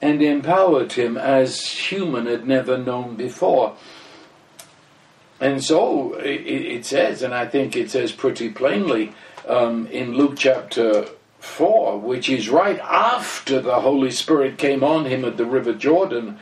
and 0.00 0.22
empowered 0.22 0.92
him 0.92 1.16
as 1.16 1.62
human 1.66 2.26
had 2.26 2.46
never 2.46 2.78
known 2.78 3.16
before. 3.16 3.76
And 5.40 5.64
so 5.64 6.14
it, 6.14 6.46
it 6.46 6.84
says, 6.84 7.22
and 7.22 7.34
I 7.34 7.46
think 7.46 7.74
it 7.74 7.90
says 7.90 8.12
pretty 8.12 8.50
plainly 8.50 9.12
um, 9.48 9.86
in 9.86 10.14
Luke 10.14 10.34
chapter 10.36 11.08
4, 11.38 11.98
which 11.98 12.28
is 12.28 12.50
right 12.50 12.78
after 12.80 13.60
the 13.60 13.80
Holy 13.80 14.10
Spirit 14.10 14.58
came 14.58 14.84
on 14.84 15.06
him 15.06 15.24
at 15.24 15.38
the 15.38 15.46
River 15.46 15.72
Jordan. 15.72 16.38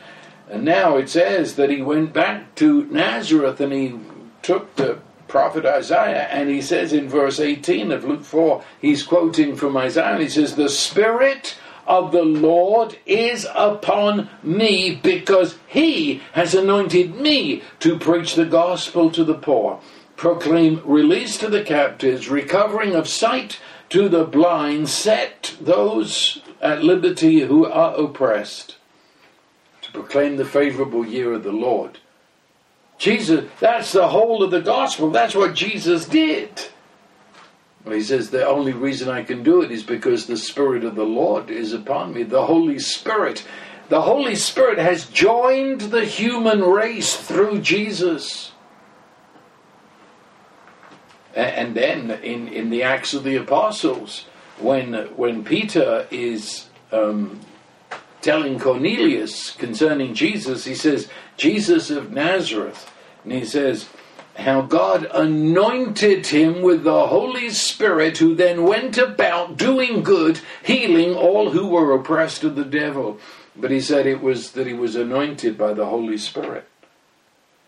And 0.49 0.65
now 0.65 0.97
it 0.97 1.09
says 1.09 1.55
that 1.55 1.69
he 1.69 1.81
went 1.81 2.11
back 2.11 2.55
to 2.55 2.85
Nazareth 2.85 3.61
and 3.61 3.71
he 3.71 3.97
took 4.41 4.75
the 4.75 4.99
prophet 5.29 5.65
Isaiah, 5.65 6.27
and 6.31 6.49
he 6.49 6.61
says 6.61 6.91
in 6.91 7.07
verse 7.07 7.39
18 7.39 7.91
of 7.91 8.03
Luke 8.03 8.23
4, 8.23 8.63
he's 8.81 9.03
quoting 9.03 9.55
from 9.55 9.77
Isaiah, 9.77 10.13
and 10.13 10.21
he 10.21 10.27
says, 10.27 10.55
The 10.55 10.69
Spirit 10.69 11.55
of 11.89 12.11
the 12.11 12.23
Lord 12.23 12.99
is 13.07 13.47
upon 13.55 14.29
me 14.43 14.95
because 14.95 15.57
he 15.67 16.21
has 16.33 16.53
anointed 16.53 17.15
me 17.15 17.63
to 17.79 17.97
preach 17.97 18.35
the 18.35 18.45
gospel 18.45 19.09
to 19.09 19.23
the 19.23 19.33
poor, 19.33 19.81
proclaim 20.15 20.81
release 20.85 21.37
to 21.39 21.49
the 21.49 21.63
captives, 21.63 22.29
recovering 22.29 22.95
of 22.95 23.07
sight 23.07 23.59
to 23.89 24.07
the 24.07 24.23
blind, 24.23 24.87
set 24.87 25.55
those 25.59 26.43
at 26.61 26.83
liberty 26.83 27.39
who 27.39 27.65
are 27.65 27.95
oppressed, 27.95 28.75
to 29.81 29.91
proclaim 29.91 30.37
the 30.37 30.45
favorable 30.45 31.05
year 31.05 31.33
of 31.33 31.43
the 31.43 31.51
Lord. 31.51 31.97
Jesus, 32.99 33.49
that's 33.59 33.93
the 33.93 34.09
whole 34.09 34.43
of 34.43 34.51
the 34.51 34.61
gospel. 34.61 35.09
That's 35.09 35.33
what 35.33 35.55
Jesus 35.55 36.05
did. 36.05 36.67
Well, 37.85 37.95
he 37.95 38.01
says, 38.01 38.29
The 38.29 38.45
only 38.45 38.73
reason 38.73 39.09
I 39.09 39.23
can 39.23 39.43
do 39.43 39.61
it 39.61 39.71
is 39.71 39.83
because 39.83 40.25
the 40.25 40.37
Spirit 40.37 40.83
of 40.83 40.95
the 40.95 41.03
Lord 41.03 41.49
is 41.49 41.73
upon 41.73 42.13
me. 42.13 42.23
The 42.23 42.45
Holy 42.45 42.79
Spirit. 42.79 43.45
The 43.89 44.01
Holy 44.01 44.35
Spirit 44.35 44.77
has 44.77 45.05
joined 45.05 45.81
the 45.81 46.05
human 46.05 46.61
race 46.61 47.15
through 47.15 47.61
Jesus. 47.61 48.51
And 51.33 51.75
then 51.75 52.11
in, 52.11 52.47
in 52.47 52.69
the 52.69 52.83
Acts 52.83 53.13
of 53.13 53.23
the 53.23 53.35
Apostles, 53.37 54.25
when, 54.59 54.93
when 55.15 55.43
Peter 55.43 56.07
is 56.11 56.67
um, 56.91 57.39
telling 58.21 58.59
Cornelius 58.59 59.51
concerning 59.51 60.13
Jesus, 60.13 60.65
he 60.65 60.75
says, 60.75 61.07
Jesus 61.37 61.89
of 61.89 62.11
Nazareth. 62.11 62.91
And 63.23 63.33
he 63.33 63.45
says, 63.45 63.89
how 64.39 64.61
God 64.61 65.05
anointed 65.13 66.27
him 66.27 66.61
with 66.61 66.83
the 66.83 67.07
Holy 67.07 67.49
Spirit, 67.49 68.17
who 68.17 68.35
then 68.35 68.63
went 68.63 68.97
about 68.97 69.57
doing 69.57 70.03
good, 70.03 70.39
healing 70.63 71.13
all 71.13 71.51
who 71.51 71.67
were 71.67 71.93
oppressed 71.93 72.43
of 72.43 72.55
the 72.55 72.65
devil. 72.65 73.19
But 73.55 73.71
he 73.71 73.81
said 73.81 74.05
it 74.05 74.21
was 74.21 74.51
that 74.51 74.67
he 74.67 74.73
was 74.73 74.95
anointed 74.95 75.57
by 75.57 75.73
the 75.73 75.85
Holy 75.85 76.17
Spirit. 76.17 76.65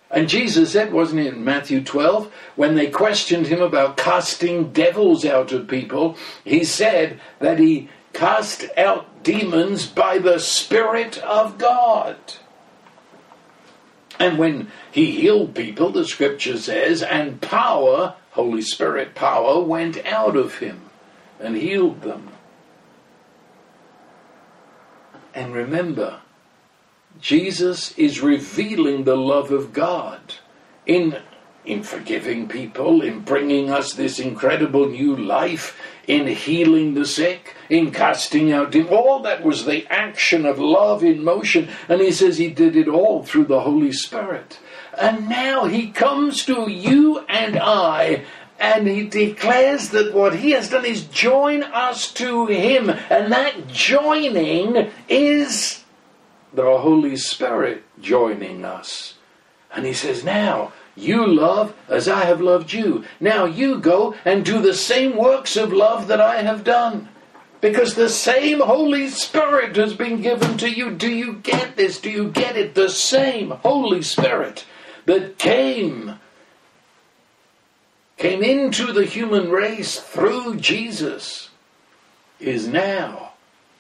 And 0.10 0.28
Jesus 0.28 0.74
said, 0.74 0.92
wasn't 0.92 1.22
it 1.22 1.34
in 1.34 1.44
Matthew 1.44 1.82
12, 1.82 2.32
when 2.56 2.76
they 2.76 2.90
questioned 2.90 3.48
him 3.48 3.62
about 3.62 3.96
casting 3.96 4.72
devils 4.74 5.24
out 5.24 5.54
of 5.54 5.70
people, 5.70 6.18
he 6.44 6.66
said 6.66 7.20
that 7.40 7.60
he 7.60 7.90
cast 8.12 8.66
out 8.78 9.24
demons 9.24 9.86
by 9.86 10.18
the 10.18 10.40
Spirit 10.40 11.18
of 11.20 11.58
God. 11.58 12.18
And 14.22 14.38
when 14.38 14.68
he 14.92 15.20
healed 15.20 15.56
people, 15.56 15.90
the 15.90 16.06
scripture 16.06 16.60
says, 16.60 17.02
and 17.02 17.42
power, 17.42 18.14
Holy 18.34 18.62
Spirit 18.62 19.16
power, 19.16 19.60
went 19.64 19.98
out 20.06 20.36
of 20.36 20.60
him 20.60 20.92
and 21.40 21.58
healed 21.58 22.04
them. 22.04 22.30
And 25.34 25.56
remember, 25.56 26.20
Jesus 27.20 27.98
is 27.98 28.22
revealing 28.22 29.06
the 29.06 29.18
love 29.18 29.50
of 29.50 29.74
God 29.74 30.36
in, 30.86 31.18
in 31.66 31.84
forgiving 31.84 32.48
people, 32.48 33.02
in 33.02 33.20
bringing 33.20 33.70
us 33.70 33.94
this 33.94 34.20
incredible 34.20 34.90
new 34.90 35.16
life, 35.16 35.78
in 36.08 36.28
healing 36.28 36.94
the 36.94 37.06
sick, 37.06 37.56
in 37.70 37.92
casting 37.92 38.52
out 38.52 38.72
demons. 38.72 38.92
All 38.92 39.22
that 39.22 39.44
was 39.44 39.66
the 39.66 39.86
action 39.88 40.46
of 40.46 40.60
love 40.60 41.04
in 41.04 41.24
motion. 41.24 41.70
And 41.88 42.02
he 42.02 42.12
says 42.12 42.38
he 42.38 42.50
did 42.50 42.76
it 42.76 42.88
all 42.88 43.24
through 43.24 43.46
the 43.46 43.62
Holy 43.62 43.92
Spirit. 43.92 44.60
And 45.00 45.30
now 45.30 45.66
he 45.66 45.92
comes 45.92 46.46
to 46.46 46.70
you 46.70 47.20
and 47.30 47.58
I 47.58 48.26
and 48.62 48.88
he 48.88 49.08
declares 49.08 49.90
that 49.90 50.14
what 50.14 50.36
he 50.36 50.52
has 50.52 50.70
done 50.70 50.86
is 50.86 51.06
join 51.06 51.64
us 51.64 52.14
to 52.14 52.46
him. 52.46 52.92
And 52.92 53.32
that 53.32 53.68
joining 53.68 54.92
is 55.10 55.84
the 56.54 56.78
Holy 56.78 57.18
Spirit 57.18 57.84
joining 58.00 58.64
us. 58.64 59.16
And 59.74 59.88
he 59.88 59.94
says, 59.94 60.24
now 60.24 60.74
you 61.02 61.26
love 61.26 61.76
as 61.90 62.08
I 62.08 62.26
have 62.26 62.42
loved 62.42 62.74
you. 62.74 63.04
Now 63.20 63.46
you 63.46 63.80
go 63.80 64.16
and 64.24 64.46
do 64.46 64.62
the 64.62 64.74
same 64.74 65.18
works 65.18 65.58
of 65.58 65.74
love 65.74 66.08
that 66.08 66.22
I 66.22 66.42
have 66.42 66.64
done. 66.64 67.10
Because 67.60 67.94
the 67.94 68.10
same 68.10 68.60
Holy 68.60 69.08
Spirit 69.10 69.76
has 69.76 69.94
been 69.94 70.22
given 70.22 70.58
to 70.58 70.70
you. 70.70 70.92
Do 70.92 71.10
you 71.10 71.34
get 71.34 71.76
this? 71.76 72.00
Do 72.00 72.10
you 72.10 72.30
get 72.30 72.58
it? 72.58 72.74
The 72.74 72.90
same 72.90 73.52
Holy 73.52 74.02
Spirit 74.02 74.66
that 75.06 75.38
came 75.38 76.20
came 78.18 78.44
into 78.44 78.94
the 78.94 79.06
human 79.06 79.50
race 79.50 80.00
through 80.00 80.56
Jesus 80.58 81.50
is 82.40 82.68
now 82.68 83.32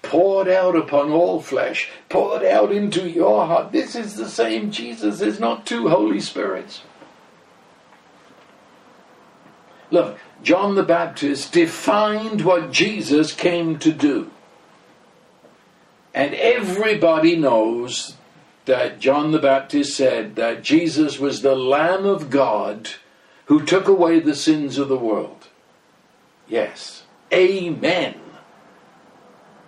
poured 0.01 0.47
out 0.47 0.75
upon 0.75 1.11
all 1.11 1.39
flesh, 1.39 1.89
poured 2.09 2.43
out 2.43 2.71
into 2.71 3.07
your 3.07 3.45
heart. 3.45 3.71
This 3.71 3.95
is 3.95 4.15
the 4.15 4.27
same 4.27 4.71
Jesus. 4.71 5.19
There's 5.19 5.39
not 5.39 5.65
two 5.65 5.89
Holy 5.89 6.19
Spirits. 6.19 6.81
Look, 9.91 10.17
John 10.41 10.75
the 10.75 10.83
Baptist 10.83 11.53
defined 11.53 12.43
what 12.43 12.71
Jesus 12.71 13.33
came 13.33 13.77
to 13.79 13.91
do. 13.91 14.31
And 16.13 16.33
everybody 16.33 17.35
knows 17.35 18.15
that 18.65 18.99
John 18.99 19.31
the 19.31 19.39
Baptist 19.39 19.95
said 19.95 20.35
that 20.35 20.63
Jesus 20.63 21.19
was 21.19 21.41
the 21.41 21.55
Lamb 21.55 22.05
of 22.05 22.29
God 22.29 22.89
who 23.45 23.65
took 23.65 23.87
away 23.87 24.19
the 24.19 24.35
sins 24.35 24.77
of 24.77 24.87
the 24.87 24.97
world. 24.97 25.47
Yes. 26.47 27.03
Amen. 27.33 28.15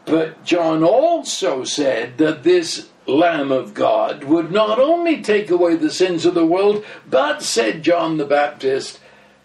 But 0.06 0.44
John 0.44 0.84
also 0.84 1.64
said 1.64 2.18
that 2.18 2.44
this 2.44 2.90
Lamb 3.08 3.52
of 3.52 3.74
God 3.74 4.24
would 4.26 4.52
not 4.52 4.80
only 4.80 5.22
take 5.22 5.50
away 5.50 5.76
the 5.76 5.92
sins 5.92 6.26
of 6.26 6.34
the 6.34 6.46
world, 6.46 6.86
but, 7.10 7.42
said 7.42 7.84
John 7.84 8.18
the 8.18 8.26
Baptist, 8.26 9.00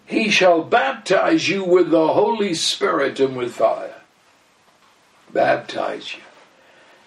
he 0.09 0.27
shall 0.31 0.63
baptize 0.63 1.47
you 1.47 1.63
with 1.63 1.91
the 1.91 2.07
Holy 2.07 2.55
Spirit 2.55 3.19
and 3.19 3.37
with 3.37 3.53
fire. 3.53 3.93
Baptize 5.31 6.15
you. 6.15 6.21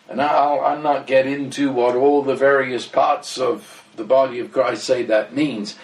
And 0.08 0.22
I'll, 0.22 0.60
I'll 0.60 0.80
not 0.80 1.08
get 1.08 1.26
into 1.26 1.72
what 1.72 1.96
all 1.96 2.22
the 2.22 2.36
various 2.36 2.86
parts 2.86 3.38
of 3.38 3.84
the 3.96 4.04
body 4.04 4.38
of 4.38 4.52
Christ 4.52 4.84
say 4.84 5.02
that 5.02 5.34
means. 5.34 5.76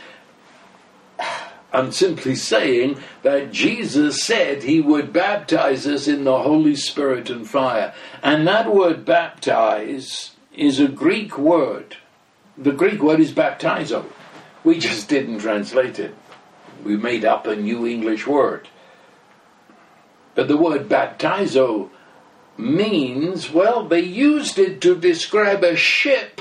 I'm 1.72 1.90
simply 1.90 2.36
saying 2.36 2.98
that 3.22 3.50
Jesus 3.50 4.22
said 4.22 4.62
he 4.62 4.80
would 4.80 5.12
baptize 5.12 5.88
us 5.88 6.06
in 6.06 6.22
the 6.22 6.42
Holy 6.42 6.76
Spirit 6.76 7.30
and 7.30 7.50
fire. 7.50 7.94
And 8.22 8.46
that 8.46 8.72
word 8.72 9.04
baptize 9.04 10.36
is 10.54 10.78
a 10.78 10.86
Greek 10.86 11.36
word. 11.36 11.96
The 12.56 12.70
Greek 12.70 13.02
word 13.02 13.18
is 13.18 13.32
baptizo. 13.32 14.04
We 14.62 14.78
just 14.78 15.08
didn't 15.08 15.40
translate 15.40 15.98
it. 15.98 16.14
We 16.84 16.96
made 16.96 17.24
up 17.24 17.46
a 17.46 17.56
new 17.56 17.86
English 17.86 18.26
word. 18.26 18.68
But 20.34 20.48
the 20.48 20.56
word 20.56 20.88
baptizo 20.88 21.90
means, 22.56 23.50
well, 23.50 23.84
they 23.84 24.00
used 24.00 24.58
it 24.58 24.80
to 24.82 24.96
describe 24.96 25.62
a 25.62 25.76
ship 25.76 26.40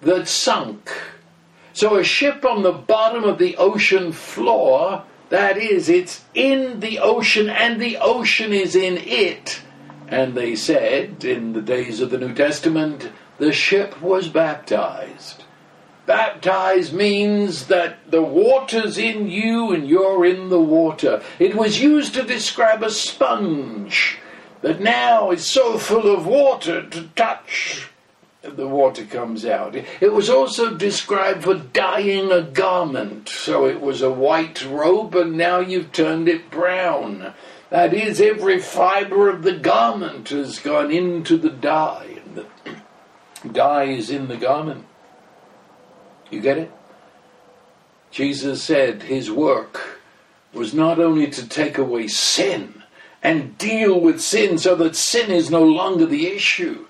that 0.00 0.28
sunk. 0.28 0.90
So 1.72 1.96
a 1.96 2.04
ship 2.04 2.44
on 2.44 2.62
the 2.62 2.72
bottom 2.72 3.24
of 3.24 3.38
the 3.38 3.56
ocean 3.56 4.12
floor, 4.12 5.04
that 5.28 5.58
is, 5.58 5.88
it's 5.88 6.24
in 6.34 6.80
the 6.80 6.98
ocean 6.98 7.48
and 7.48 7.80
the 7.80 7.98
ocean 7.98 8.52
is 8.52 8.76
in 8.76 8.96
it. 8.98 9.60
And 10.08 10.34
they 10.34 10.54
said, 10.54 11.24
in 11.24 11.52
the 11.52 11.62
days 11.62 12.00
of 12.00 12.10
the 12.10 12.18
New 12.18 12.32
Testament, 12.32 13.10
the 13.38 13.52
ship 13.52 14.00
was 14.00 14.28
baptized. 14.28 15.44
Baptized 16.06 16.92
means 16.92 17.66
that 17.66 18.10
the 18.10 18.22
water's 18.22 18.96
in 18.96 19.28
you 19.28 19.72
and 19.72 19.88
you're 19.88 20.24
in 20.24 20.48
the 20.48 20.60
water. 20.60 21.22
It 21.38 21.54
was 21.54 21.80
used 21.80 22.14
to 22.14 22.22
describe 22.22 22.82
a 22.82 22.90
sponge 22.90 24.18
that 24.62 24.80
now 24.80 25.30
is 25.32 25.44
so 25.44 25.78
full 25.78 26.14
of 26.14 26.26
water 26.26 26.88
to 26.88 27.08
touch 27.16 27.88
the 28.54 28.68
water 28.68 29.04
comes 29.04 29.44
out. 29.44 29.74
It 29.74 30.12
was 30.12 30.30
also 30.30 30.74
described 30.74 31.44
for 31.44 31.54
dyeing 31.54 32.30
a 32.30 32.42
garment. 32.42 33.28
So 33.28 33.66
it 33.66 33.80
was 33.80 34.02
a 34.02 34.10
white 34.10 34.64
robe 34.64 35.14
and 35.14 35.36
now 35.36 35.60
you've 35.60 35.92
turned 35.92 36.28
it 36.28 36.50
brown. 36.50 37.34
That 37.70 37.92
is, 37.92 38.20
every 38.20 38.60
fiber 38.60 39.28
of 39.28 39.42
the 39.42 39.54
garment 39.54 40.28
has 40.28 40.60
gone 40.60 40.92
into 40.92 41.36
the 41.36 41.50
dye. 41.50 42.20
Dye 43.52 43.84
is 43.84 44.10
in 44.10 44.28
the 44.28 44.36
garment. 44.36 44.86
You 46.30 46.40
get 46.40 46.58
it? 46.58 46.72
Jesus 48.10 48.62
said 48.62 49.02
his 49.02 49.30
work 49.30 50.00
was 50.52 50.72
not 50.72 50.98
only 50.98 51.26
to 51.28 51.48
take 51.48 51.76
away 51.78 52.08
sin 52.08 52.82
and 53.22 53.58
deal 53.58 54.00
with 54.00 54.20
sin 54.20 54.58
so 54.58 54.74
that 54.76 54.96
sin 54.96 55.30
is 55.30 55.50
no 55.50 55.62
longer 55.62 56.06
the 56.06 56.26
issue, 56.28 56.86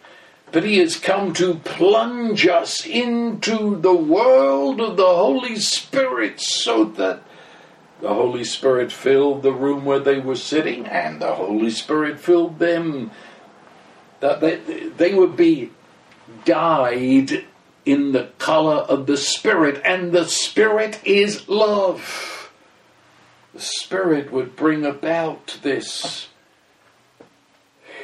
but 0.53 0.65
he 0.65 0.79
has 0.79 0.97
come 0.97 1.33
to 1.35 1.55
plunge 1.57 2.47
us 2.47 2.87
into 2.87 3.77
the 3.81 3.95
world 3.95 4.81
of 4.81 4.97
the 4.97 5.03
Holy 5.03 5.57
Spirit 5.57 6.41
so 6.41 6.85
that 6.85 7.23
the 8.01 8.13
Holy 8.13 8.45
Spirit 8.45 8.93
filled 8.93 9.43
the 9.43 9.53
room 9.53 9.85
where 9.85 9.99
they 9.99 10.19
were 10.19 10.37
sitting 10.37 10.87
and 10.87 11.21
the 11.21 11.35
Holy 11.35 11.71
Spirit 11.71 12.21
filled 12.21 12.59
them. 12.59 13.11
That 14.21 14.41
they, 14.41 14.57
they 14.57 15.15
would 15.15 15.37
be 15.37 15.71
dyed 16.45 17.45
in 17.87 18.13
the 18.13 18.25
color 18.39 18.83
of 18.83 19.07
the 19.07 19.17
Spirit, 19.17 19.81
and 19.85 20.13
the 20.13 20.27
Spirit 20.27 21.01
is 21.05 21.49
love. 21.49 22.51
The 23.55 23.61
Spirit 23.61 24.33
would 24.33 24.57
bring 24.57 24.85
about 24.85 25.59
this 25.63 26.29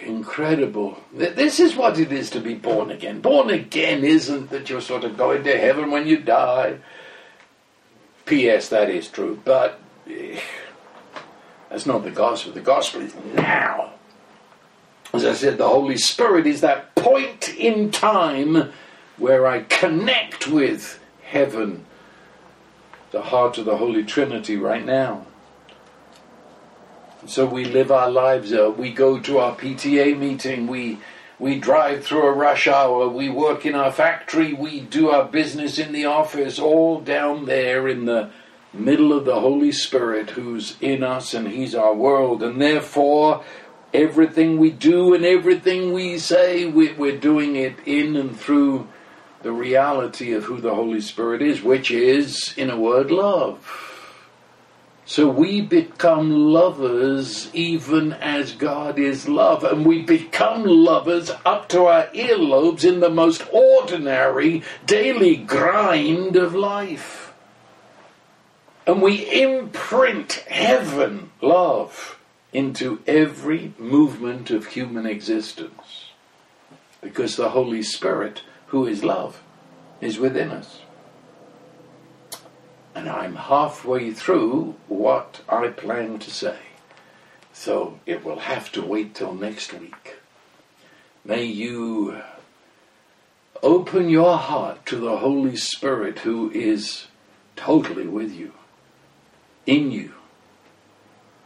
incredible. 0.01 0.99
This 1.13 1.61
is 1.61 1.77
what 1.77 1.99
it 1.99 2.13
is 2.13 2.31
to 2.31 2.41
be 2.41 2.55
born 2.55 2.91
again. 2.91 3.21
Born 3.21 3.51
again 3.51 4.05
isn't 4.05 4.51
that 4.51 4.71
you're 4.71 4.81
sort 4.81 5.05
of 5.05 5.17
going 5.17 5.45
to 5.45 5.59
heaven 5.59 5.91
when 5.91 6.07
you 6.07 6.19
die. 6.19 6.79
P.S. 8.25 8.69
That 8.69 8.89
is 8.89 9.09
true, 9.09 9.41
but 9.45 9.81
eh, 10.09 10.41
that's 11.69 11.87
not 11.87 12.05
the 12.05 12.11
gospel. 12.11 12.53
The 12.53 12.61
gospel 12.61 13.03
is 13.03 13.15
now. 13.35 13.93
As 15.13 15.25
I 15.25 15.35
said, 15.35 15.59
the 15.59 15.69
Holy 15.69 15.99
Spirit 15.99 16.47
is 16.47 16.61
that 16.63 16.95
point 16.95 17.51
in 17.51 17.91
time 17.91 18.73
where 19.17 19.47
I 19.47 19.63
connect 19.63 20.49
with 20.49 21.01
heaven, 21.23 21.85
the 23.11 23.23
heart 23.23 23.59
of 23.59 23.65
the 23.65 23.77
Holy 23.77 24.05
Trinity 24.05 24.57
right 24.57 24.85
now. 24.85 25.27
So 27.27 27.47
we 27.47 27.65
live 27.65 27.93
our 27.93 28.11
lives. 28.11 28.53
Uh, 28.53 28.73
we 28.77 28.93
go 28.93 29.21
to 29.21 29.39
our 29.39 29.55
PTA 29.55 30.19
meeting. 30.19 30.67
We 30.67 30.99
we 31.39 31.59
drive 31.59 32.05
through 32.05 32.27
a 32.27 32.33
rush 32.33 32.69
hour. 32.69 33.09
We 33.09 33.29
work 33.29 33.65
in 33.67 33.75
our 33.75 33.91
factory. 33.91 34.53
We 34.53 34.81
do 34.81 35.11
our 35.11 35.25
business 35.25 35.79
in 35.79 35.93
the 35.93 36.05
office. 36.05 36.59
All 36.59 37.01
down 37.01 37.47
there 37.47 37.89
in 37.89 38.05
the 38.05 38.31
middle 38.73 39.13
of 39.13 39.25
the 39.25 39.41
Holy 39.41 39.73
Spirit, 39.73 40.31
who's 40.31 40.77
in 40.81 41.03
us, 41.03 41.35
and 41.35 41.49
He's 41.49 41.75
our 41.75 41.95
world. 41.95 42.43
And 42.43 42.61
therefore, 42.61 43.45
everything 43.93 44.59
we 44.59 44.71
do 44.71 45.15
and 45.15 45.25
everything 45.25 45.93
we 45.93 46.19
say, 46.19 46.65
we, 46.65 46.93
we're 46.93 47.19
doing 47.19 47.57
it 47.57 47.77
in 47.87 48.17
and 48.17 48.39
through 48.39 48.89
the 49.43 49.53
reality 49.53 50.33
of 50.33 50.45
who 50.45 50.61
the 50.61 50.75
Holy 50.75 51.01
Spirit 51.01 51.43
is, 51.43 51.63
which 51.63 51.91
is, 51.91 52.55
in 52.57 52.71
a 52.71 52.79
word, 52.79 53.11
love. 53.11 53.93
So 55.05 55.29
we 55.29 55.61
become 55.61 56.31
lovers 56.31 57.53
even 57.53 58.13
as 58.15 58.53
God 58.53 58.99
is 58.99 59.29
love, 59.29 59.65
and 59.65 59.85
we 59.85 60.03
become 60.03 60.65
lovers 60.65 61.31
up 61.45 61.69
to 61.71 61.87
our 61.87 62.07
earlobes 62.09 62.85
in 62.85 63.01
the 63.01 63.11
most 63.11 63.45
ordinary 63.53 64.63
daily 64.87 65.37
grind 65.37 66.37
of 66.37 66.55
life. 66.55 67.35
And 68.87 69.03
we 69.03 69.43
imprint 69.43 70.33
heaven 70.49 71.31
love 71.41 72.19
into 72.53 73.03
every 73.07 73.75
movement 73.79 74.51
of 74.51 74.67
human 74.67 75.07
existence 75.07 76.11
because 77.01 77.37
the 77.37 77.51
Holy 77.51 77.83
Spirit 77.83 78.43
who 78.73 78.87
is 78.87 79.05
love, 79.05 79.43
is 80.01 80.19
within 80.19 80.51
us. 80.51 80.81
And 82.95 83.07
I'm 83.07 83.37
halfway 83.37 84.13
through 84.13 84.77
what 84.89 85.43
I 85.47 85.69
plan 85.69 86.19
to 86.21 86.31
say. 86.31 86.57
So 87.53 88.01
it 88.07 88.25
will 88.25 88.39
have 88.39 88.73
to 88.73 88.81
wait 88.81 89.15
till 89.15 89.35
next 89.35 89.75
week. 89.75 90.17
May 91.23 91.45
you 91.45 92.23
open 93.63 94.09
your 94.09 94.39
heart 94.39 94.87
to 94.87 94.97
the 94.97 95.19
Holy 95.19 95.57
Spirit 95.57 96.21
who 96.21 96.51
is 96.53 97.09
totally 97.57 98.07
with 98.07 98.33
you, 98.33 98.55
in 99.67 99.93
you. 99.93 100.15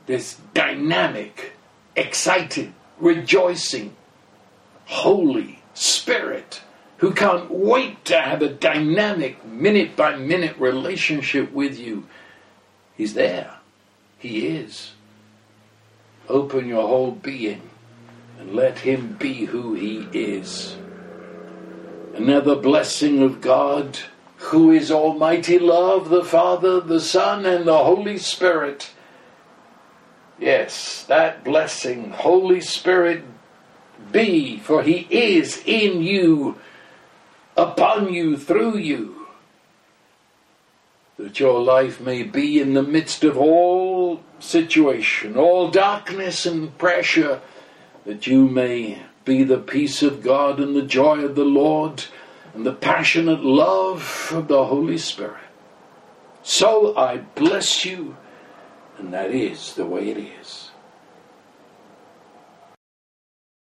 This 0.06 0.38
dynamic, 0.54 1.54
excited, 1.96 2.72
rejoicing, 3.00 3.96
holy 4.84 5.58
Spirit 5.74 6.60
who 6.98 7.12
can't 7.12 7.50
wait 7.50 8.04
to 8.06 8.18
have 8.18 8.42
a 8.42 8.48
dynamic, 8.48 9.44
minute 9.44 9.96
by 9.96 10.16
minute 10.16 10.56
relationship 10.58 11.52
with 11.52 11.78
you. 11.78 12.06
He's 12.96 13.14
there. 13.14 13.58
He 14.18 14.46
is. 14.46 14.92
Open 16.28 16.66
your 16.66 16.88
whole 16.88 17.12
being 17.12 17.62
and 18.38 18.54
let 18.54 18.78
Him 18.78 19.16
be 19.18 19.44
who 19.44 19.74
He 19.74 20.08
is. 20.12 20.76
Another 22.14 22.56
blessing 22.56 23.22
of 23.22 23.42
God, 23.42 23.98
who 24.38 24.70
is 24.70 24.90
Almighty 24.90 25.58
Love, 25.58 26.08
the 26.08 26.24
Father, 26.24 26.80
the 26.80 27.00
Son, 27.00 27.44
and 27.44 27.66
the 27.66 27.84
Holy 27.84 28.16
Spirit. 28.16 28.90
Yes, 30.38 31.04
that 31.04 31.44
blessing, 31.44 32.10
Holy 32.10 32.60
Spirit, 32.60 33.22
be, 34.10 34.58
for 34.58 34.82
He 34.82 35.06
is 35.10 35.62
in 35.66 36.02
you 36.02 36.56
upon 37.56 38.12
you, 38.12 38.36
through 38.36 38.78
you, 38.78 39.26
that 41.18 41.40
your 41.40 41.62
life 41.62 42.00
may 42.00 42.22
be 42.22 42.60
in 42.60 42.74
the 42.74 42.82
midst 42.82 43.24
of 43.24 43.38
all 43.38 44.20
situation, 44.38 45.36
all 45.36 45.70
darkness 45.70 46.44
and 46.44 46.76
pressure, 46.78 47.40
that 48.04 48.26
you 48.26 48.46
may 48.46 49.02
be 49.24 49.42
the 49.42 49.58
peace 49.58 50.02
of 50.02 50.22
God 50.22 50.60
and 50.60 50.76
the 50.76 50.82
joy 50.82 51.20
of 51.24 51.34
the 51.34 51.44
Lord 51.44 52.04
and 52.54 52.64
the 52.64 52.72
passionate 52.72 53.42
love 53.44 54.30
of 54.34 54.48
the 54.48 54.66
Holy 54.66 54.98
Spirit. 54.98 55.42
So 56.42 56.96
I 56.96 57.18
bless 57.18 57.84
you, 57.84 58.16
and 58.98 59.12
that 59.12 59.30
is 59.30 59.74
the 59.74 59.84
way 59.86 60.10
it 60.10 60.18
is. 60.18 60.65